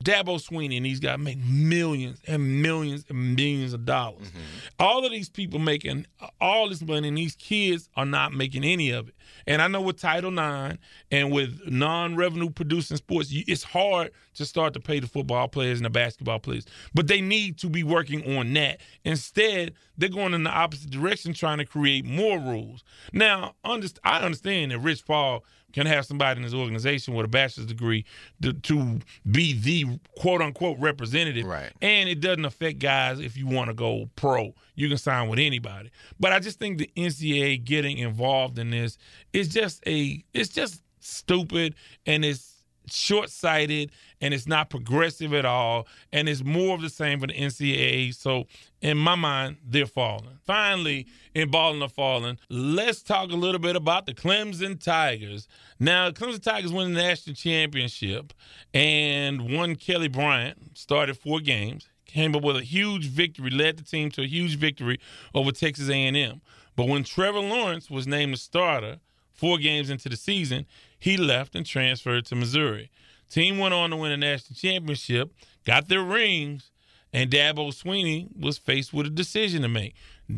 Dabo 0.04 0.36
Swinney 0.36 0.78
and 0.78 0.86
these 0.86 1.00
guys 1.00 1.18
make 1.18 1.38
millions 1.38 2.20
and 2.28 2.62
millions 2.62 3.06
and 3.10 3.36
millions 3.36 3.74
of 3.74 3.86
dollars. 3.86 4.28
Mm-hmm. 4.28 4.40
All 4.80 5.06
of 5.06 5.12
these 5.12 5.30
people 5.30 5.60
making 5.60 6.06
all 6.42 6.70
this 6.70 6.82
money, 6.82 7.08
and 7.08 7.18
these 7.18 7.36
kids 7.36 7.90
are 7.96 8.06
not 8.06 8.34
making 8.34 8.64
any 8.64 8.92
of 8.92 9.08
it. 9.08 9.16
And 9.48 9.62
I 9.62 9.68
know 9.68 9.82
with 9.82 10.00
Title 10.00 10.32
IX 10.32 10.78
and 11.12 11.32
with 11.32 11.62
non-revenue 11.68 12.50
producing 12.50 12.98
sports, 12.98 13.30
it's 13.32 13.64
hard 13.64 14.12
to 14.36 14.46
start 14.46 14.74
to 14.74 14.80
pay 14.80 15.00
the 15.00 15.08
football 15.08 15.48
players 15.48 15.80
and 15.80 15.86
the 15.86 15.90
basketball 15.90 16.40
players. 16.40 16.66
But 16.94 17.08
they 17.08 17.22
need 17.22 17.58
to 17.60 17.70
be 17.70 17.84
working 17.84 18.38
on 18.38 18.54
that. 18.54 18.82
Instead, 19.04 19.74
they're 19.98 20.10
going 20.10 20.34
in 20.34 20.44
the 20.44 20.50
opposite 20.50 20.90
direction, 20.90 21.34
trying 21.34 21.60
to 21.60 21.66
create 21.66 22.06
more 22.06 22.40
rules. 22.40 22.84
Now, 23.12 23.56
I 23.64 24.20
understand 24.20 24.72
that 24.72 24.80
Rich 24.80 25.06
Paul 25.06 25.44
can 25.74 25.86
have 25.88 26.06
somebody 26.06 26.38
in 26.38 26.44
his 26.44 26.54
organization 26.54 27.14
with 27.14 27.26
a 27.26 27.30
bachelor's 27.30 27.68
degree 27.68 28.06
to, 28.42 28.54
to 28.54 29.00
be 29.30 29.54
the 29.60 30.00
quote 30.18 30.42
unquote 30.42 30.80
representative. 30.80 31.46
Right. 31.46 31.72
And 31.82 32.08
it 32.08 32.22
doesn't 32.22 32.46
affect 32.46 32.80
guys 32.80 33.20
if 33.20 33.36
you 33.36 33.48
want 33.48 33.70
to 33.70 33.74
go 33.74 34.10
pro. 34.16 34.54
You 34.76 34.88
can 34.88 34.98
sign 34.98 35.28
with 35.28 35.40
anybody. 35.40 35.92
But 36.20 36.32
I 36.32 36.40
just 36.40 36.60
think 36.60 36.78
the 36.78 36.90
NCAA 36.96 37.64
getting 37.64 37.98
involved 37.98 38.58
in 38.60 38.70
this 38.70 38.98
is 39.34 39.50
just 39.50 39.84
a 39.88 40.24
it's 40.34 40.50
just 40.50 40.82
stupid 41.00 41.76
and 42.06 42.24
it's 42.24 42.54
short 42.90 43.30
sighted 43.30 43.92
and 44.24 44.34
it's 44.34 44.48
not 44.48 44.70
progressive 44.70 45.34
at 45.34 45.44
all. 45.44 45.86
And 46.14 46.30
it's 46.30 46.46
more 46.46 46.74
of 46.76 46.82
the 46.82 46.90
same 46.90 47.20
for 47.20 47.28
the 47.28 47.34
NCAA. 47.34 48.16
So 48.16 48.46
in 48.82 48.98
my 48.98 49.16
mind, 49.16 49.58
they're 49.68 49.86
falling. 49.86 50.40
Finally, 50.46 51.08
in 51.36 51.52
balling 51.52 51.82
or 51.82 51.90
falling, 51.90 52.40
let's 52.50 53.04
talk 53.04 53.32
a 53.32 53.36
little 53.36 53.60
bit 53.60 53.76
about 53.76 54.06
the 54.06 54.14
Clemson 54.14 54.82
Tigers. 54.82 55.50
Now, 55.78 56.10
Clemson 56.12 56.42
Tigers 56.42 56.72
won 56.72 56.94
the 56.94 57.02
national 57.02 57.36
championship 57.36 58.32
and 58.74 59.54
one 59.54 59.76
Kelly 59.76 60.08
Bryant 60.08 60.78
started 60.78 61.18
four 61.18 61.42
games, 61.42 61.90
came 62.06 62.34
up 62.34 62.44
with 62.44 62.56
a 62.56 62.64
huge 62.64 63.08
victory, 63.08 63.50
led 63.50 63.76
the 63.76 63.84
team 63.84 64.10
to 64.12 64.22
a 64.22 64.26
huge 64.26 64.56
victory 64.56 65.02
over 65.36 65.52
Texas 65.52 65.90
A&M. 65.90 66.40
But 66.78 66.88
when 66.88 67.04
Trevor 67.04 67.42
Lawrence 67.42 67.90
was 67.90 68.08
named 68.08 68.32
the 68.32 68.38
starter, 68.38 69.00
four 69.34 69.58
games 69.58 69.90
into 69.90 70.08
the 70.08 70.16
season, 70.16 70.66
he 70.98 71.18
left 71.18 71.56
and 71.56 71.66
transferred 71.66 72.26
to 72.28 72.36
Missouri. 72.36 72.90
Team 73.34 73.58
went 73.58 73.74
on 73.74 73.90
to 73.90 73.96
win 73.96 74.12
a 74.12 74.18
national 74.18 74.56
championship, 74.56 75.34
got 75.66 75.88
their 75.88 76.04
rings, 76.04 76.70
and 77.12 77.32
Dabo 77.32 77.70
Swinney 77.70 78.28
was 78.40 78.60
faced 78.60 78.94
with 78.94 79.08
a 79.08 79.10
decision 79.10 79.64
to 79.64 79.68
make. 79.68 79.96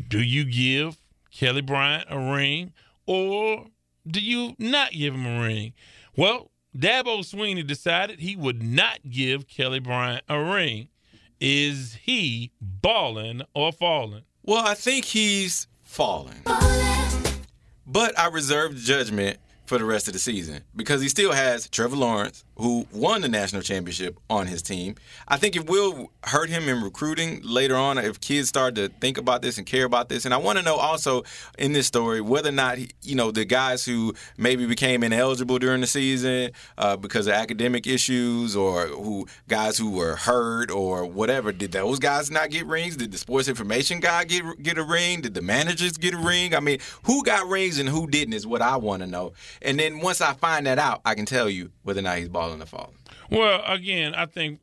Do 0.08 0.22
you 0.22 0.46
give 0.46 0.96
Kelly 1.30 1.60
Bryant 1.60 2.06
a 2.08 2.18
ring 2.18 2.72
or 3.04 3.66
do 4.06 4.18
you 4.18 4.56
not 4.58 4.92
give 4.92 5.12
him 5.12 5.26
a 5.26 5.42
ring? 5.42 5.74
Well, 6.16 6.50
Dabo 6.74 7.20
Swinney 7.20 7.66
decided 7.66 8.20
he 8.20 8.34
would 8.34 8.62
not 8.62 9.00
give 9.10 9.46
Kelly 9.46 9.78
Bryant 9.78 10.24
a 10.26 10.42
ring. 10.42 10.88
Is 11.38 11.98
he 12.02 12.50
balling 12.62 13.42
or 13.54 13.72
falling? 13.72 14.22
Well, 14.42 14.66
I 14.66 14.72
think 14.72 15.04
he's 15.04 15.66
fallen. 15.82 16.42
But 17.86 18.18
I 18.18 18.28
reserve 18.32 18.74
judgment 18.76 19.38
for 19.66 19.78
the 19.78 19.84
rest 19.84 20.06
of 20.06 20.12
the 20.12 20.18
season 20.18 20.62
because 20.74 21.00
he 21.00 21.08
still 21.08 21.32
has 21.32 21.68
Trevor 21.68 21.96
Lawrence, 21.96 22.44
who 22.56 22.86
won 22.92 23.20
the 23.20 23.28
national 23.28 23.62
championship 23.62 24.18
on 24.30 24.46
his 24.46 24.62
team. 24.62 24.94
I 25.28 25.36
think 25.36 25.56
it 25.56 25.68
will 25.68 26.10
hurt 26.24 26.48
him 26.48 26.68
in 26.68 26.82
recruiting 26.82 27.40
later 27.42 27.76
on 27.76 27.98
if 27.98 28.20
kids 28.20 28.48
start 28.48 28.74
to 28.76 28.88
think 28.88 29.18
about 29.18 29.42
this 29.42 29.58
and 29.58 29.66
care 29.66 29.84
about 29.84 30.08
this. 30.08 30.24
And 30.24 30.32
I 30.32 30.38
want 30.38 30.58
to 30.58 30.64
know 30.64 30.76
also 30.76 31.24
in 31.58 31.72
this 31.72 31.86
story 31.86 32.20
whether 32.20 32.48
or 32.48 32.52
not, 32.52 32.78
you 33.02 33.14
know, 33.14 33.30
the 33.30 33.44
guys 33.44 33.84
who 33.84 34.14
maybe 34.38 34.66
became 34.66 35.02
ineligible 35.02 35.58
during 35.58 35.80
the 35.80 35.86
season 35.86 36.52
uh, 36.78 36.96
because 36.96 37.26
of 37.26 37.34
academic 37.34 37.86
issues 37.86 38.56
or 38.56 38.86
who 38.86 39.26
guys 39.48 39.76
who 39.76 39.90
were 39.90 40.16
hurt 40.16 40.70
or 40.70 41.04
whatever, 41.04 41.52
did 41.52 41.72
those 41.72 41.98
guys 41.98 42.30
not 42.30 42.50
get 42.50 42.66
rings? 42.66 42.96
Did 42.96 43.12
the 43.12 43.18
sports 43.18 43.48
information 43.48 44.00
guy 44.00 44.24
get 44.24 44.62
get 44.62 44.78
a 44.78 44.82
ring? 44.82 45.20
Did 45.20 45.34
the 45.34 45.42
managers 45.42 45.96
get 45.98 46.14
a 46.14 46.18
ring? 46.18 46.54
I 46.54 46.60
mean, 46.60 46.78
who 47.04 47.22
got 47.22 47.48
rings 47.48 47.78
and 47.78 47.88
who 47.88 48.06
didn't 48.06 48.34
is 48.34 48.46
what 48.46 48.62
I 48.62 48.76
want 48.76 49.02
to 49.02 49.06
know. 49.06 49.32
And 49.62 49.78
then 49.78 50.00
once 50.00 50.20
I 50.20 50.32
find 50.34 50.66
that 50.66 50.78
out, 50.78 51.00
I 51.04 51.14
can 51.14 51.26
tell 51.26 51.48
you 51.48 51.70
whether 51.82 52.00
or 52.00 52.02
not 52.02 52.18
he's 52.18 52.28
balling 52.28 52.62
or 52.62 52.66
falling. 52.66 52.96
Well, 53.30 53.62
again, 53.66 54.14
I 54.14 54.26
think 54.26 54.60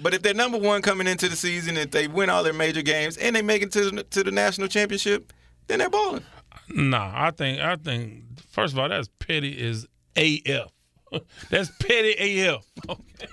But 0.00 0.14
if 0.14 0.22
they're 0.22 0.34
number 0.34 0.58
one 0.58 0.82
coming 0.82 1.06
into 1.06 1.28
the 1.28 1.36
season, 1.36 1.76
if 1.76 1.90
they 1.90 2.08
win 2.08 2.28
all 2.30 2.42
their 2.42 2.52
major 2.52 2.82
games 2.82 3.16
and 3.16 3.34
they 3.36 3.42
make 3.42 3.62
it 3.62 3.72
to 3.72 3.90
the, 3.90 4.02
to 4.04 4.22
the 4.24 4.30
national 4.30 4.68
championship, 4.68 5.32
then 5.68 5.78
they're 5.78 5.90
balling. 5.90 6.24
Nah, 6.68 7.12
I 7.14 7.30
think 7.30 7.60
I 7.60 7.76
think 7.76 8.24
first 8.50 8.72
of 8.72 8.78
all 8.78 8.88
that's 8.88 9.08
petty 9.18 9.52
is 9.52 9.86
AF. 10.16 10.70
that's 11.50 11.70
petty 11.78 12.40
AF. 12.48 12.64
Okay. 12.88 13.28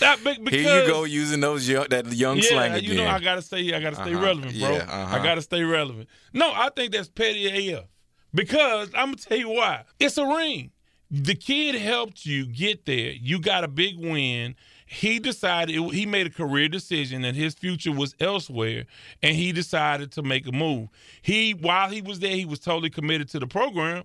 that, 0.00 0.18
because, 0.22 0.60
Here 0.60 0.82
you 0.82 0.88
go 0.88 1.02
using 1.04 1.40
those 1.40 1.68
young, 1.68 1.86
that 1.90 2.12
young 2.12 2.36
yeah, 2.36 2.42
slang 2.48 2.72
again. 2.74 2.84
you 2.90 2.96
know 2.96 3.06
I 3.08 3.18
gotta 3.18 3.42
stay 3.42 3.72
I 3.74 3.80
gotta 3.80 3.96
stay 3.96 4.14
Uh-huh. 4.14 4.24
relevant, 4.24 4.58
bro. 4.58 4.70
Yeah, 4.70 4.76
uh-huh. 4.88 5.16
I 5.16 5.22
gotta 5.22 5.42
stay 5.42 5.62
relevant. 5.64 6.08
No, 6.32 6.52
I 6.54 6.70
think 6.76 6.92
that's 6.92 7.08
petty 7.08 7.72
AF. 7.72 7.84
Because 8.36 8.90
I'm 8.94 9.06
gonna 9.06 9.16
tell 9.16 9.38
you 9.38 9.48
why. 9.48 9.84
It's 9.98 10.18
a 10.18 10.26
ring. 10.26 10.70
The 11.10 11.34
kid 11.34 11.74
helped 11.76 12.26
you 12.26 12.46
get 12.46 12.84
there. 12.84 13.12
You 13.12 13.40
got 13.40 13.64
a 13.64 13.68
big 13.68 13.98
win. 13.98 14.54
He 14.84 15.18
decided 15.18 15.74
he 15.74 16.04
made 16.04 16.26
a 16.26 16.30
career 16.30 16.68
decision 16.68 17.22
that 17.22 17.34
his 17.34 17.54
future 17.54 17.92
was 17.92 18.14
elsewhere, 18.20 18.84
and 19.22 19.34
he 19.34 19.52
decided 19.52 20.12
to 20.12 20.22
make 20.22 20.46
a 20.46 20.52
move. 20.52 20.88
He 21.22 21.52
while 21.54 21.88
he 21.88 22.02
was 22.02 22.20
there, 22.20 22.36
he 22.36 22.44
was 22.44 22.60
totally 22.60 22.90
committed 22.90 23.28
to 23.30 23.38
the 23.38 23.46
program. 23.46 24.04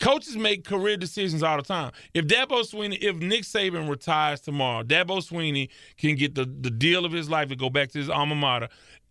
Coaches 0.00 0.36
make 0.36 0.64
career 0.64 0.96
decisions 0.96 1.42
all 1.42 1.56
the 1.56 1.62
time. 1.62 1.92
If 2.14 2.26
Dabo 2.26 2.62
Swinney, 2.68 2.98
if 3.00 3.16
Nick 3.16 3.44
Saban 3.44 3.88
retires 3.88 4.40
tomorrow, 4.40 4.82
Dabo 4.82 5.18
Swinney 5.18 5.68
can 5.96 6.16
get 6.16 6.34
the, 6.34 6.44
the 6.44 6.70
deal 6.70 7.04
of 7.04 7.12
his 7.12 7.30
life 7.30 7.48
to 7.48 7.56
go 7.56 7.70
back 7.70 7.90
to 7.92 7.98
his 7.98 8.10
alma 8.10 8.34
mater. 8.34 8.68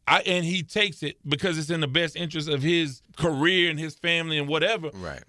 I, 0.08 0.22
and 0.22 0.44
he 0.44 0.64
takes 0.64 1.04
it 1.04 1.18
because 1.28 1.58
it's 1.58 1.70
in 1.70 1.80
the 1.80 1.88
best 1.88 2.16
interest 2.16 2.50
of 2.50 2.62
his 2.62 3.02
career 3.18 3.70
and 3.70 3.80
his 3.80 3.96
family 3.96 4.38
and 4.38 4.48
whatever. 4.48 4.90
Right. 4.94 5.22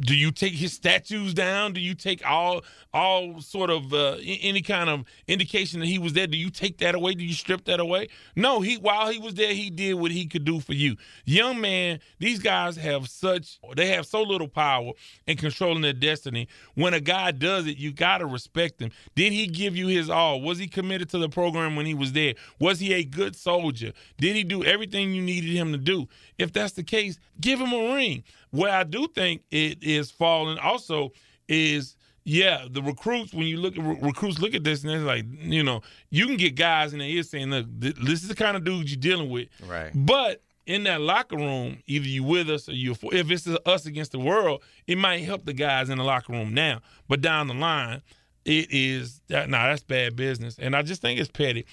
Do 0.00 0.16
you 0.16 0.30
take 0.30 0.54
his 0.54 0.72
statues 0.72 1.34
down? 1.34 1.72
Do 1.72 1.80
you 1.80 1.94
take 1.94 2.26
all 2.26 2.62
all 2.92 3.40
sort 3.40 3.70
of 3.70 3.92
uh, 3.92 4.16
any 4.22 4.62
kind 4.62 4.88
of 4.88 5.04
indication 5.26 5.80
that 5.80 5.86
he 5.86 5.98
was 5.98 6.12
there? 6.12 6.26
Do 6.26 6.36
you 6.36 6.50
take 6.50 6.78
that 6.78 6.94
away? 6.94 7.14
Do 7.14 7.24
you 7.24 7.34
strip 7.34 7.64
that 7.66 7.80
away? 7.80 8.08
No. 8.34 8.60
He 8.60 8.76
while 8.76 9.10
he 9.10 9.18
was 9.18 9.34
there, 9.34 9.52
he 9.52 9.70
did 9.70 9.94
what 9.94 10.10
he 10.10 10.26
could 10.26 10.44
do 10.44 10.60
for 10.60 10.74
you, 10.74 10.96
young 11.24 11.60
man. 11.60 12.00
These 12.18 12.38
guys 12.38 12.76
have 12.76 13.08
such 13.08 13.58
they 13.76 13.88
have 13.88 14.06
so 14.06 14.22
little 14.22 14.48
power 14.48 14.92
in 15.26 15.36
controlling 15.36 15.82
their 15.82 15.92
destiny. 15.92 16.48
When 16.74 16.94
a 16.94 17.00
guy 17.00 17.30
does 17.30 17.66
it, 17.66 17.78
you 17.78 17.92
gotta 17.92 18.26
respect 18.26 18.80
him. 18.80 18.90
Did 19.14 19.32
he 19.32 19.46
give 19.46 19.76
you 19.76 19.86
his 19.88 20.10
all? 20.10 20.40
Was 20.40 20.58
he 20.58 20.66
committed 20.66 21.08
to 21.10 21.18
the 21.18 21.28
program 21.28 21.76
when 21.76 21.86
he 21.86 21.94
was 21.94 22.12
there? 22.12 22.34
Was 22.58 22.80
he 22.80 22.92
a 22.94 23.04
good 23.04 23.36
soldier? 23.36 23.92
Did 24.18 24.36
he 24.36 24.44
do 24.44 24.64
everything 24.64 25.12
you 25.14 25.22
needed 25.22 25.50
him 25.50 25.72
to 25.72 25.78
do? 25.78 26.08
If 26.38 26.52
that's 26.52 26.72
the 26.72 26.82
case, 26.82 27.18
give 27.40 27.60
him 27.60 27.72
a 27.72 27.94
ring. 27.94 28.24
Where 28.50 28.72
I 28.72 28.84
do 28.84 29.08
think 29.08 29.42
it 29.50 29.82
is 29.82 30.10
falling 30.10 30.58
also 30.58 31.12
is 31.48 31.96
yeah, 32.28 32.66
the 32.68 32.82
recruits 32.82 33.32
when 33.32 33.46
you 33.46 33.56
look 33.58 33.78
at 33.78 33.84
re- 33.84 33.98
recruits 34.02 34.40
look 34.40 34.52
at 34.52 34.64
this 34.64 34.82
and 34.82 34.90
they're 34.90 34.98
like, 34.98 35.24
you 35.38 35.62
know, 35.62 35.82
you 36.10 36.26
can 36.26 36.36
get 36.36 36.56
guys 36.56 36.92
in 36.92 36.98
their 36.98 37.08
ear 37.08 37.22
saying, 37.22 37.50
look, 37.50 37.66
th- 37.80 37.94
this 38.02 38.22
is 38.22 38.28
the 38.28 38.34
kind 38.34 38.56
of 38.56 38.64
dudes 38.64 38.90
you're 38.90 39.00
dealing 39.00 39.30
with. 39.30 39.48
Right. 39.64 39.92
But 39.94 40.42
in 40.66 40.82
that 40.84 41.00
locker 41.00 41.36
room, 41.36 41.78
either 41.86 42.08
you 42.08 42.24
with 42.24 42.50
us 42.50 42.68
or 42.68 42.72
you 42.72 42.96
if 43.12 43.30
it's 43.30 43.46
us 43.64 43.86
against 43.86 44.10
the 44.10 44.18
world, 44.18 44.64
it 44.88 44.98
might 44.98 45.18
help 45.18 45.44
the 45.44 45.52
guys 45.52 45.88
in 45.88 45.98
the 45.98 46.04
locker 46.04 46.32
room 46.32 46.52
now. 46.52 46.80
But 47.08 47.20
down 47.20 47.46
the 47.46 47.54
line, 47.54 48.02
it 48.44 48.72
is 48.72 49.20
that 49.28 49.48
nah, 49.48 49.68
that's 49.68 49.84
bad 49.84 50.16
business. 50.16 50.58
And 50.58 50.74
I 50.74 50.82
just 50.82 51.00
think 51.00 51.20
it's 51.20 51.30
petty. 51.30 51.64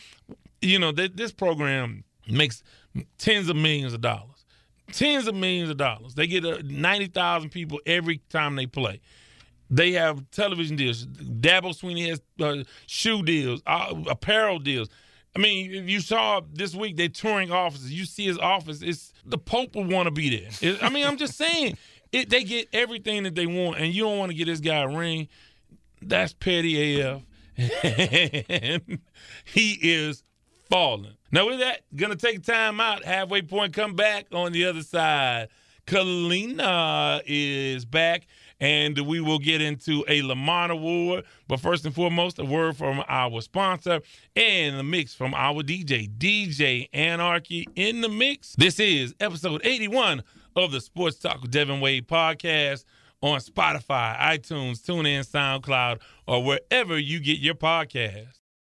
You 0.61 0.77
know, 0.77 0.91
th- 0.91 1.13
this 1.15 1.31
program 1.31 2.03
makes 2.29 2.61
tens 3.17 3.49
of 3.49 3.55
millions 3.55 3.93
of 3.93 4.01
dollars. 4.01 4.29
Tens 4.91 5.27
of 5.27 5.35
millions 5.35 5.69
of 5.69 5.77
dollars. 5.77 6.13
They 6.15 6.27
get 6.27 6.45
uh, 6.45 6.59
90,000 6.63 7.49
people 7.49 7.79
every 7.85 8.19
time 8.29 8.55
they 8.55 8.65
play. 8.65 9.01
They 9.69 9.93
have 9.93 10.29
television 10.29 10.75
deals. 10.75 11.05
Dabo 11.07 11.73
Swinney 11.75 12.07
has 12.09 12.21
uh, 12.39 12.63
shoe 12.85 13.23
deals, 13.23 13.61
uh, 13.65 13.93
apparel 14.07 14.59
deals. 14.59 14.89
I 15.35 15.39
mean, 15.39 15.73
if 15.73 15.89
you 15.89 15.99
saw 15.99 16.41
this 16.53 16.75
week, 16.75 16.95
they're 16.95 17.07
touring 17.09 17.49
offices. 17.51 17.91
You 17.91 18.05
see 18.05 18.25
his 18.25 18.37
office. 18.37 18.83
It's 18.83 19.13
the 19.25 19.37
Pope 19.39 19.75
would 19.75 19.91
want 19.91 20.05
to 20.05 20.11
be 20.11 20.37
there. 20.37 20.49
It- 20.61 20.83
I 20.83 20.89
mean, 20.89 21.07
I'm 21.07 21.17
just 21.17 21.35
saying, 21.37 21.77
it, 22.11 22.29
they 22.29 22.43
get 22.43 22.67
everything 22.71 23.23
that 23.23 23.33
they 23.33 23.47
want, 23.47 23.79
and 23.79 23.91
you 23.91 24.03
don't 24.03 24.19
want 24.19 24.31
to 24.31 24.37
get 24.37 24.45
this 24.45 24.59
guy 24.59 24.81
a 24.83 24.87
ring. 24.87 25.27
That's 26.03 26.33
petty 26.33 27.01
AF. 27.01 27.21
and 27.57 28.99
he 29.45 29.77
is 29.81 30.23
falling. 30.73 31.13
Now, 31.31 31.45
with 31.45 31.59
that, 31.59 31.81
gonna 31.95 32.15
take 32.15 32.43
time 32.43 32.79
out. 32.79 33.05
Halfway 33.05 33.43
point, 33.43 33.73
come 33.73 33.93
back 33.93 34.25
on 34.33 34.51
the 34.51 34.65
other 34.65 34.81
side. 34.81 35.49
Kalina 35.85 37.21
is 37.27 37.85
back, 37.85 38.25
and 38.59 38.97
we 39.01 39.19
will 39.19 39.37
get 39.37 39.61
into 39.61 40.03
a 40.07 40.23
Lamont 40.23 40.71
Award. 40.71 41.25
But 41.47 41.59
first 41.59 41.85
and 41.85 41.93
foremost, 41.93 42.39
a 42.39 42.43
word 42.43 42.75
from 42.75 43.03
our 43.07 43.41
sponsor 43.41 44.01
and 44.35 44.79
the 44.79 44.83
mix 44.83 45.13
from 45.13 45.35
our 45.35 45.61
DJ, 45.61 46.09
DJ 46.09 46.89
Anarchy 46.91 47.67
in 47.75 48.01
the 48.01 48.09
mix. 48.09 48.55
This 48.55 48.79
is 48.79 49.13
episode 49.19 49.61
81 49.63 50.23
of 50.55 50.71
the 50.71 50.81
Sports 50.81 51.19
Talk 51.19 51.43
with 51.43 51.51
Devin 51.51 51.81
Wade 51.81 52.07
podcast 52.07 52.85
on 53.21 53.39
Spotify, 53.41 54.17
iTunes, 54.17 54.81
TuneIn, 54.81 55.21
SoundCloud, 55.29 56.01
or 56.25 56.43
wherever 56.43 56.97
you 56.97 57.19
get 57.19 57.37
your 57.37 57.55
podcast. 57.55 58.42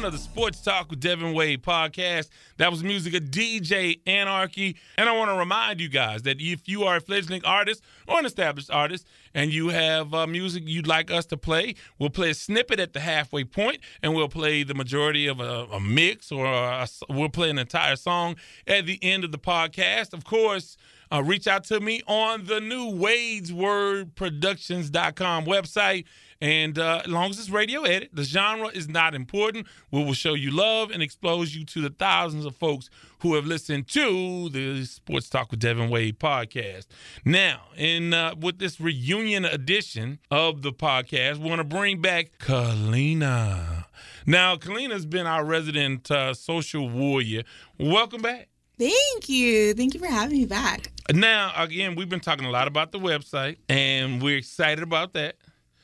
81 0.00 0.06
of 0.06 0.12
the 0.12 0.18
Sports 0.18 0.60
Talk 0.62 0.88
with 0.88 1.00
Devin 1.00 1.34
Wade 1.34 1.62
podcast. 1.62 2.30
That 2.56 2.70
was 2.70 2.82
music 2.82 3.12
of 3.14 3.24
DJ 3.24 4.00
Anarchy. 4.06 4.76
And 4.96 5.08
I 5.10 5.16
want 5.16 5.30
to 5.30 5.34
remind 5.34 5.78
you 5.78 5.90
guys 5.90 6.22
that 6.22 6.38
if 6.40 6.68
you 6.68 6.84
are 6.84 6.96
a 6.96 7.00
fledgling 7.00 7.44
artist 7.44 7.82
or 8.08 8.18
an 8.18 8.24
established 8.24 8.70
artist 8.70 9.06
and 9.34 9.52
you 9.52 9.68
have 9.68 10.14
uh, 10.14 10.26
music 10.26 10.62
you'd 10.66 10.86
like 10.86 11.10
us 11.10 11.26
to 11.26 11.36
play, 11.36 11.74
we'll 11.98 12.08
play 12.08 12.30
a 12.30 12.34
snippet 12.34 12.80
at 12.80 12.94
the 12.94 13.00
halfway 13.00 13.44
point 13.44 13.80
and 14.02 14.14
we'll 14.14 14.28
play 14.28 14.62
the 14.62 14.74
majority 14.74 15.26
of 15.26 15.38
a, 15.38 15.66
a 15.70 15.80
mix 15.80 16.32
or 16.32 16.46
a, 16.46 16.88
we'll 17.10 17.28
play 17.28 17.50
an 17.50 17.58
entire 17.58 17.96
song 17.96 18.36
at 18.66 18.86
the 18.86 18.98
end 19.02 19.24
of 19.24 19.32
the 19.32 19.38
podcast. 19.38 20.14
Of 20.14 20.24
course, 20.24 20.78
uh, 21.12 21.22
reach 21.22 21.46
out 21.46 21.64
to 21.64 21.80
me 21.80 22.00
on 22.06 22.46
the 22.46 22.60
new 22.60 22.88
Wade's 22.88 23.52
Word 23.52 24.14
wadeswordproductions.com 24.14 25.44
website. 25.44 26.04
And 26.40 26.78
uh, 26.78 27.02
as 27.04 27.10
long 27.10 27.30
as 27.30 27.38
it's 27.38 27.50
radio 27.50 27.82
edit, 27.82 28.10
the 28.14 28.22
genre 28.22 28.68
is 28.68 28.88
not 28.88 29.14
important. 29.14 29.66
We 29.90 30.02
will 30.02 30.14
show 30.14 30.32
you 30.32 30.50
love 30.50 30.90
and 30.90 31.02
expose 31.02 31.54
you 31.54 31.66
to 31.66 31.82
the 31.82 31.90
thousands 31.90 32.46
of 32.46 32.56
folks 32.56 32.88
who 33.18 33.34
have 33.34 33.44
listened 33.44 33.88
to 33.88 34.48
the 34.48 34.84
Sports 34.86 35.28
Talk 35.28 35.50
with 35.50 35.60
Devin 35.60 35.90
Wade 35.90 36.18
podcast. 36.18 36.86
Now, 37.26 37.64
in 37.76 38.14
uh, 38.14 38.34
with 38.40 38.58
this 38.58 38.80
reunion 38.80 39.44
edition 39.44 40.18
of 40.30 40.62
the 40.62 40.72
podcast, 40.72 41.36
we 41.36 41.48
want 41.48 41.60
to 41.60 41.64
bring 41.64 42.00
back 42.00 42.38
Kalina. 42.38 43.84
Now, 44.26 44.56
Kalina's 44.56 45.04
been 45.04 45.26
our 45.26 45.44
resident 45.44 46.10
uh, 46.10 46.32
social 46.32 46.88
warrior. 46.88 47.42
Welcome 47.78 48.22
back. 48.22 48.48
Thank 48.78 49.28
you. 49.28 49.74
Thank 49.74 49.92
you 49.92 50.00
for 50.00 50.06
having 50.06 50.38
me 50.38 50.46
back. 50.46 50.90
Now, 51.12 51.52
again, 51.54 51.96
we've 51.96 52.08
been 52.08 52.20
talking 52.20 52.46
a 52.46 52.50
lot 52.50 52.66
about 52.66 52.92
the 52.92 52.98
website, 52.98 53.58
and 53.68 54.22
we're 54.22 54.38
excited 54.38 54.82
about 54.82 55.12
that. 55.12 55.36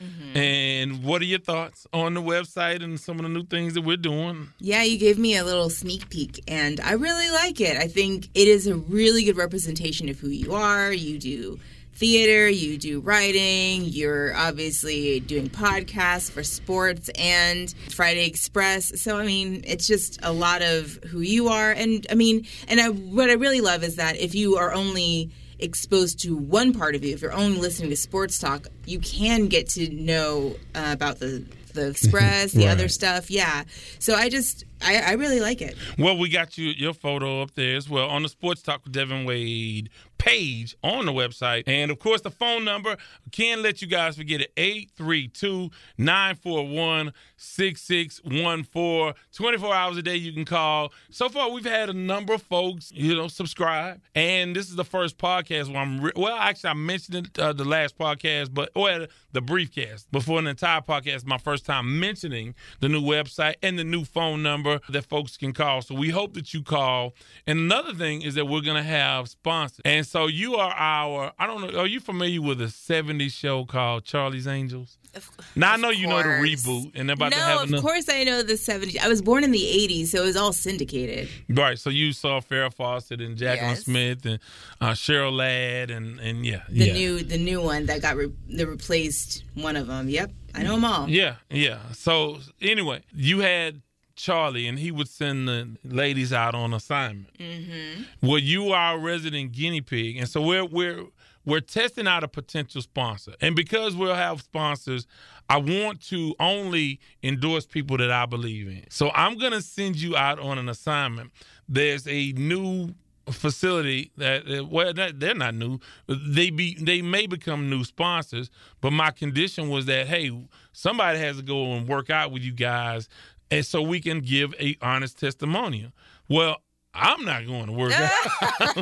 Mm-hmm. 0.03 0.37
And 0.37 1.05
what 1.05 1.23
are 1.23 1.27
your 1.27 1.39
thoughts 1.39 1.87
on 1.93 2.15
the 2.15 2.23
website 2.23 2.83
and 2.83 3.01
some 3.01 3.19
of 3.19 3.23
the 3.23 3.29
new 3.29 3.45
things 3.45 3.75
that 3.75 3.83
we're 3.83 3.97
doing? 3.97 4.49
Yeah, 4.59 4.83
you 4.83 4.99
gave 4.99 5.19
me 5.19 5.37
a 5.37 5.45
little 5.45 5.71
sneak 5.71 6.11
peek, 6.11 6.43
and 6.47 6.81
I 6.81 6.93
really 6.93 7.31
like 7.31 7.61
it. 7.61 7.77
I 7.77 7.89
think 7.89 8.29
it 8.35 8.49
is 8.49 8.67
a 8.67 8.77
really 8.77 9.25
good 9.25 9.37
representation 9.37 10.09
of 10.09 10.19
who 10.19 10.29
you 10.29 10.55
are. 10.55 10.93
You 10.93 11.19
do 11.19 11.59
theater, 11.97 12.47
you 12.47 12.77
do 12.77 13.01
writing, 13.01 13.85
you're 13.85 14.37
obviously 14.37 15.19
doing 15.21 15.49
podcasts 15.49 16.31
for 16.31 16.43
sports 16.43 17.09
and 17.19 17.75
Friday 17.91 18.27
Express. 18.27 19.01
So, 19.01 19.17
I 19.19 19.25
mean, 19.25 19.63
it's 19.67 19.87
just 19.87 20.19
a 20.23 20.31
lot 20.31 20.61
of 20.61 20.99
who 21.07 21.21
you 21.21 21.49
are. 21.49 21.71
And 21.73 22.07
I 22.11 22.15
mean, 22.15 22.47
and 22.69 22.81
I, 22.81 22.91
what 22.91 23.31
I 23.31 23.35
really 23.35 23.63
love 23.63 23.83
is 23.83 23.97
that 23.97 24.19
if 24.19 24.35
you 24.35 24.57
are 24.57 24.75
only 24.75 25.31
exposed 25.59 26.21
to 26.23 26.37
one 26.37 26.73
part 26.73 26.95
of 26.95 27.05
you, 27.05 27.15
if 27.15 27.23
you're 27.23 27.33
only 27.33 27.59
listening 27.59 27.91
to 27.91 27.97
sports 27.97 28.39
talk, 28.39 28.67
you 28.85 28.99
can 28.99 29.47
get 29.49 29.69
to 29.71 29.89
know 29.93 30.57
uh, 30.75 30.91
about 30.93 31.19
the 31.21 31.45
the 31.75 31.89
express, 31.91 32.53
the 32.53 32.65
Right. 32.67 32.69
other 32.71 32.89
stuff. 32.89 33.31
Yeah. 33.31 33.65
So 33.99 34.15
I 34.15 34.29
just 34.31 34.65
I, 34.83 34.99
I 34.99 35.13
really 35.13 35.41
like 35.41 35.63
it. 35.63 35.77
Well, 35.99 36.17
we 36.19 36.29
got 36.29 36.59
you 36.59 36.69
your 36.69 36.95
photo 36.95 37.43
up 37.43 37.55
there 37.55 37.77
as 37.77 37.89
well 37.89 38.09
on 38.09 38.23
the 38.23 38.29
Sports 38.29 38.63
Talk 38.63 38.85
with 38.85 38.93
Devin 38.93 39.25
Wade 39.25 39.91
page 40.19 40.77
on 40.83 41.07
the 41.07 41.13
website. 41.13 41.65
And 41.67 41.91
of 41.91 41.99
course, 41.99 42.21
the 42.21 42.31
phone 42.31 42.65
number, 42.65 42.97
can't 43.33 43.61
let 43.61 43.83
you 43.83 43.89
guys 43.89 44.17
forget 44.17 44.41
it 44.41 44.53
832 44.57 45.71
941 45.99 47.13
6614. 47.37 49.15
24 49.33 49.75
hours 49.75 49.97
a 49.97 50.03
day 50.03 50.17
you 50.17 50.33
can 50.33 50.45
call. 50.45 50.93
So 51.11 51.29
far, 51.29 51.51
we've 51.51 51.65
had 51.65 51.89
a 51.89 51.95
number 51.95 52.33
of 52.33 52.43
folks, 52.43 52.91
you 52.93 53.15
know, 53.15 53.29
subscribe. 53.29 54.01
And 54.15 54.55
this 54.57 54.69
is 54.69 54.77
the 54.77 54.85
first 54.85 55.19
podcast 55.19 55.69
where 55.69 55.79
I'm, 55.83 56.01
re- 56.01 56.13
well, 56.17 56.37
actually, 56.37 56.71
I 56.71 56.75
mentioned 56.75 57.27
it 57.27 57.39
uh, 57.39 57.53
the 57.53 57.65
last 57.65 57.99
podcast, 57.99 58.53
but, 58.53 58.71
or 58.75 59.07
the 59.33 59.43
briefcast 59.43 60.07
before 60.11 60.39
an 60.39 60.47
entire 60.47 60.81
podcast, 60.81 61.27
my 61.27 61.39
first 61.39 61.67
time 61.67 62.01
mentioning 62.01 62.55
the 62.81 62.89
new 62.89 63.03
website 63.03 63.55
and 63.63 63.79
the 63.79 63.85
new 63.85 64.05
phone 64.05 64.43
number 64.43 64.66
that 64.89 65.05
folks 65.07 65.37
can 65.37 65.53
call. 65.53 65.83
So 65.83 65.95
we 65.95 66.11
hope 66.11 66.35
that 66.35 66.53
you 66.55 66.63
call. 66.63 67.15
And 67.47 67.59
another 67.59 67.95
thing 67.95 68.23
is 68.23 68.35
that 68.35 68.47
we're 68.47 68.61
going 68.63 68.77
to 68.77 68.89
have 68.89 69.29
sponsors. 69.29 69.81
And 69.85 70.07
so 70.07 70.27
you 70.27 70.57
are 70.57 70.73
our, 70.73 71.33
I 71.39 71.47
don't 71.47 71.61
know, 71.73 71.79
are 71.81 71.87
you 71.87 72.01
familiar 72.01 72.41
with 72.43 72.61
a 72.61 72.67
70s 72.67 73.33
show 73.33 73.65
called 73.65 74.05
Charlie's 74.05 74.47
Angels? 74.47 74.99
Of, 75.15 75.31
Now 75.55 75.73
I 75.73 75.77
know 75.77 75.89
you 75.89 76.07
know 76.07 76.19
the 76.19 76.29
reboot, 76.29 76.93
and 76.95 77.09
they're 77.09 77.15
about 77.15 77.31
no, 77.31 77.39
to 77.39 77.43
have 77.43 77.71
No, 77.71 77.79
of 77.79 77.83
course 77.83 78.07
I 78.11 78.23
know 78.25 78.43
the 78.43 78.53
70s. 78.55 78.99
I 78.99 79.09
was 79.09 79.23
born 79.23 79.45
in 79.45 79.51
the 79.51 79.59
80s, 79.59 80.09
so 80.09 80.23
it 80.23 80.27
was 80.27 80.37
all 80.37 80.53
syndicated. 80.53 81.29
Right, 81.49 81.79
so 81.79 81.89
you 81.89 82.13
saw 82.13 82.41
Farrah 82.43 82.73
Fawcett 82.73 83.23
and 83.23 83.37
Jacqueline 83.39 83.71
Yes. 83.71 83.85
Smith 83.85 84.27
and 84.27 84.39
uh, 84.81 84.91
Cheryl 84.91 85.33
Ladd 85.35 85.91
and 85.91 86.21
and 86.21 86.45
yeah, 86.45 86.63
The 86.69 86.87
yeah. 86.89 86.93
new 86.93 87.23
the 87.23 87.39
new 87.39 87.63
one 87.63 87.87
that 87.87 88.03
got 88.03 88.17
re- 88.17 88.33
that 88.57 88.67
replaced 88.67 89.45
one 89.55 89.77
of 89.77 89.87
them. 89.87 90.09
Yep, 90.11 90.31
I 90.55 90.63
know 90.63 90.73
them 90.75 90.85
all. 90.85 91.09
Yeah, 91.09 91.37
yeah. 91.49 91.79
So 91.95 92.39
anyway, 92.61 93.03
you 93.15 93.41
had 93.41 93.81
Charlie, 94.17 94.67
and 94.67 94.79
he 94.79 94.91
would 94.91 95.09
send 95.09 95.47
the 95.47 95.77
ladies 95.85 96.33
out 96.33 96.55
on 96.55 96.75
assignment. 96.75 97.37
Mm-hmm. 97.39 98.03
Well, 98.27 98.39
you 98.39 98.73
are 98.73 98.97
a 98.97 98.99
resident 98.99 99.53
guinea 99.53 99.83
pig, 99.83 100.17
and 100.17 100.29
so 100.29 100.41
we're 100.41 100.65
we're 100.65 101.05
we're 101.45 101.61
testing 101.61 102.09
out 102.09 102.25
a 102.25 102.29
potential 102.29 102.83
sponsor, 102.83 103.35
and 103.41 103.55
because 103.55 103.95
we'll 103.95 104.15
have 104.15 104.41
sponsors, 104.41 105.07
I 105.49 105.59
want 105.59 106.01
to 106.09 106.35
only 106.41 106.99
endorse 107.23 107.67
people 107.67 107.99
that 107.99 108.11
I 108.11 108.27
believe 108.27 108.67
in. 108.67 108.85
So 108.91 109.11
I'm 109.15 109.39
gonna 109.39 109.63
send 109.63 109.97
you 109.97 110.17
out 110.17 110.41
on 110.41 110.59
an 110.59 110.69
assignment. 110.69 111.31
There's 111.69 112.09
a 112.09 112.33
new 112.33 112.95
facility 113.31 114.13
that 114.17 114.69
well 114.71 114.93
they're 114.95 115.35
not 115.35 115.53
new 115.53 115.81
they 116.09 116.49
be 116.49 116.77
they 116.81 117.03
may 117.03 117.27
become 117.27 117.69
new 117.69 117.83
sponsors 117.83 118.51
but 118.81 118.93
my 118.93 119.11
condition 119.11 119.69
was 119.69 119.87
that 119.87 120.07
hey 120.07 120.31
somebody 120.73 121.19
has 121.19 121.37
to 121.37 121.43
go 121.43 121.73
and 121.73 121.89
work 121.89 122.09
out 122.09 122.31
with 122.31 122.43
you 122.43 122.53
guys 122.53 123.09
and 123.51 123.65
so 123.65 123.83
we 123.83 124.01
can 124.01 124.21
give 124.21 124.55
a 124.61 124.77
honest 124.83 125.19
testimonial. 125.19 125.93
Well 126.29 126.57
i'm 126.99 127.25
not 127.25 127.47
going 127.47 127.67
to 127.67 127.73
work 127.73 127.93
out. 127.93 128.11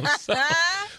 So, 0.21 0.35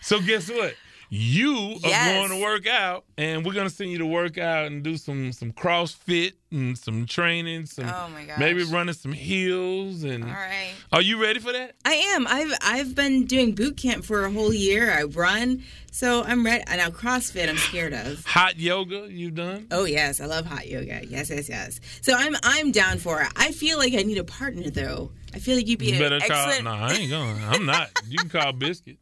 so 0.01 0.19
guess 0.21 0.49
what 0.51 0.75
you 1.15 1.77
are 1.83 2.13
going 2.13 2.29
to 2.29 2.41
work 2.41 2.67
out 2.67 3.05
and 3.17 3.45
we're 3.45 3.53
going 3.53 3.67
to 3.67 3.73
send 3.73 3.89
you 3.91 3.97
to 3.99 4.05
work 4.05 4.37
out 4.37 4.65
and 4.67 4.83
do 4.83 4.97
some 4.97 5.31
some 5.31 5.51
crossfit 5.53 6.33
and 6.51 6.77
some 6.77 7.05
training 7.05 7.65
some 7.65 7.85
Oh 7.85 8.09
my 8.13 8.25
gosh. 8.25 8.37
maybe 8.37 8.63
running 8.63 8.93
some 8.93 9.13
hills 9.13 10.03
and 10.03 10.23
All 10.23 10.29
right. 10.29 10.71
are 10.91 11.01
you 11.01 11.21
ready 11.21 11.39
for 11.39 11.51
that 11.53 11.75
I 11.85 11.93
am. 11.93 12.27
I've 12.27 12.51
I've 12.61 12.95
been 12.95 13.25
doing 13.25 13.53
boot 13.55 13.77
camp 13.77 14.03
for 14.03 14.25
a 14.25 14.31
whole 14.31 14.53
year. 14.53 14.91
I 14.91 15.03
run, 15.03 15.63
so 15.91 16.23
I'm 16.23 16.45
ready. 16.45 16.63
Now 16.67 16.89
CrossFit, 16.89 17.47
I'm 17.49 17.57
scared 17.57 17.93
of. 17.93 18.25
hot 18.25 18.59
yoga 18.59 19.07
you've 19.09 19.35
done 19.35 19.67
Oh 19.71 19.85
yes, 19.85 20.19
I 20.19 20.25
love 20.25 20.45
hot 20.45 20.67
yoga. 20.67 21.05
Yes, 21.05 21.29
yes, 21.29 21.47
yes. 21.49 21.79
So 22.01 22.13
I'm 22.15 22.35
I'm 22.43 22.71
down 22.71 22.97
for 22.97 23.21
it. 23.21 23.29
I 23.35 23.51
feel 23.51 23.77
like 23.77 23.93
I 23.93 24.03
need 24.03 24.17
a 24.17 24.23
partner 24.25 24.69
though. 24.69 25.11
I 25.33 25.39
feel 25.39 25.55
like 25.55 25.67
you'd 25.67 25.79
be 25.79 25.87
You 25.87 25.93
an 25.95 25.99
better 25.99 26.15
excellent. 26.15 26.63
call. 26.63 26.77
No, 26.77 26.83
I 26.85 26.91
ain't 26.93 27.09
going. 27.09 27.43
I'm 27.43 27.65
not. 27.65 27.89
You 28.07 28.17
can 28.19 28.29
call 28.29 28.53
Biscuit. 28.53 28.97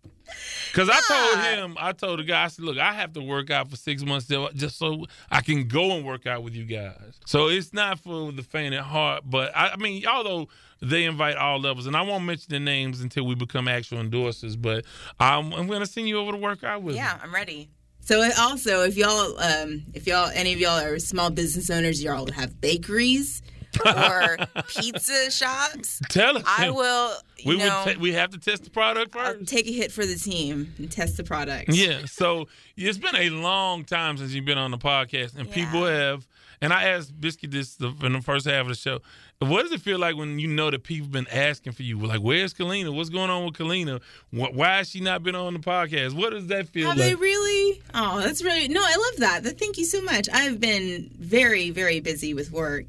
Cause 0.73 0.89
I 0.89 0.99
told 1.07 1.45
him, 1.45 1.77
I 1.79 1.91
told 1.91 2.19
the 2.19 2.23
guy, 2.23 2.45
I 2.45 2.47
said, 2.47 2.65
look, 2.65 2.77
I 2.77 2.93
have 2.93 3.13
to 3.13 3.21
work 3.21 3.51
out 3.51 3.69
for 3.69 3.75
six 3.75 4.03
months 4.03 4.27
just 4.55 4.77
so 4.77 5.05
I 5.29 5.41
can 5.41 5.67
go 5.67 5.91
and 5.91 6.05
work 6.05 6.25
out 6.25 6.43
with 6.43 6.55
you 6.55 6.65
guys. 6.65 7.19
So 7.25 7.47
it's 7.47 7.73
not 7.73 7.99
for 7.99 8.31
the 8.31 8.43
faint 8.43 8.73
at 8.73 8.83
heart, 8.83 9.23
but 9.25 9.55
I, 9.55 9.69
I 9.69 9.75
mean, 9.77 10.05
although 10.07 10.47
they 10.81 11.05
invite 11.05 11.37
all 11.37 11.59
levels, 11.59 11.85
and 11.85 11.95
I 11.95 12.01
won't 12.01 12.25
mention 12.25 12.47
the 12.49 12.59
names 12.59 13.01
until 13.01 13.25
we 13.25 13.35
become 13.35 13.67
actual 13.67 13.99
endorsers, 13.99 14.59
but 14.59 14.85
I'm, 15.19 15.53
I'm 15.53 15.67
going 15.67 15.81
to 15.81 15.85
send 15.85 16.07
you 16.07 16.17
over 16.17 16.31
to 16.31 16.37
work 16.37 16.63
out 16.63 16.81
with. 16.81 16.95
Yeah, 16.95 17.13
me. 17.13 17.19
I'm 17.23 17.33
ready. 17.33 17.69
So 18.05 18.29
also, 18.37 18.81
if 18.81 18.97
y'all, 18.97 19.39
um, 19.39 19.83
if 19.93 20.07
y'all, 20.07 20.29
any 20.33 20.51
of 20.51 20.59
y'all 20.59 20.77
are 20.77 20.99
small 20.99 21.29
business 21.29 21.69
owners, 21.69 22.03
y'all 22.03 22.29
have 22.31 22.59
bakeries 22.59 23.41
or 23.85 24.37
pizza 24.67 25.31
shops. 25.31 26.01
Tell 26.09 26.37
us. 26.37 26.43
I 26.45 26.69
will. 26.69 27.13
We 27.45 27.57
know, 27.57 27.83
would. 27.85 27.95
ta- 27.95 27.99
we 27.99 28.13
have 28.13 28.29
to 28.31 28.37
test 28.39 28.63
the 28.63 28.69
product 28.69 29.13
1st 29.13 29.39
I'll 29.39 29.45
take 29.45 29.67
a 29.67 29.71
hit 29.71 29.91
for 29.91 30.05
the 30.05 30.15
team 30.15 30.73
and 30.77 30.91
test 30.91 31.17
the 31.17 31.23
product. 31.23 31.69
Yeah. 31.73 32.05
So 32.05 32.47
it's 32.77 32.97
been 32.97 33.15
a 33.15 33.29
long 33.29 33.83
time 33.83 34.17
since 34.17 34.33
you've 34.33 34.45
been 34.45 34.57
on 34.57 34.71
the 34.71 34.77
podcast, 34.77 35.37
and 35.37 35.49
people 35.51 35.85
have. 35.85 36.27
And 36.61 36.71
I 36.71 36.83
asked 36.85 37.19
Biscuit 37.19 37.51
this 37.51 37.77
in 37.77 38.13
the 38.13 38.21
first 38.21 38.45
half 38.45 38.61
of 38.61 38.67
the 38.69 38.75
show. 38.75 39.01
What 39.39 39.63
does 39.63 39.73
it 39.73 39.81
feel 39.81 39.99
like 39.99 40.15
when 40.15 40.39
you 40.39 40.47
know 40.47 40.71
that 40.71 40.83
people 40.83 41.07
have 41.07 41.11
been 41.11 41.27
asking 41.27 41.73
for 41.73 41.83
you? 41.83 41.99
Like, 41.99 42.21
where's 42.21 42.53
Kalina? 42.53 42.95
What's 42.95 43.09
going 43.09 43.29
on 43.29 43.43
with 43.43 43.55
Kalina? 43.55 43.99
Why 44.31 44.77
has 44.77 44.89
she 44.89 45.01
not 45.01 45.23
been 45.23 45.35
on 45.35 45.51
the 45.53 45.59
podcast? 45.59 46.13
What 46.13 46.29
does 46.29 46.47
that 46.47 46.69
feel 46.69 46.87
Have 46.87 46.97
like? 46.97 47.07
they 47.09 47.15
really? 47.15 47.81
Oh, 47.93 48.21
that's 48.21 48.41
really 48.41 48.69
no. 48.69 48.79
I 48.81 48.95
love 48.95 49.19
that. 49.43 49.59
Thank 49.59 49.77
you 49.77 49.83
so 49.83 50.01
much. 50.01 50.29
I've 50.31 50.61
been 50.61 51.09
very, 51.19 51.69
very 51.71 51.99
busy 51.99 52.33
with 52.33 52.49
work, 52.51 52.85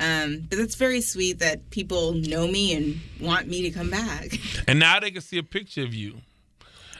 um, 0.00 0.46
but 0.48 0.58
that's 0.58 0.74
very 0.74 1.00
sweet 1.00 1.38
that 1.38 1.70
people 1.70 2.12
know 2.12 2.46
me 2.46 2.74
and 2.74 3.00
want 3.20 3.48
me 3.48 3.62
to 3.62 3.70
come 3.70 3.90
back. 3.90 4.38
And 4.68 4.78
now 4.78 4.98
they 4.98 5.10
can 5.10 5.20
see 5.20 5.38
a 5.38 5.42
picture 5.42 5.82
of 5.82 5.92
you. 5.94 6.16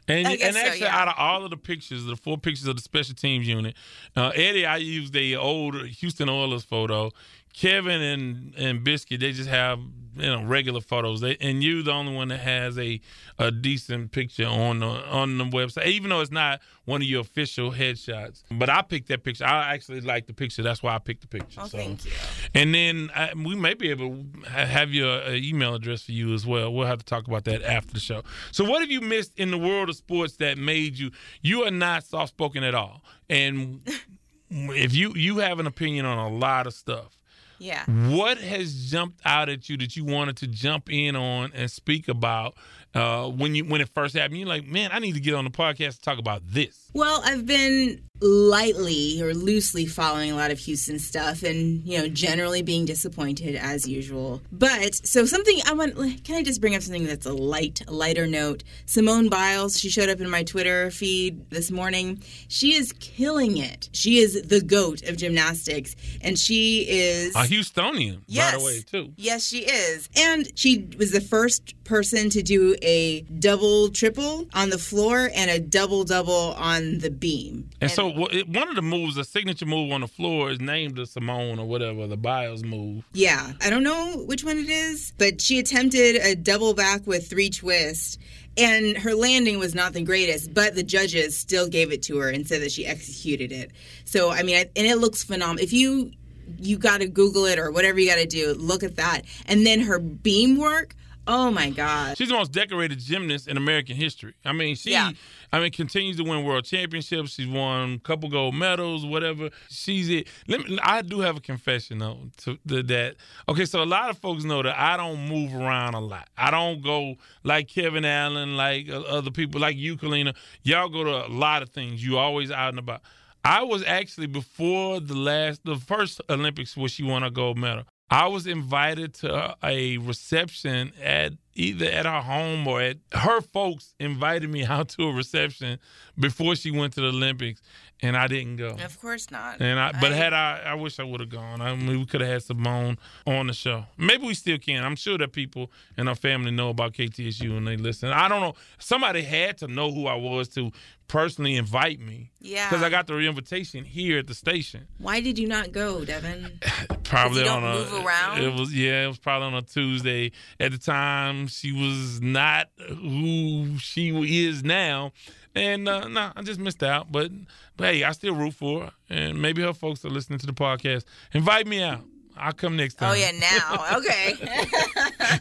And, 0.06 0.26
and 0.26 0.54
so, 0.54 0.60
actually, 0.60 0.80
yeah. 0.80 1.00
out 1.00 1.08
of 1.08 1.14
all 1.16 1.44
of 1.44 1.50
the 1.50 1.56
pictures, 1.56 2.04
the 2.04 2.16
four 2.16 2.36
pictures 2.36 2.66
of 2.66 2.76
the 2.76 2.82
special 2.82 3.14
teams 3.14 3.48
unit, 3.48 3.74
uh, 4.16 4.32
Eddie, 4.34 4.66
I 4.66 4.76
used 4.76 5.14
the 5.14 5.36
old 5.36 5.74
Houston 5.86 6.28
Oilers 6.28 6.62
photo. 6.62 7.10
Kevin 7.54 8.02
and 8.02 8.54
and 8.56 8.84
Biscuit, 8.84 9.20
they 9.20 9.32
just 9.32 9.48
have 9.48 9.78
you 10.16 10.26
know 10.26 10.42
regular 10.42 10.80
photos. 10.80 11.20
They, 11.20 11.36
and 11.40 11.62
you, 11.62 11.82
the 11.82 11.92
only 11.92 12.14
one 12.14 12.28
that 12.28 12.40
has 12.40 12.76
a, 12.78 13.00
a 13.38 13.52
decent 13.52 14.10
picture 14.10 14.46
on 14.46 14.80
the 14.80 14.86
on 14.86 15.38
the 15.38 15.44
website, 15.44 15.86
even 15.86 16.10
though 16.10 16.20
it's 16.20 16.32
not 16.32 16.60
one 16.84 17.00
of 17.00 17.06
your 17.06 17.20
official 17.20 17.70
headshots. 17.70 18.42
But 18.50 18.70
I 18.70 18.82
picked 18.82 19.08
that 19.08 19.22
picture. 19.22 19.44
I 19.44 19.72
actually 19.72 20.00
like 20.00 20.26
the 20.26 20.34
picture. 20.34 20.64
That's 20.64 20.82
why 20.82 20.96
I 20.96 20.98
picked 20.98 21.22
the 21.22 21.28
picture. 21.28 21.60
Oh, 21.62 21.68
so. 21.68 21.78
thank 21.78 22.04
you. 22.04 22.10
And 22.54 22.74
then 22.74 23.10
uh, 23.14 23.28
we 23.36 23.54
may 23.54 23.74
be 23.74 23.90
able 23.90 24.24
to 24.42 24.50
have 24.50 24.92
your 24.92 25.22
uh, 25.22 25.30
email 25.30 25.74
address 25.74 26.02
for 26.02 26.12
you 26.12 26.34
as 26.34 26.44
well. 26.44 26.72
We'll 26.72 26.88
have 26.88 26.98
to 26.98 27.04
talk 27.04 27.28
about 27.28 27.44
that 27.44 27.62
after 27.62 27.94
the 27.94 28.00
show. 28.00 28.22
So, 28.50 28.64
what 28.64 28.80
have 28.80 28.90
you 28.90 29.00
missed 29.00 29.38
in 29.38 29.52
the 29.52 29.58
world 29.58 29.88
of 29.88 29.96
sports 29.96 30.36
that 30.38 30.58
made 30.58 30.98
you? 30.98 31.12
You 31.40 31.62
are 31.64 31.70
not 31.70 32.02
soft 32.04 32.30
spoken 32.30 32.64
at 32.64 32.74
all, 32.74 33.02
and 33.30 33.80
if 34.50 34.92
you 34.92 35.12
you 35.14 35.38
have 35.38 35.60
an 35.60 35.68
opinion 35.68 36.04
on 36.04 36.18
a 36.18 36.28
lot 36.36 36.66
of 36.66 36.74
stuff. 36.74 37.18
Yeah. 37.58 37.84
What 37.86 38.38
has 38.38 38.90
jumped 38.90 39.20
out 39.24 39.48
at 39.48 39.68
you 39.68 39.76
that 39.78 39.96
you 39.96 40.04
wanted 40.04 40.36
to 40.38 40.46
jump 40.46 40.90
in 40.90 41.16
on 41.16 41.52
and 41.54 41.70
speak 41.70 42.08
about 42.08 42.54
uh, 42.94 43.28
when 43.28 43.54
you 43.54 43.64
when 43.64 43.80
it 43.80 43.88
first 43.94 44.16
happened? 44.16 44.38
You're 44.38 44.48
like, 44.48 44.66
man, 44.66 44.90
I 44.92 44.98
need 44.98 45.14
to 45.14 45.20
get 45.20 45.34
on 45.34 45.44
the 45.44 45.50
podcast 45.50 45.96
to 45.96 46.00
talk 46.00 46.18
about 46.18 46.42
this. 46.46 46.83
Well, 46.94 47.20
I've 47.24 47.44
been 47.44 48.00
lightly 48.20 49.20
or 49.20 49.34
loosely 49.34 49.84
following 49.84 50.30
a 50.30 50.36
lot 50.36 50.50
of 50.52 50.58
Houston 50.60 50.98
stuff 51.00 51.42
and, 51.42 51.84
you 51.86 51.98
know, 51.98 52.08
generally 52.08 52.62
being 52.62 52.84
disappointed 52.84 53.56
as 53.56 53.88
usual. 53.88 54.40
But 54.52 54.94
so 54.94 55.26
something 55.26 55.58
I 55.66 55.72
want 55.72 55.94
can 56.24 56.36
I 56.36 56.42
just 56.42 56.60
bring 56.60 56.74
up 56.76 56.82
something 56.82 57.04
that's 57.04 57.26
a 57.26 57.32
light, 57.32 57.82
a 57.88 57.92
lighter 57.92 58.26
note? 58.26 58.62
Simone 58.86 59.28
Biles, 59.28 59.78
she 59.78 59.90
showed 59.90 60.08
up 60.08 60.20
in 60.20 60.30
my 60.30 60.44
Twitter 60.44 60.90
feed 60.92 61.50
this 61.50 61.70
morning. 61.72 62.22
She 62.48 62.74
is 62.74 62.92
killing 63.00 63.56
it. 63.58 63.90
She 63.92 64.18
is 64.18 64.40
the 64.42 64.62
goat 64.62 65.02
of 65.02 65.16
gymnastics 65.16 65.96
and 66.22 66.38
she 66.38 66.86
is 66.88 67.34
A 67.34 67.40
Houstonian, 67.40 68.22
Yes. 68.26 68.52
by 68.52 68.58
the 68.58 68.64
way, 68.64 68.80
too. 68.80 69.12
Yes, 69.16 69.44
she 69.44 69.64
is. 69.64 70.08
And 70.16 70.50
she 70.56 70.88
was 70.98 71.10
the 71.10 71.20
first 71.20 71.74
person 71.84 72.30
to 72.30 72.42
do 72.42 72.76
a 72.80 73.22
double 73.22 73.90
triple 73.90 74.46
on 74.54 74.70
the 74.70 74.78
floor 74.78 75.30
and 75.34 75.50
a 75.50 75.58
double 75.58 76.04
double 76.04 76.54
on 76.56 76.83
the 77.00 77.10
beam. 77.10 77.70
And 77.80 77.90
so 77.90 78.26
it- 78.30 78.48
one 78.48 78.68
of 78.68 78.76
the 78.76 78.82
moves, 78.82 79.16
a 79.16 79.24
signature 79.24 79.66
move 79.66 79.92
on 79.92 80.00
the 80.02 80.08
floor, 80.08 80.50
is 80.50 80.60
named 80.60 80.96
the 80.96 81.06
Simone 81.06 81.58
or 81.58 81.66
whatever, 81.66 82.06
the 82.06 82.16
Biles 82.16 82.62
move. 82.62 83.04
Yeah, 83.12 83.52
I 83.60 83.70
don't 83.70 83.82
know 83.82 84.24
which 84.26 84.44
one 84.44 84.58
it 84.58 84.68
is, 84.68 85.12
but 85.18 85.40
she 85.40 85.58
attempted 85.58 86.16
a 86.16 86.34
double 86.34 86.74
back 86.74 87.06
with 87.06 87.28
three 87.28 87.50
twists. 87.50 88.18
And 88.56 88.96
her 88.98 89.14
landing 89.16 89.58
was 89.58 89.74
not 89.74 89.94
the 89.94 90.02
greatest, 90.02 90.54
but 90.54 90.76
the 90.76 90.84
judges 90.84 91.36
still 91.36 91.66
gave 91.66 91.90
it 91.90 92.02
to 92.04 92.18
her 92.18 92.28
and 92.28 92.46
said 92.46 92.62
that 92.62 92.70
she 92.70 92.86
executed 92.86 93.50
it. 93.50 93.72
So, 94.04 94.30
I 94.30 94.44
mean, 94.44 94.56
I, 94.56 94.70
and 94.76 94.86
it 94.86 94.98
looks 94.98 95.24
phenomenal. 95.24 95.64
If 95.64 95.72
you 95.72 96.12
you 96.60 96.76
got 96.76 97.00
to 97.00 97.08
Google 97.08 97.46
it 97.46 97.58
or 97.58 97.70
whatever 97.70 97.98
you 97.98 98.08
got 98.08 98.16
to 98.16 98.26
do, 98.26 98.54
look 98.54 98.82
at 98.82 98.96
that. 98.96 99.22
And 99.46 99.66
then 99.66 99.80
her 99.80 99.98
beam 99.98 100.56
work. 100.58 100.94
Oh 101.26 101.50
my 101.50 101.70
God. 101.70 102.16
She's 102.18 102.28
the 102.28 102.34
most 102.34 102.52
decorated 102.52 102.98
gymnast 102.98 103.48
in 103.48 103.56
American 103.56 103.96
history. 103.96 104.34
I 104.44 104.52
mean, 104.52 104.76
she, 104.76 104.92
Yeah. 104.92 105.12
I 105.52 105.60
mean, 105.60 105.70
continues 105.70 106.16
to 106.16 106.24
win 106.24 106.44
world 106.44 106.64
championships. 106.64 107.30
She's 107.32 107.46
won 107.46 107.94
a 107.94 107.98
couple 108.00 108.28
gold 108.28 108.54
medals, 108.54 109.06
whatever. 109.06 109.50
She's 109.70 110.10
it. 110.10 110.28
Let 110.48 110.68
me, 110.68 110.78
I 110.82 111.02
do 111.02 111.20
have 111.20 111.36
a 111.36 111.40
confession 111.40 111.98
though 111.98 112.18
to, 112.38 112.58
to 112.68 112.82
that. 112.82 113.16
Okay, 113.48 113.64
so 113.64 113.82
a 113.82 113.84
lot 113.84 114.10
of 114.10 114.18
folks 114.18 114.44
know 114.44 114.62
that 114.62 114.78
I 114.78 114.96
don't 114.96 115.28
move 115.28 115.54
around 115.54 115.94
a 115.94 116.00
lot. 116.00 116.28
I 116.36 116.50
don't 116.50 116.82
go 116.82 117.16
like 117.42 117.68
Kevin 117.68 118.04
Allen, 118.04 118.56
like 118.56 118.88
uh, 118.90 119.00
other 119.02 119.30
people, 119.30 119.60
like 119.60 119.76
you, 119.76 119.96
Kalina. 119.96 120.34
Y'all 120.62 120.88
go 120.88 121.04
to 121.04 121.26
a 121.26 121.28
lot 121.28 121.62
of 121.62 121.70
things. 121.70 122.04
You 122.04 122.18
always 122.18 122.50
out 122.50 122.70
and 122.70 122.78
about. 122.78 123.02
I 123.44 123.62
was 123.62 123.84
actually 123.84 124.26
before 124.26 125.00
the 125.00 125.14
last, 125.14 125.60
the 125.64 125.76
first 125.76 126.20
Olympics 126.30 126.76
where 126.76 126.88
she 126.88 127.02
won 127.02 127.22
a 127.22 127.30
gold 127.30 127.58
medal. 127.58 127.84
I 128.10 128.28
was 128.28 128.46
invited 128.46 129.14
to 129.14 129.56
a 129.64 129.98
reception 129.98 130.92
at 131.02 131.32
either 131.54 131.86
at 131.86 132.04
her 132.04 132.20
home 132.20 132.66
or 132.66 132.80
at 132.80 132.98
her 133.12 133.40
folks 133.40 133.94
invited 133.98 134.50
me 134.50 134.64
out 134.66 134.90
to 134.90 135.04
a 135.04 135.12
reception 135.12 135.78
before 136.18 136.56
she 136.56 136.70
went 136.70 136.92
to 136.94 137.00
the 137.00 137.08
Olympics, 137.08 137.62
and 138.04 138.16
I 138.18 138.26
didn't 138.26 138.56
go. 138.56 138.76
Of 138.84 139.00
course 139.00 139.30
not. 139.30 139.60
And 139.60 139.80
I, 139.80 139.92
but 139.98 140.12
had 140.12 140.34
I, 140.34 140.60
I 140.66 140.74
wish 140.74 141.00
I 141.00 141.04
would 141.04 141.20
have 141.20 141.30
gone. 141.30 141.62
I 141.62 141.74
mean, 141.74 141.98
we 141.98 142.04
could 142.04 142.20
have 142.20 142.30
had 142.30 142.42
Simone 142.42 142.98
on 143.26 143.46
the 143.46 143.54
show. 143.54 143.86
Maybe 143.96 144.26
we 144.26 144.34
still 144.34 144.58
can. 144.58 144.84
I'm 144.84 144.96
sure 144.96 145.16
that 145.16 145.32
people 145.32 145.70
in 145.96 146.06
our 146.06 146.14
family 146.14 146.50
know 146.50 146.68
about 146.68 146.92
KTSU 146.92 147.56
and 147.56 147.66
they 147.66 147.78
listen. 147.78 148.10
I 148.10 148.28
don't 148.28 148.42
know. 148.42 148.54
Somebody 148.78 149.22
had 149.22 149.56
to 149.58 149.68
know 149.68 149.90
who 149.90 150.06
I 150.06 150.16
was 150.16 150.48
to 150.50 150.70
personally 151.08 151.56
invite 151.56 152.00
me. 152.00 152.30
Yeah. 152.40 152.68
Because 152.68 152.82
I 152.82 152.90
got 152.90 153.06
the 153.06 153.18
invitation 153.18 153.84
here 153.84 154.18
at 154.18 154.26
the 154.26 154.34
station. 154.34 154.86
Why 154.98 155.20
did 155.20 155.38
you 155.38 155.48
not 155.48 155.72
go, 155.72 156.04
Devin? 156.04 156.60
Probably 157.04 157.48
on 157.48 157.64
a 157.64 157.74
move 157.74 158.04
around? 158.04 158.42
It 158.42 158.52
was 158.58 158.74
yeah, 158.74 159.04
it 159.04 159.08
was 159.08 159.18
probably 159.18 159.46
on 159.46 159.54
a 159.54 159.62
Tuesday. 159.62 160.32
At 160.58 160.72
the 160.72 160.78
time, 160.78 161.46
she 161.46 161.72
was 161.72 162.20
not 162.20 162.68
who 162.78 163.78
she 163.78 164.46
is 164.46 164.64
now, 164.64 165.12
and 165.54 165.88
uh, 165.88 166.08
no, 166.08 166.32
I 166.34 166.42
just 166.42 166.60
missed 166.60 166.82
out. 166.82 167.10
But 167.12 167.30
but 167.76 167.94
hey, 167.94 168.04
I 168.04 168.12
still 168.12 168.34
root 168.34 168.54
for 168.54 168.84
her, 168.84 168.92
and 169.08 169.40
maybe 169.40 169.62
her 169.62 169.72
folks 169.72 170.04
are 170.04 170.10
listening 170.10 170.38
to 170.40 170.46
the 170.46 170.52
podcast. 170.52 171.04
Invite 171.32 171.66
me 171.66 171.82
out. 171.82 172.00
I'll 172.36 172.52
come 172.52 172.76
next 172.76 172.94
time. 172.94 173.10
Oh 173.10 173.14
yeah, 173.14 173.30
now. 173.30 173.96
Okay. 173.98 174.34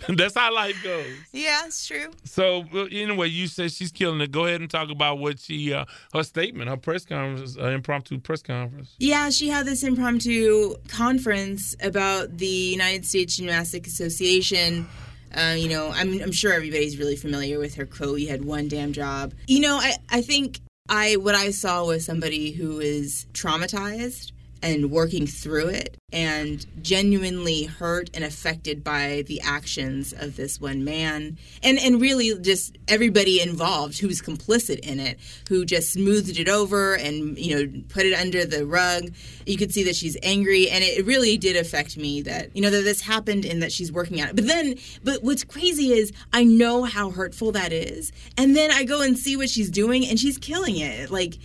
That's 0.16 0.36
how 0.36 0.54
life 0.54 0.82
goes. 0.84 1.08
yeah, 1.32 1.66
it's 1.66 1.88
true. 1.88 2.12
So 2.24 2.66
anyway, 2.92 3.30
you 3.30 3.48
said 3.48 3.72
she's 3.72 3.92
killing 3.92 4.22
it. 4.22 4.32
Go 4.32 4.46
ahead 4.46 4.62
and 4.62 4.70
talk 4.70 4.92
about 4.92 5.18
what 5.18 5.40
she, 5.40 5.74
uh, 5.74 5.86
her 6.14 6.22
statement, 6.24 6.70
her 6.70 6.78
press 6.78 7.04
conference, 7.06 7.58
uh, 7.58 7.70
impromptu 7.70 8.20
press 8.20 8.44
conference. 8.44 8.96
Yeah, 9.00 9.32
she 9.32 9.50
had 9.50 9.66
this 9.66 9.84
impromptu 9.84 10.76
conference 10.88 11.76
about 11.82 12.38
the 12.38 12.46
United 12.46 13.06
States 13.06 13.38
Gymnastic 13.38 13.88
Association. 13.88 14.88
Uh, 15.34 15.56
you 15.58 15.70
know, 15.70 15.90
I'm, 15.90 16.22
I'm 16.22 16.32
sure 16.32 16.54
everybody's 16.54 16.98
really 16.98 17.16
familiar 17.16 17.60
with 17.60 17.76
her 17.76 17.86
quote, 17.86 18.20
you 18.20 18.28
had 18.28 18.46
one 18.46 18.68
damn 18.68 18.94
job. 18.94 19.34
You 19.48 19.62
know, 19.62 19.78
I, 19.78 19.96
I 20.10 20.22
think 20.22 20.60
I 20.90 21.16
what 21.16 21.34
I 21.34 21.52
saw 21.52 21.86
was 21.86 22.06
somebody 22.06 22.52
who 22.52 22.80
is 22.80 23.26
traumatized 23.34 24.33
and 24.64 24.90
working 24.90 25.28
through 25.28 25.68
it 25.68 25.98
and 26.14 26.66
genuinely 26.82 27.66
hurt 27.66 28.10
and 28.14 28.24
affected 28.24 28.84
by 28.84 29.24
the 29.28 29.42
actions 29.42 30.14
of 30.14 30.38
this 30.38 30.60
one 30.60 30.86
man. 30.86 31.38
And 31.62 31.78
and 31.78 32.00
really 32.00 32.40
just 32.40 32.78
everybody 32.88 33.42
involved 33.42 34.00
who's 34.00 34.22
complicit 34.22 34.80
in 34.80 35.00
it 35.00 35.20
who 35.50 35.66
just 35.66 35.92
smoothed 35.92 36.40
it 36.40 36.48
over 36.48 36.96
and 36.96 37.38
you 37.38 37.56
know 37.56 37.84
put 37.90 38.06
it 38.06 38.14
under 38.14 38.46
the 38.46 38.66
rug. 38.66 39.12
You 39.46 39.58
could 39.58 39.74
see 39.74 39.84
that 39.84 39.98
she's 39.98 40.16
angry 40.24 40.70
and 40.70 40.84
it 40.84 41.06
really 41.06 41.38
did 41.38 41.58
affect 41.58 41.98
me 41.98 42.22
that 42.22 42.56
you 42.56 42.62
know 42.62 42.70
that 42.70 42.84
this 42.84 43.02
happened 43.02 43.44
and 43.44 43.62
that 43.62 43.74
she's 43.74 43.92
working 43.92 44.22
on 44.22 44.30
it. 44.30 44.36
But 44.36 44.48
then 44.48 44.76
but 45.04 45.24
what's 45.24 45.44
crazy 45.44 45.92
is 45.92 46.14
i 46.32 46.44
know 46.46 46.84
how 46.84 47.10
hurtful 47.10 47.52
that 47.52 47.74
is 47.74 48.12
and 48.38 48.56
then 48.56 48.72
i 48.72 48.84
go 48.86 49.02
and 49.02 49.18
see 49.18 49.36
what 49.36 49.50
she's 49.50 49.70
doing 49.70 50.08
and 50.08 50.18
she's 50.18 50.38
killing 50.38 50.78
it. 50.78 51.12
Like 51.12 51.38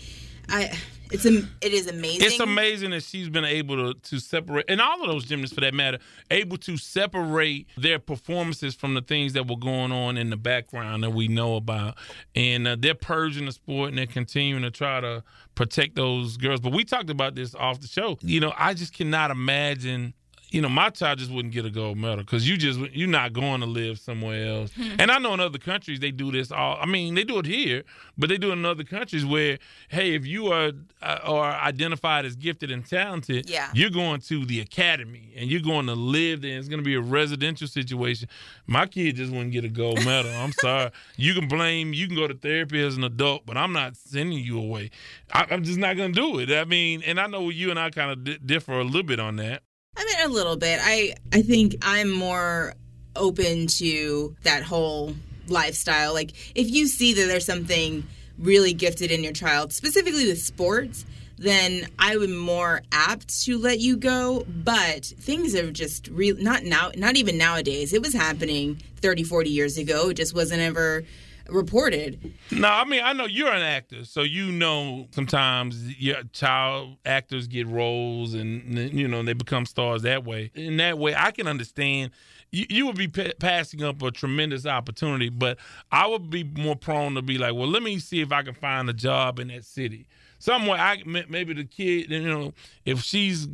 i 0.48 0.78
it's 1.12 1.26
am- 1.26 1.50
it 1.60 1.72
is 1.72 1.86
amazing 1.86 2.26
It's 2.26 2.40
amazing 2.40 2.90
that 2.90 3.02
she's 3.02 3.28
been 3.28 3.44
able 3.44 3.94
to, 3.94 4.00
to 4.00 4.18
separate, 4.18 4.66
and 4.68 4.80
all 4.80 5.02
of 5.02 5.08
those 5.08 5.24
gymnasts 5.24 5.54
for 5.54 5.60
that 5.60 5.74
matter, 5.74 5.98
able 6.30 6.56
to 6.58 6.76
separate 6.76 7.68
their 7.76 7.98
performances 7.98 8.74
from 8.74 8.94
the 8.94 9.00
things 9.02 9.32
that 9.34 9.48
were 9.48 9.56
going 9.56 9.92
on 9.92 10.16
in 10.16 10.30
the 10.30 10.36
background 10.36 11.02
that 11.02 11.10
we 11.10 11.28
know 11.28 11.56
about. 11.56 11.96
And 12.34 12.66
uh, 12.66 12.76
they're 12.78 12.94
purging 12.94 13.46
the 13.46 13.52
sport 13.52 13.90
and 13.90 13.98
they're 13.98 14.06
continuing 14.06 14.62
to 14.62 14.70
try 14.70 15.00
to 15.00 15.22
protect 15.54 15.94
those 15.96 16.36
girls. 16.36 16.60
But 16.60 16.72
we 16.72 16.84
talked 16.84 17.10
about 17.10 17.34
this 17.34 17.54
off 17.54 17.80
the 17.80 17.88
show. 17.88 18.18
You 18.22 18.40
know, 18.40 18.52
I 18.56 18.74
just 18.74 18.92
cannot 18.92 19.30
imagine. 19.30 20.14
You 20.50 20.62
know, 20.62 20.68
my 20.70 20.88
child 20.88 21.18
just 21.18 21.30
wouldn't 21.30 21.52
get 21.52 21.66
a 21.66 21.70
gold 21.70 21.98
medal 21.98 22.24
because 22.24 22.48
you 22.48 22.56
just 22.56 22.78
you're 22.92 23.06
not 23.06 23.34
going 23.34 23.60
to 23.60 23.66
live 23.66 23.98
somewhere 23.98 24.46
else. 24.46 24.70
and 24.98 25.10
I 25.10 25.18
know 25.18 25.34
in 25.34 25.40
other 25.40 25.58
countries 25.58 26.00
they 26.00 26.10
do 26.10 26.32
this 26.32 26.50
all. 26.50 26.78
I 26.80 26.86
mean, 26.86 27.14
they 27.16 27.24
do 27.24 27.38
it 27.38 27.44
here, 27.46 27.82
but 28.16 28.30
they 28.30 28.38
do 28.38 28.48
it 28.50 28.54
in 28.54 28.64
other 28.64 28.82
countries 28.84 29.26
where, 29.26 29.58
hey, 29.88 30.14
if 30.14 30.24
you 30.26 30.46
are 30.46 30.72
uh, 31.02 31.18
are 31.22 31.52
identified 31.60 32.24
as 32.24 32.34
gifted 32.34 32.70
and 32.70 32.84
talented, 32.88 33.50
Yeah. 33.50 33.70
you're 33.74 33.90
going 33.90 34.20
to 34.22 34.46
the 34.46 34.60
academy 34.60 35.32
and 35.36 35.50
you're 35.50 35.60
going 35.60 35.84
to 35.86 35.94
live 35.94 36.40
there. 36.40 36.58
It's 36.58 36.68
going 36.68 36.80
to 36.80 36.84
be 36.84 36.94
a 36.94 37.00
residential 37.00 37.66
situation. 37.68 38.28
My 38.66 38.86
kid 38.86 39.16
just 39.16 39.30
wouldn't 39.30 39.52
get 39.52 39.64
a 39.64 39.68
gold 39.68 40.02
medal. 40.04 40.32
I'm 40.32 40.52
sorry. 40.60 40.90
You 41.16 41.34
can 41.34 41.46
blame. 41.48 41.92
You 41.92 42.06
can 42.06 42.16
go 42.16 42.26
to 42.26 42.34
therapy 42.34 42.82
as 42.84 42.96
an 42.96 43.04
adult, 43.04 43.44
but 43.44 43.56
I'm 43.58 43.72
not 43.74 43.96
sending 43.96 44.38
you 44.38 44.58
away. 44.58 44.90
I, 45.32 45.46
I'm 45.50 45.62
just 45.62 45.78
not 45.78 45.96
going 45.98 46.14
to 46.14 46.20
do 46.20 46.38
it. 46.38 46.50
I 46.50 46.64
mean, 46.64 47.02
and 47.04 47.20
I 47.20 47.26
know 47.26 47.50
you 47.50 47.68
and 47.70 47.78
I 47.78 47.90
kind 47.90 48.10
of 48.12 48.24
di- 48.24 48.38
differ 48.38 48.72
a 48.80 48.84
little 48.84 49.02
bit 49.02 49.20
on 49.20 49.36
that. 49.36 49.62
I 49.98 50.04
mean, 50.04 50.16
a 50.24 50.28
little 50.28 50.56
bit. 50.56 50.78
I 50.82 51.14
I 51.32 51.42
think 51.42 51.76
I'm 51.82 52.10
more 52.10 52.74
open 53.16 53.66
to 53.66 54.36
that 54.44 54.62
whole 54.62 55.14
lifestyle. 55.48 56.14
Like, 56.14 56.32
if 56.54 56.70
you 56.70 56.86
see 56.86 57.14
that 57.14 57.26
there's 57.26 57.44
something 57.44 58.06
really 58.38 58.72
gifted 58.72 59.10
in 59.10 59.24
your 59.24 59.32
child, 59.32 59.72
specifically 59.72 60.26
with 60.26 60.40
sports, 60.40 61.04
then 61.36 61.88
I 61.98 62.16
would 62.16 62.30
more 62.30 62.82
apt 62.92 63.44
to 63.44 63.58
let 63.58 63.80
you 63.80 63.96
go. 63.96 64.44
But 64.48 65.04
things 65.04 65.54
are 65.56 65.70
just 65.72 66.08
real. 66.08 66.36
Not 66.38 66.62
now. 66.62 66.92
Not 66.96 67.16
even 67.16 67.36
nowadays. 67.36 67.92
It 67.92 68.02
was 68.02 68.14
happening 68.14 68.80
30, 69.00 69.24
40 69.24 69.50
years 69.50 69.78
ago. 69.78 70.10
It 70.10 70.14
just 70.14 70.34
wasn't 70.34 70.60
ever 70.62 71.04
reported. 71.48 72.34
No, 72.50 72.68
I 72.68 72.84
mean 72.84 73.02
I 73.02 73.12
know 73.12 73.26
you're 73.26 73.52
an 73.52 73.62
actor, 73.62 74.04
so 74.04 74.22
you 74.22 74.52
know 74.52 75.08
sometimes 75.10 75.98
your 75.98 76.22
child 76.32 76.96
actors 77.04 77.46
get 77.46 77.66
roles, 77.66 78.34
and 78.34 78.78
you 78.92 79.08
know 79.08 79.22
they 79.22 79.32
become 79.32 79.66
stars 79.66 80.02
that 80.02 80.24
way. 80.24 80.50
In 80.54 80.76
that 80.78 80.98
way, 80.98 81.14
I 81.14 81.30
can 81.30 81.46
understand. 81.46 82.12
You, 82.50 82.64
you 82.70 82.86
would 82.86 82.96
be 82.96 83.08
pa- 83.08 83.32
passing 83.38 83.82
up 83.82 84.00
a 84.02 84.10
tremendous 84.10 84.64
opportunity, 84.64 85.28
but 85.28 85.58
I 85.92 86.06
would 86.06 86.30
be 86.30 86.44
more 86.44 86.76
prone 86.76 87.14
to 87.14 87.22
be 87.22 87.36
like, 87.36 87.54
well, 87.54 87.68
let 87.68 87.82
me 87.82 87.98
see 87.98 88.22
if 88.22 88.32
I 88.32 88.42
can 88.42 88.54
find 88.54 88.88
a 88.88 88.94
job 88.94 89.38
in 89.38 89.48
that 89.48 89.64
city. 89.66 90.06
Somewhere, 90.38 90.78
I 90.78 91.02
maybe 91.04 91.52
the 91.52 91.64
kid, 91.64 92.10
you 92.10 92.22
know, 92.22 92.54
if 92.84 93.02
she's 93.02 93.46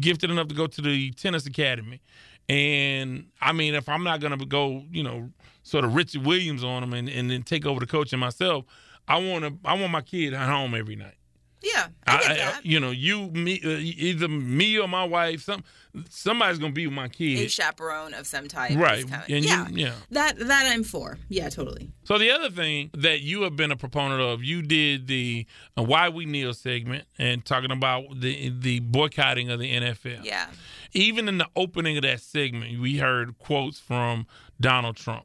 gifted 0.00 0.30
enough 0.30 0.48
to 0.48 0.54
go 0.54 0.66
to 0.66 0.80
the 0.80 1.10
tennis 1.10 1.46
academy, 1.46 2.00
and 2.48 3.26
I 3.40 3.52
mean, 3.52 3.74
if 3.74 3.88
I'm 3.88 4.04
not 4.04 4.20
gonna 4.20 4.36
go, 4.38 4.84
you 4.90 5.02
know, 5.02 5.30
sort 5.68 5.84
of 5.84 5.94
Richard 5.94 6.24
Williams 6.24 6.64
on 6.64 6.80
them 6.82 6.92
and, 6.92 7.08
and 7.08 7.30
then 7.30 7.42
take 7.42 7.66
over 7.66 7.80
the 7.80 7.86
coaching 7.86 8.18
myself, 8.18 8.64
I 9.06 9.18
want 9.18 9.44
to, 9.44 9.54
I 9.64 9.74
want 9.74 9.92
my 9.92 10.02
kid 10.02 10.34
at 10.34 10.48
home 10.48 10.74
every 10.74 10.96
night. 10.96 11.14
Yeah, 11.60 11.88
I 12.06 12.18
get 12.18 12.36
that. 12.36 12.66
you 12.66 12.78
know, 12.78 12.90
you, 12.92 13.30
me, 13.30 13.60
uh, 13.64 13.68
either 13.70 14.28
me 14.28 14.78
or 14.78 14.86
my 14.86 15.02
wife, 15.04 15.42
some 15.42 15.64
somebody's 16.08 16.58
gonna 16.58 16.72
be 16.72 16.86
with 16.86 16.94
my 16.94 17.06
a 17.06 17.08
kid, 17.08 17.50
chaperone 17.50 18.14
of 18.14 18.28
some 18.28 18.46
type. 18.46 18.76
right? 18.76 19.04
and 19.28 19.44
yeah, 19.44 19.68
you, 19.68 19.86
yeah. 19.86 19.92
that 20.10 20.38
that 20.38 20.66
I'm 20.72 20.84
for. 20.84 21.18
Yeah, 21.28 21.48
totally. 21.48 21.90
So 22.04 22.16
the 22.16 22.30
other 22.30 22.50
thing 22.50 22.90
that 22.94 23.22
you 23.22 23.42
have 23.42 23.56
been 23.56 23.72
a 23.72 23.76
proponent 23.76 24.20
of, 24.20 24.44
you 24.44 24.62
did 24.62 25.08
the 25.08 25.46
uh, 25.76 25.82
"Why 25.82 26.08
We 26.08 26.26
Kneel" 26.26 26.54
segment 26.54 27.06
and 27.18 27.44
talking 27.44 27.72
about 27.72 28.20
the 28.20 28.50
the 28.50 28.78
boycotting 28.80 29.50
of 29.50 29.58
the 29.58 29.72
NFL. 29.74 30.24
Yeah. 30.24 30.46
Even 30.92 31.28
in 31.28 31.38
the 31.38 31.48
opening 31.56 31.96
of 31.96 32.02
that 32.02 32.20
segment, 32.20 32.80
we 32.80 32.98
heard 32.98 33.36
quotes 33.38 33.80
from 33.80 34.26
Donald 34.60 34.96
Trump. 34.96 35.24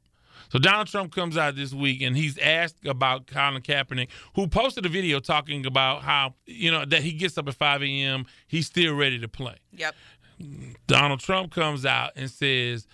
So 0.54 0.60
Donald 0.60 0.88
Trump 0.88 1.12
comes 1.12 1.36
out 1.36 1.56
this 1.56 1.74
week 1.74 2.04
and 2.04 2.16
he's 2.16 2.38
asked 2.38 2.86
about 2.86 3.26
Colin 3.26 3.64
Kaepernick, 3.64 4.10
who 4.36 4.48
posted 4.48 4.86
a 4.86 4.90
video 4.90 5.20
talking 5.20 5.66
about 5.66 6.04
how 6.04 6.36
you 6.46 6.70
know 6.70 6.86
that 6.86 7.02
he 7.02 7.12
gets 7.12 7.40
up 7.40 7.48
at 7.48 7.56
5 7.56 7.82
a.m. 7.82 8.28
He's 8.48 8.68
still 8.68 8.94
ready 8.94 9.18
to 9.18 9.28
play. 9.28 9.56
Yep. 9.72 9.96
Donald 10.86 11.22
Trump 11.22 11.52
comes 11.52 11.88
out 11.88 12.12
and 12.16 12.30
says 12.30 12.86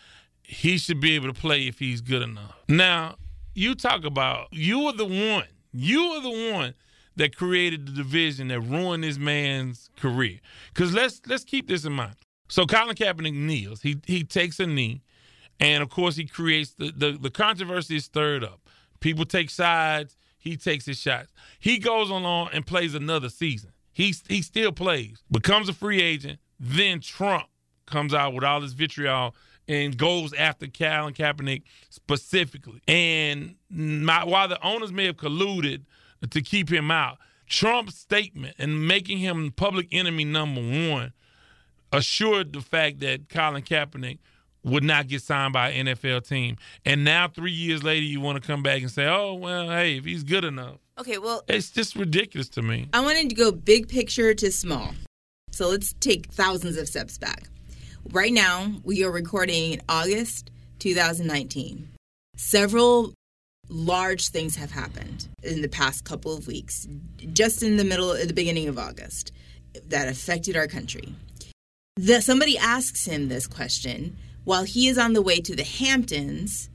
he 0.42 0.78
should 0.78 1.02
be 1.02 1.16
able 1.16 1.28
to 1.28 1.38
play 1.38 1.68
if 1.68 1.80
he's 1.80 2.00
good 2.00 2.22
enough. 2.22 2.56
Now, 2.70 3.16
you 3.54 3.76
talk 3.76 4.06
about 4.06 4.48
you 4.52 4.84
are 4.84 4.94
the 4.94 5.04
one, 5.04 5.48
you 5.74 6.00
are 6.00 6.22
the 6.22 6.54
one 6.54 6.76
that 7.18 7.36
created 7.36 7.88
the 7.88 7.92
division 7.92 8.48
that 8.48 8.62
ruined 8.62 9.04
this 9.04 9.18
man's 9.18 9.90
career. 9.98 10.40
Because 10.74 10.94
let's 10.94 11.20
let's 11.28 11.44
keep 11.44 11.68
this 11.68 11.84
in 11.84 11.92
mind. 11.92 12.16
So 12.48 12.66
Colin 12.66 12.96
Kaepernick 12.96 13.34
kneels. 13.34 13.82
He 13.82 13.98
he 14.06 14.24
takes 14.24 14.62
a 14.62 14.66
knee, 14.66 15.02
and 15.60 15.84
of 15.84 15.90
course 15.90 16.16
he 16.16 16.26
creates 16.26 16.72
the 16.72 16.92
the, 16.92 17.12
the 17.12 17.30
controversy 17.30 17.98
is 17.98 18.06
stirred 18.06 18.44
up. 18.44 18.62
People 19.00 19.26
take 19.26 19.50
sides. 19.50 20.16
He 20.38 20.56
takes 20.56 20.86
his 20.86 20.98
shots. 20.98 21.32
He 21.60 21.80
goes 21.80 22.10
along 22.10 22.50
and 22.54 22.66
plays 22.66 22.96
another 22.96 23.30
season. 23.30 23.72
He 23.92 24.14
he 24.28 24.42
still 24.42 24.72
plays, 24.72 25.24
becomes 25.30 25.70
a 25.70 25.74
free 25.74 26.02
agent. 26.02 26.40
Then 26.60 27.00
Trump 27.02 27.48
comes 27.86 28.14
out 28.14 28.34
with 28.34 28.44
all 28.44 28.62
this 28.62 28.74
vitriol 28.74 29.36
and 29.68 29.98
goes 29.98 30.34
after 30.34 30.68
Colin 30.68 31.14
Kaepernick 31.14 31.64
specifically. 31.90 32.82
And 32.88 33.56
my, 33.70 34.26
while 34.26 34.48
the 34.48 34.62
owners 34.66 34.92
may 34.92 35.06
have 35.06 35.18
colluded 35.18 35.84
to 36.30 36.42
keep 36.42 36.72
him 36.72 36.90
out, 36.90 37.20
Trump's 37.48 37.96
statement 37.96 38.56
and 38.58 38.88
making 38.88 39.20
him 39.20 39.52
public 39.56 39.88
enemy 39.92 40.26
number 40.26 40.62
one 40.62 41.14
assured 41.92 42.54
the 42.54 42.62
fact 42.62 43.00
that 43.00 43.30
Colin 43.30 43.64
Kaepernick 43.64 44.20
would 44.64 44.84
not 44.84 45.08
get 45.08 45.22
signed 45.22 45.54
by 45.54 45.70
an 45.70 45.88
NFL 45.88 46.28
team. 46.28 46.58
And 46.86 47.04
now, 47.04 47.28
three 47.28 47.52
years 47.52 47.84
later, 47.84 48.04
you 48.06 48.20
want 48.20 48.42
to 48.42 48.46
come 48.46 48.62
back 48.64 48.82
and 48.82 48.92
say, 48.92 49.06
oh, 49.06 49.34
well, 49.34 49.70
hey, 49.70 49.98
if 49.98 50.06
he's 50.06 50.24
good 50.24 50.44
enough. 50.44 50.76
Okay. 51.00 51.18
Well, 51.18 51.44
It's 51.48 51.72
just 51.72 51.96
ridiculous 51.96 52.50
to 52.50 52.62
me. 52.62 52.90
I 52.94 53.00
wanted 53.02 53.30
to 53.30 53.36
go 53.36 53.52
big 53.52 53.88
picture 53.88 54.34
to 54.34 54.52
small. 54.52 54.94
So 55.52 55.70
let's 55.70 55.94
take 56.00 56.28
thousands 56.28 56.78
of 56.78 56.88
steps 56.88 57.18
back. 57.18 57.48
Right 58.12 58.34
now, 58.34 58.72
we 58.84 59.04
are 59.04 59.12
recording 59.12 59.74
in 59.74 59.82
August 59.88 60.52
2019. 60.80 61.90
Several 62.36 63.14
large 63.70 64.30
things 64.30 64.56
have 64.56 64.72
happened 64.72 65.28
in 65.44 65.62
the 65.62 65.70
past 65.70 66.06
couple 66.06 66.36
of 66.36 66.48
weeks, 66.48 66.88
just 67.34 67.62
in 67.64 67.78
the 67.78 67.84
middle, 67.84 68.14
at 68.14 68.28
the 68.28 68.34
beginning 68.34 68.68
of 68.68 68.80
August, 68.80 69.32
that 69.88 70.08
affected 70.08 70.58
our 70.58 70.68
country. 70.68 71.14
The, 71.98 72.22
somebody 72.22 72.58
asks 72.58 73.06
him 73.06 73.28
this 73.28 73.46
question 73.46 74.18
while 74.50 74.64
he 74.64 74.88
is 74.88 74.98
on 74.98 75.14
the 75.14 75.22
way 75.22 75.40
to 75.40 75.56
the 75.56 75.64
Hamptons 75.64 76.72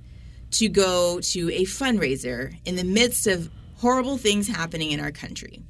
to 0.53 0.69
go 0.69 1.19
to 1.19 1.51
a 1.51 1.65
fundraiser 1.65 2.57
in 2.65 2.77
the 2.77 2.85
midst 2.85 3.27
of 3.27 3.51
horrible 3.79 4.17
things 4.17 4.47
happening 4.47 4.93
in 4.93 5.01
our 5.01 5.11
country. 5.11 5.61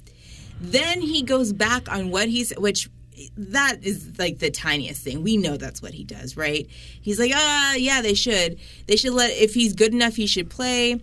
Then 0.61 1.01
he 1.01 1.23
goes 1.23 1.55
back 1.55 1.91
on 1.91 2.11
what 2.11 2.29
he's, 2.29 2.53
which 2.59 2.91
that 3.39 3.79
is 3.83 4.19
like 4.19 4.39
the 4.39 4.51
tiniest 4.51 5.03
thing. 5.03 5.23
We 5.23 5.39
know 5.39 5.57
that's 5.57 5.81
what 5.81 5.95
he 5.95 6.05
does, 6.05 6.37
right? 6.37 6.69
He's 7.01 7.19
like, 7.19 7.33
ah, 7.35 7.75
yeah, 7.77 8.03
they 8.03 8.13
should. 8.13 8.59
They 8.87 8.97
should 8.97 9.15
let, 9.15 9.31
if 9.31 9.55
he's 9.55 9.73
good 9.73 9.95
enough, 9.95 10.17
he 10.17 10.27
should 10.27 10.51
play. 10.51 11.01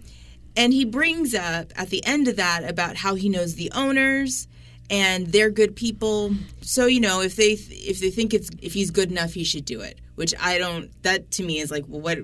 And 0.56 0.72
he 0.72 0.86
brings 0.86 1.34
up 1.34 1.74
at 1.76 1.90
the 1.90 2.06
end 2.06 2.28
of 2.28 2.36
that 2.36 2.64
about 2.64 2.98
how 2.98 3.16
he 3.16 3.28
knows 3.28 3.56
the 3.56 3.72
owners 3.72 4.48
and 4.92 5.28
they're 5.28 5.50
good 5.50 5.76
people. 5.76 6.36
So 6.60 6.86
you 6.86 7.00
know, 7.00 7.22
if 7.22 7.36
they 7.36 7.54
if 7.54 8.00
they 8.00 8.12
think 8.12 8.34
it's 8.36 8.50
if 8.62 8.74
he's 8.74 8.92
good 8.92 9.10
enough, 9.10 9.34
he 9.34 9.44
should 9.44 9.66
do 9.66 9.82
it. 9.82 10.00
Which 10.16 10.36
I 10.40 10.60
don't. 10.60 10.92
That 11.02 11.32
to 11.32 11.44
me 11.44 11.60
is 11.60 11.72
like, 11.72 11.86
well, 11.88 12.02
what 12.02 12.20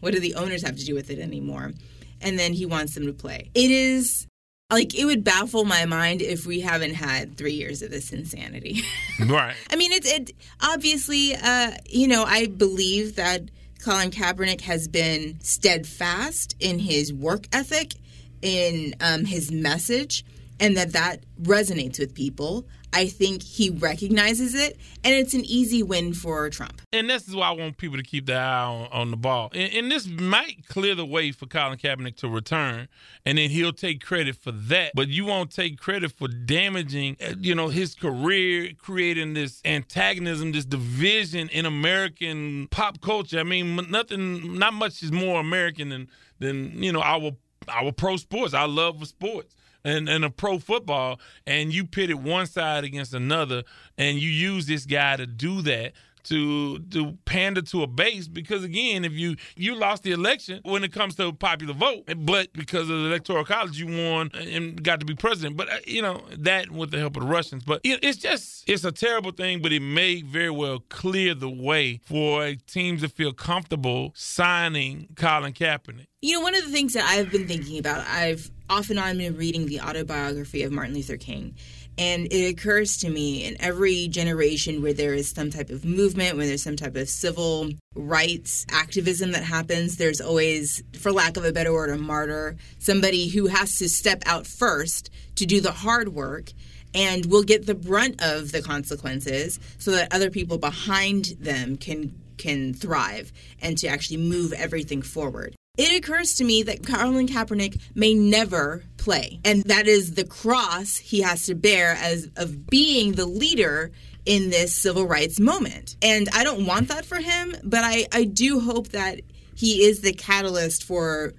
what 0.00 0.12
do 0.12 0.20
the 0.20 0.34
owners 0.34 0.62
have 0.62 0.76
to 0.76 0.84
do 0.84 0.94
with 0.94 1.08
it 1.10 1.20
anymore? 1.20 1.72
And 2.20 2.38
then 2.38 2.52
he 2.52 2.66
wants 2.66 2.94
them 2.94 3.06
to 3.06 3.12
play. 3.12 3.50
It 3.54 3.70
is 3.70 4.26
like 4.70 4.94
it 4.94 5.04
would 5.04 5.22
baffle 5.24 5.64
my 5.64 5.86
mind 5.86 6.20
if 6.20 6.44
we 6.44 6.60
haven't 6.60 6.94
had 6.94 7.38
three 7.38 7.54
years 7.54 7.80
of 7.80 7.90
this 7.90 8.12
insanity. 8.12 8.82
Right. 9.26 9.56
I 9.68 9.74
mean, 9.74 9.90
it's 9.90 10.10
it 10.10 10.30
obviously. 10.62 11.34
Uh, 11.34 11.72
you 11.86 12.06
know, 12.06 12.22
I 12.24 12.46
believe 12.46 13.16
that 13.16 13.50
Colin 13.82 14.12
Kaepernick 14.12 14.60
has 14.60 14.86
been 14.86 15.40
steadfast 15.40 16.54
in 16.60 16.78
his 16.78 17.12
work 17.12 17.48
ethic, 17.52 17.94
in 18.42 18.94
um, 19.00 19.24
his 19.24 19.50
message, 19.50 20.24
and 20.60 20.76
that 20.76 20.92
that 20.92 21.24
resonates 21.42 21.98
with 21.98 22.14
people. 22.14 22.66
I 22.90 23.06
think 23.06 23.42
he 23.42 23.68
recognizes 23.68 24.54
it, 24.54 24.78
and 25.04 25.12
it's 25.14 25.34
an 25.34 25.44
easy 25.44 25.82
win 25.82 26.14
for 26.14 26.48
Trump. 26.48 26.80
And 26.90 27.10
this 27.10 27.28
is 27.28 27.36
why 27.36 27.48
I 27.48 27.50
want 27.52 27.76
people 27.76 27.98
to 27.98 28.02
keep 28.02 28.24
their 28.24 28.40
eye 28.40 28.64
on, 28.64 28.88
on 28.90 29.10
the 29.10 29.16
ball. 29.16 29.50
And, 29.52 29.72
and 29.74 29.92
this 29.92 30.06
might 30.06 30.66
clear 30.68 30.94
the 30.94 31.04
way 31.04 31.30
for 31.30 31.44
Colin 31.44 31.76
Kaepernick 31.76 32.16
to 32.16 32.28
return, 32.28 32.88
and 33.26 33.36
then 33.36 33.50
he'll 33.50 33.74
take 33.74 34.02
credit 34.02 34.36
for 34.36 34.52
that. 34.52 34.92
But 34.94 35.08
you 35.08 35.26
won't 35.26 35.50
take 35.50 35.78
credit 35.78 36.12
for 36.12 36.28
damaging, 36.28 37.18
uh, 37.20 37.34
you 37.38 37.54
know, 37.54 37.68
his 37.68 37.94
career, 37.94 38.70
creating 38.78 39.34
this 39.34 39.60
antagonism, 39.66 40.52
this 40.52 40.64
division 40.64 41.50
in 41.50 41.66
American 41.66 42.68
pop 42.68 43.02
culture. 43.02 43.38
I 43.38 43.44
mean, 43.44 43.76
nothing, 43.90 44.58
not 44.58 44.72
much 44.72 45.02
is 45.02 45.12
more 45.12 45.40
American 45.40 45.90
than 45.90 46.08
than 46.38 46.82
you 46.82 46.92
know 46.92 47.02
our 47.02 47.32
our 47.68 47.92
pro 47.92 48.16
sports, 48.16 48.54
our 48.54 48.68
love 48.68 48.98
for 48.98 49.04
sports 49.04 49.54
and, 49.84 50.08
and 50.08 50.24
a 50.24 50.30
pro 50.30 50.58
football, 50.58 51.20
and 51.46 51.72
you 51.72 51.84
pitted 51.84 52.22
one 52.22 52.46
side 52.46 52.84
against 52.84 53.14
another, 53.14 53.62
and 53.96 54.18
you 54.18 54.28
use 54.28 54.66
this 54.66 54.86
guy 54.86 55.16
to 55.16 55.26
do 55.26 55.62
that 55.62 55.92
to 56.24 56.78
to 56.78 57.16
pander 57.24 57.62
to 57.62 57.82
a 57.82 57.86
base 57.86 58.28
because 58.28 58.64
again 58.64 59.04
if 59.04 59.12
you 59.12 59.36
you 59.56 59.74
lost 59.74 60.02
the 60.02 60.12
election 60.12 60.60
when 60.64 60.84
it 60.84 60.92
comes 60.92 61.14
to 61.16 61.32
popular 61.32 61.74
vote 61.74 62.04
but 62.16 62.52
because 62.52 62.82
of 62.82 63.00
the 63.00 63.06
electoral 63.06 63.44
college 63.44 63.78
you 63.78 63.86
won 63.86 64.30
and 64.34 64.82
got 64.82 65.00
to 65.00 65.06
be 65.06 65.14
president. 65.14 65.56
But 65.56 65.70
uh, 65.70 65.76
you 65.86 66.02
know 66.02 66.22
that 66.38 66.70
with 66.70 66.90
the 66.90 66.98
help 66.98 67.16
of 67.16 67.22
the 67.22 67.28
russians. 67.28 67.64
But 67.64 67.80
it, 67.84 68.00
it's 68.02 68.18
just 68.18 68.64
it's 68.68 68.84
a 68.84 68.92
terrible 68.92 69.32
thing 69.32 69.62
but 69.62 69.72
it 69.72 69.80
may 69.80 70.22
very 70.22 70.50
well 70.50 70.80
clear 70.88 71.34
the 71.34 71.50
way 71.50 72.00
for 72.04 72.54
teams 72.66 73.02
to 73.02 73.08
feel 73.08 73.32
comfortable 73.32 74.12
signing 74.14 75.08
colin 75.16 75.52
kaepernick. 75.52 76.06
You 76.20 76.34
know, 76.34 76.40
one 76.40 76.56
of 76.56 76.64
the 76.64 76.70
things 76.70 76.94
that 76.94 77.04
I've 77.04 77.30
been 77.30 77.46
thinking 77.46 77.78
about, 77.78 78.04
I've 78.08 78.50
off 78.68 78.90
and 78.90 78.98
on 78.98 79.18
been 79.18 79.36
reading 79.36 79.66
the 79.66 79.80
autobiography 79.80 80.62
of 80.62 80.72
Martin 80.72 80.94
Luther 80.94 81.16
King. 81.16 81.54
And 81.98 82.32
it 82.32 82.48
occurs 82.48 82.96
to 82.98 83.10
me 83.10 83.44
in 83.44 83.56
every 83.60 84.06
generation 84.06 84.82
where 84.82 84.92
there 84.92 85.14
is 85.14 85.30
some 85.30 85.50
type 85.50 85.70
of 85.70 85.84
movement, 85.84 86.36
when 86.36 86.46
there's 86.46 86.62
some 86.62 86.76
type 86.76 86.94
of 86.94 87.08
civil 87.08 87.70
rights 87.96 88.64
activism 88.70 89.32
that 89.32 89.42
happens, 89.42 89.96
there's 89.96 90.20
always, 90.20 90.82
for 90.98 91.10
lack 91.10 91.36
of 91.36 91.44
a 91.44 91.52
better 91.52 91.72
word, 91.72 91.90
a 91.90 91.98
martyr, 91.98 92.56
somebody 92.78 93.28
who 93.28 93.48
has 93.48 93.78
to 93.78 93.88
step 93.88 94.22
out 94.26 94.46
first 94.46 95.10
to 95.34 95.44
do 95.44 95.60
the 95.60 95.72
hard 95.72 96.10
work 96.10 96.52
and 96.94 97.26
will 97.26 97.42
get 97.42 97.66
the 97.66 97.74
brunt 97.74 98.22
of 98.22 98.52
the 98.52 98.62
consequences 98.62 99.58
so 99.78 99.90
that 99.90 100.12
other 100.12 100.30
people 100.30 100.58
behind 100.58 101.26
them 101.40 101.76
can 101.76 102.14
can 102.38 102.72
thrive 102.72 103.32
and 103.60 103.76
to 103.76 103.88
actually 103.88 104.16
move 104.16 104.52
everything 104.52 105.02
forward. 105.02 105.56
It 105.78 105.96
occurs 105.96 106.34
to 106.34 106.44
me 106.44 106.64
that 106.64 106.84
Colin 106.84 107.28
Kaepernick 107.28 107.80
may 107.94 108.12
never 108.12 108.82
play, 108.96 109.38
and 109.44 109.62
that 109.64 109.86
is 109.86 110.14
the 110.14 110.24
cross 110.24 110.96
he 110.96 111.20
has 111.20 111.46
to 111.46 111.54
bear 111.54 111.92
as 111.92 112.28
of 112.36 112.66
being 112.66 113.12
the 113.12 113.26
leader 113.26 113.92
in 114.26 114.50
this 114.50 114.74
civil 114.74 115.06
rights 115.06 115.38
moment. 115.38 115.94
And 116.02 116.28
I 116.34 116.42
don't 116.42 116.66
want 116.66 116.88
that 116.88 117.04
for 117.04 117.18
him, 117.18 117.54
but 117.62 117.84
I, 117.84 118.06
I 118.12 118.24
do 118.24 118.58
hope 118.58 118.88
that 118.88 119.20
he 119.54 119.84
is 119.84 120.00
the 120.00 120.12
catalyst 120.12 120.82
for 120.82 121.32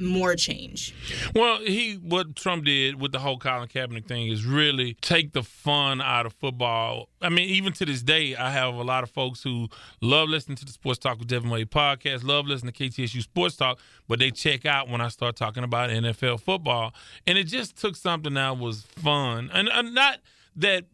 more 0.00 0.34
change. 0.34 0.94
Well, 1.34 1.58
he 1.58 1.94
what 1.94 2.36
Trump 2.36 2.64
did 2.64 3.00
with 3.00 3.12
the 3.12 3.18
whole 3.18 3.38
Colin 3.38 3.68
Kaepernick 3.68 4.06
thing 4.06 4.28
is 4.28 4.44
really 4.44 4.94
take 5.00 5.32
the 5.32 5.42
fun 5.42 6.00
out 6.00 6.26
of 6.26 6.32
football. 6.34 7.08
I 7.20 7.28
mean, 7.28 7.48
even 7.48 7.72
to 7.74 7.84
this 7.84 8.02
day, 8.02 8.36
I 8.36 8.50
have 8.50 8.74
a 8.74 8.82
lot 8.82 9.02
of 9.02 9.10
folks 9.10 9.42
who 9.42 9.68
love 10.00 10.28
listening 10.28 10.56
to 10.56 10.64
the 10.64 10.72
Sports 10.72 10.98
Talk 10.98 11.18
with 11.18 11.28
Devin 11.28 11.50
Wade 11.50 11.70
podcast, 11.70 12.24
love 12.24 12.46
listening 12.46 12.72
to 12.72 12.84
KTSU 12.84 13.22
Sports 13.22 13.56
Talk, 13.56 13.78
but 14.06 14.18
they 14.18 14.30
check 14.30 14.66
out 14.66 14.88
when 14.88 15.00
I 15.00 15.08
start 15.08 15.36
talking 15.36 15.64
about 15.64 15.90
NFL 15.90 16.40
football, 16.40 16.94
and 17.26 17.36
it 17.38 17.44
just 17.44 17.76
took 17.76 17.96
something 17.96 18.34
that 18.34 18.58
was 18.58 18.82
fun, 18.82 19.50
and, 19.52 19.68
and 19.68 19.94
not 19.94 20.18
that 20.56 20.84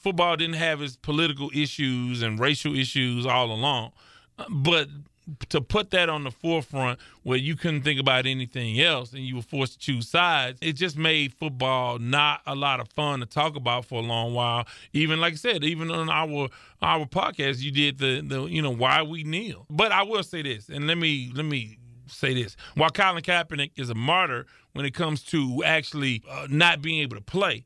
football 0.00 0.36
didn't 0.36 0.56
have 0.56 0.82
its 0.82 0.96
political 0.96 1.50
issues 1.54 2.22
and 2.22 2.38
racial 2.38 2.74
issues 2.76 3.26
all 3.26 3.50
along, 3.50 3.92
but 4.48 4.88
to 5.48 5.60
put 5.60 5.90
that 5.90 6.08
on 6.08 6.24
the 6.24 6.30
forefront 6.30 6.98
where 7.22 7.38
you 7.38 7.56
couldn't 7.56 7.82
think 7.82 7.98
about 7.98 8.26
anything 8.26 8.80
else 8.80 9.12
and 9.12 9.22
you 9.22 9.36
were 9.36 9.42
forced 9.42 9.74
to 9.74 9.78
choose 9.78 10.08
sides, 10.08 10.58
it 10.60 10.74
just 10.74 10.96
made 10.96 11.32
football 11.32 11.98
not 11.98 12.42
a 12.46 12.54
lot 12.54 12.80
of 12.80 12.88
fun 12.88 13.20
to 13.20 13.26
talk 13.26 13.56
about 13.56 13.84
for 13.84 14.00
a 14.00 14.02
long 14.02 14.34
while. 14.34 14.66
Even 14.92 15.20
like 15.20 15.34
I 15.34 15.36
said, 15.36 15.64
even 15.64 15.90
on 15.90 16.10
our 16.10 16.48
our 16.82 17.06
podcast, 17.06 17.60
you 17.60 17.70
did 17.70 17.98
the 17.98 18.20
the 18.20 18.44
you 18.44 18.62
know 18.62 18.74
why 18.74 19.02
we 19.02 19.24
kneel. 19.24 19.66
But 19.70 19.92
I 19.92 20.02
will 20.02 20.22
say 20.22 20.42
this, 20.42 20.68
and 20.68 20.86
let 20.86 20.98
me 20.98 21.30
let 21.34 21.46
me 21.46 21.78
say 22.06 22.34
this: 22.34 22.56
while 22.74 22.90
Colin 22.90 23.22
Kaepernick 23.22 23.72
is 23.76 23.90
a 23.90 23.94
martyr 23.94 24.46
when 24.72 24.84
it 24.84 24.92
comes 24.92 25.22
to 25.22 25.62
actually 25.64 26.22
uh, 26.28 26.46
not 26.50 26.82
being 26.82 27.00
able 27.00 27.16
to 27.16 27.22
play. 27.22 27.64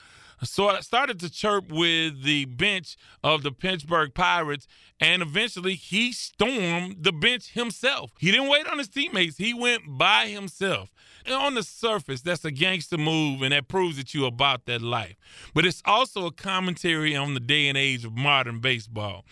so 0.44 0.68
I 0.68 0.80
started 0.80 1.18
to 1.20 1.30
chirp 1.30 1.70
with 1.70 2.22
the 2.22 2.44
bench 2.44 2.96
of 3.24 3.42
the 3.42 3.50
Pittsburgh 3.50 4.14
Pirates, 4.14 4.68
and 5.00 5.22
eventually 5.22 5.74
he 5.74 6.12
stormed 6.12 7.04
the 7.04 7.12
bench 7.12 7.52
himself. 7.52 8.10
He 8.18 8.30
didn't 8.30 8.48
wait 8.48 8.66
on 8.66 8.78
his 8.78 8.88
teammates, 8.88 9.36
he 9.36 9.54
went 9.54 9.82
by 9.86 10.26
himself. 10.26 10.92
And 11.24 11.34
on 11.34 11.54
the 11.54 11.62
surface, 11.62 12.22
that's 12.22 12.44
a 12.44 12.50
gangster 12.50 12.96
move, 12.96 13.42
and 13.42 13.52
that 13.52 13.68
proves 13.68 13.96
that 13.96 14.14
you're 14.14 14.28
about 14.28 14.64
that 14.66 14.80
life. 14.80 15.16
But 15.54 15.66
it's 15.66 15.82
also 15.84 16.26
a 16.26 16.32
commentary 16.32 17.14
on 17.14 17.34
the 17.34 17.40
day 17.40 17.68
and 17.68 17.76
age 17.76 18.04
of 18.04 18.16
modern 18.16 18.60
baseball. 18.60 19.24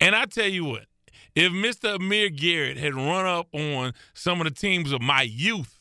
And 0.00 0.16
I 0.16 0.24
tell 0.24 0.48
you 0.48 0.64
what, 0.64 0.86
if 1.34 1.52
Mr. 1.52 1.96
Amir 1.96 2.30
Garrett 2.30 2.76
had 2.76 2.94
run 2.94 3.26
up 3.26 3.48
on 3.52 3.92
some 4.14 4.40
of 4.40 4.44
the 4.44 4.52
teams 4.52 4.92
of 4.92 5.00
my 5.00 5.22
youth, 5.22 5.80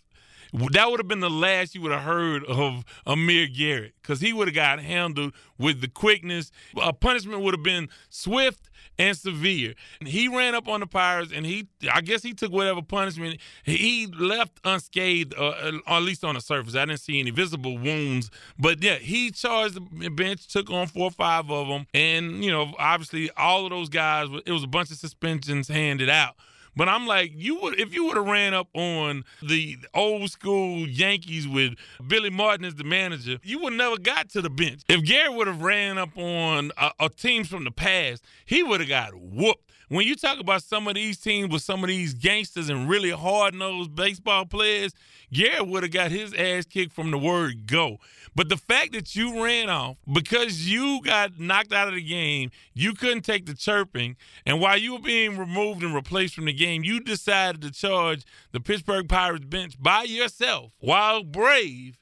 that 0.72 0.90
would 0.90 1.00
have 1.00 1.08
been 1.08 1.20
the 1.20 1.30
last 1.30 1.74
you 1.74 1.82
would 1.82 1.92
have 1.92 2.04
heard 2.04 2.44
of 2.46 2.86
Amir 3.08 3.48
Garrett 3.48 3.94
because 4.02 4.22
he 4.22 4.34
would 4.34 4.48
have 4.48 4.56
got 4.56 4.80
handled 4.80 5.34
with 5.58 5.82
the 5.82 5.88
quickness. 5.88 6.52
A 6.80 6.94
punishment 6.94 7.42
would 7.42 7.56
have 7.56 7.64
been 7.64 7.90
swift 8.10 8.70
and 8.98 9.18
severe. 9.18 9.74
And 10.00 10.08
he 10.08 10.28
ran 10.28 10.56
up 10.56 10.68
on 10.68 10.80
the 10.80 10.88
Pirates 10.88 11.32
and 11.34 11.46
he, 11.46 11.68
I 11.92 12.02
guess 12.02 12.24
he 12.24 12.34
took 12.34 12.52
whatever 12.52 12.82
punishment. 12.82 13.40
He 13.64 14.08
left 14.08 14.60
unscathed, 14.64 15.34
uh, 15.38 15.72
or 15.88 15.98
at 15.98 16.04
least 16.04 16.24
on 16.24 16.36
the 16.36 16.42
surface. 16.42 16.76
I 16.76 16.86
didn't 16.86 17.00
see 17.00 17.20
any 17.20 17.32
visible 17.32 17.78
wounds. 17.78 18.30
But 18.58 18.84
yeah, 18.84 18.96
he 18.96 19.32
charged 19.32 19.76
the 19.76 20.10
bench, 20.10 20.48
took 20.48 20.70
on 20.70 20.88
four 20.88 21.06
or 21.06 21.12
five 21.12 21.50
of 21.50 21.68
them. 21.68 21.88
And, 21.94 22.44
you 22.44 22.52
know, 22.52 22.74
obviously 22.78 23.30
all 23.32 23.66
of 23.66 23.72
those 23.72 23.90
guys, 23.90 24.30
it 24.46 24.52
was 24.52 24.64
a 24.64 24.68
bunch 24.68 24.92
of 24.92 24.98
suspensions 24.98 25.68
handed 25.68 26.10
out. 26.10 26.36
But 26.76 26.90
I'm 26.90 27.06
like, 27.06 27.32
you 27.36 27.60
would 27.62 27.80
if 27.80 27.94
you 27.94 28.06
would 28.06 28.18
have 28.18 28.26
ran 28.26 28.54
up 28.54 28.68
on 28.74 29.24
the 29.42 29.78
old 29.94 30.32
school 30.32 30.88
Yankees 30.88 31.48
with 31.48 31.76
Billy 32.08 32.30
Martin 32.30 32.66
as 32.66 32.76
the 32.76 32.84
manager, 32.84 33.38
you 33.44 33.60
would 33.60 33.74
never 33.74 33.98
got 33.98 34.30
to 34.30 34.42
the 34.42 34.50
bench. 34.50 34.82
If 34.90 35.04
Gary 35.04 35.30
would 35.30 35.48
have 35.48 35.62
ran 35.62 35.98
up 35.98 36.18
on 36.18 36.72
uh, 36.78 36.92
uh, 37.00 37.10
teams 37.10 37.48
from 37.48 37.64
the 37.64 37.72
past, 37.72 38.24
he 38.46 38.64
would 38.64 38.80
have 38.80 38.90
got 38.90 39.14
whooped. 39.16 39.73
When 39.94 40.08
you 40.08 40.16
talk 40.16 40.40
about 40.40 40.64
some 40.64 40.88
of 40.88 40.96
these 40.96 41.20
teams 41.20 41.52
with 41.52 41.62
some 41.62 41.84
of 41.84 41.88
these 41.88 42.14
gangsters 42.16 42.70
and 42.70 42.90
really 42.90 43.12
hard 43.12 43.54
nosed 43.54 43.94
baseball 43.94 44.46
players, 44.46 44.92
Garrett 45.32 45.68
would 45.68 45.84
have 45.84 45.92
got 45.92 46.10
his 46.10 46.34
ass 46.34 46.66
kicked 46.66 46.94
from 46.94 47.12
the 47.12 47.18
word 47.18 47.68
go. 47.68 48.00
But 48.36 48.50
the 48.50 48.58
fact 48.58 48.94
that 48.94 49.16
you 49.16 49.44
ran 49.44 49.70
off 49.70 49.98
because 50.12 50.68
you 50.68 51.02
got 51.04 51.40
knocked 51.40 51.74
out 51.74 51.88
of 51.88 51.94
the 51.94 52.02
game, 52.02 52.50
you 52.74 52.94
couldn't 52.94 53.22
take 53.22 53.46
the 53.46 53.54
chirping, 53.54 54.16
and 54.46 54.60
while 54.60 54.78
you 54.78 54.94
were 54.94 55.00
being 55.00 55.38
removed 55.38 55.84
and 55.84 55.94
replaced 55.94 56.34
from 56.34 56.46
the 56.46 56.54
game, 56.54 56.84
you 56.84 57.00
decided 57.00 57.62
to 57.62 57.72
charge 57.72 58.26
the 58.52 58.60
Pittsburgh 58.60 59.08
Pirates 59.08 59.46
bench 59.46 59.76
by 59.80 60.04
yourself 60.04 60.72
while 60.80 61.24
brave. 61.24 62.00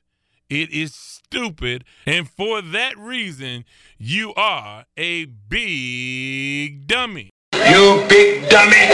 It 0.50 0.70
is 0.72 0.94
stupid. 0.94 1.86
And 2.06 2.30
for 2.30 2.62
that 2.62 2.98
reason, 2.98 3.64
you 3.98 4.34
are 4.36 4.86
a 4.98 5.26
big 5.26 6.88
dummy. 6.88 7.32
You 7.70 8.04
big 8.08 8.50
dummy. 8.50 8.88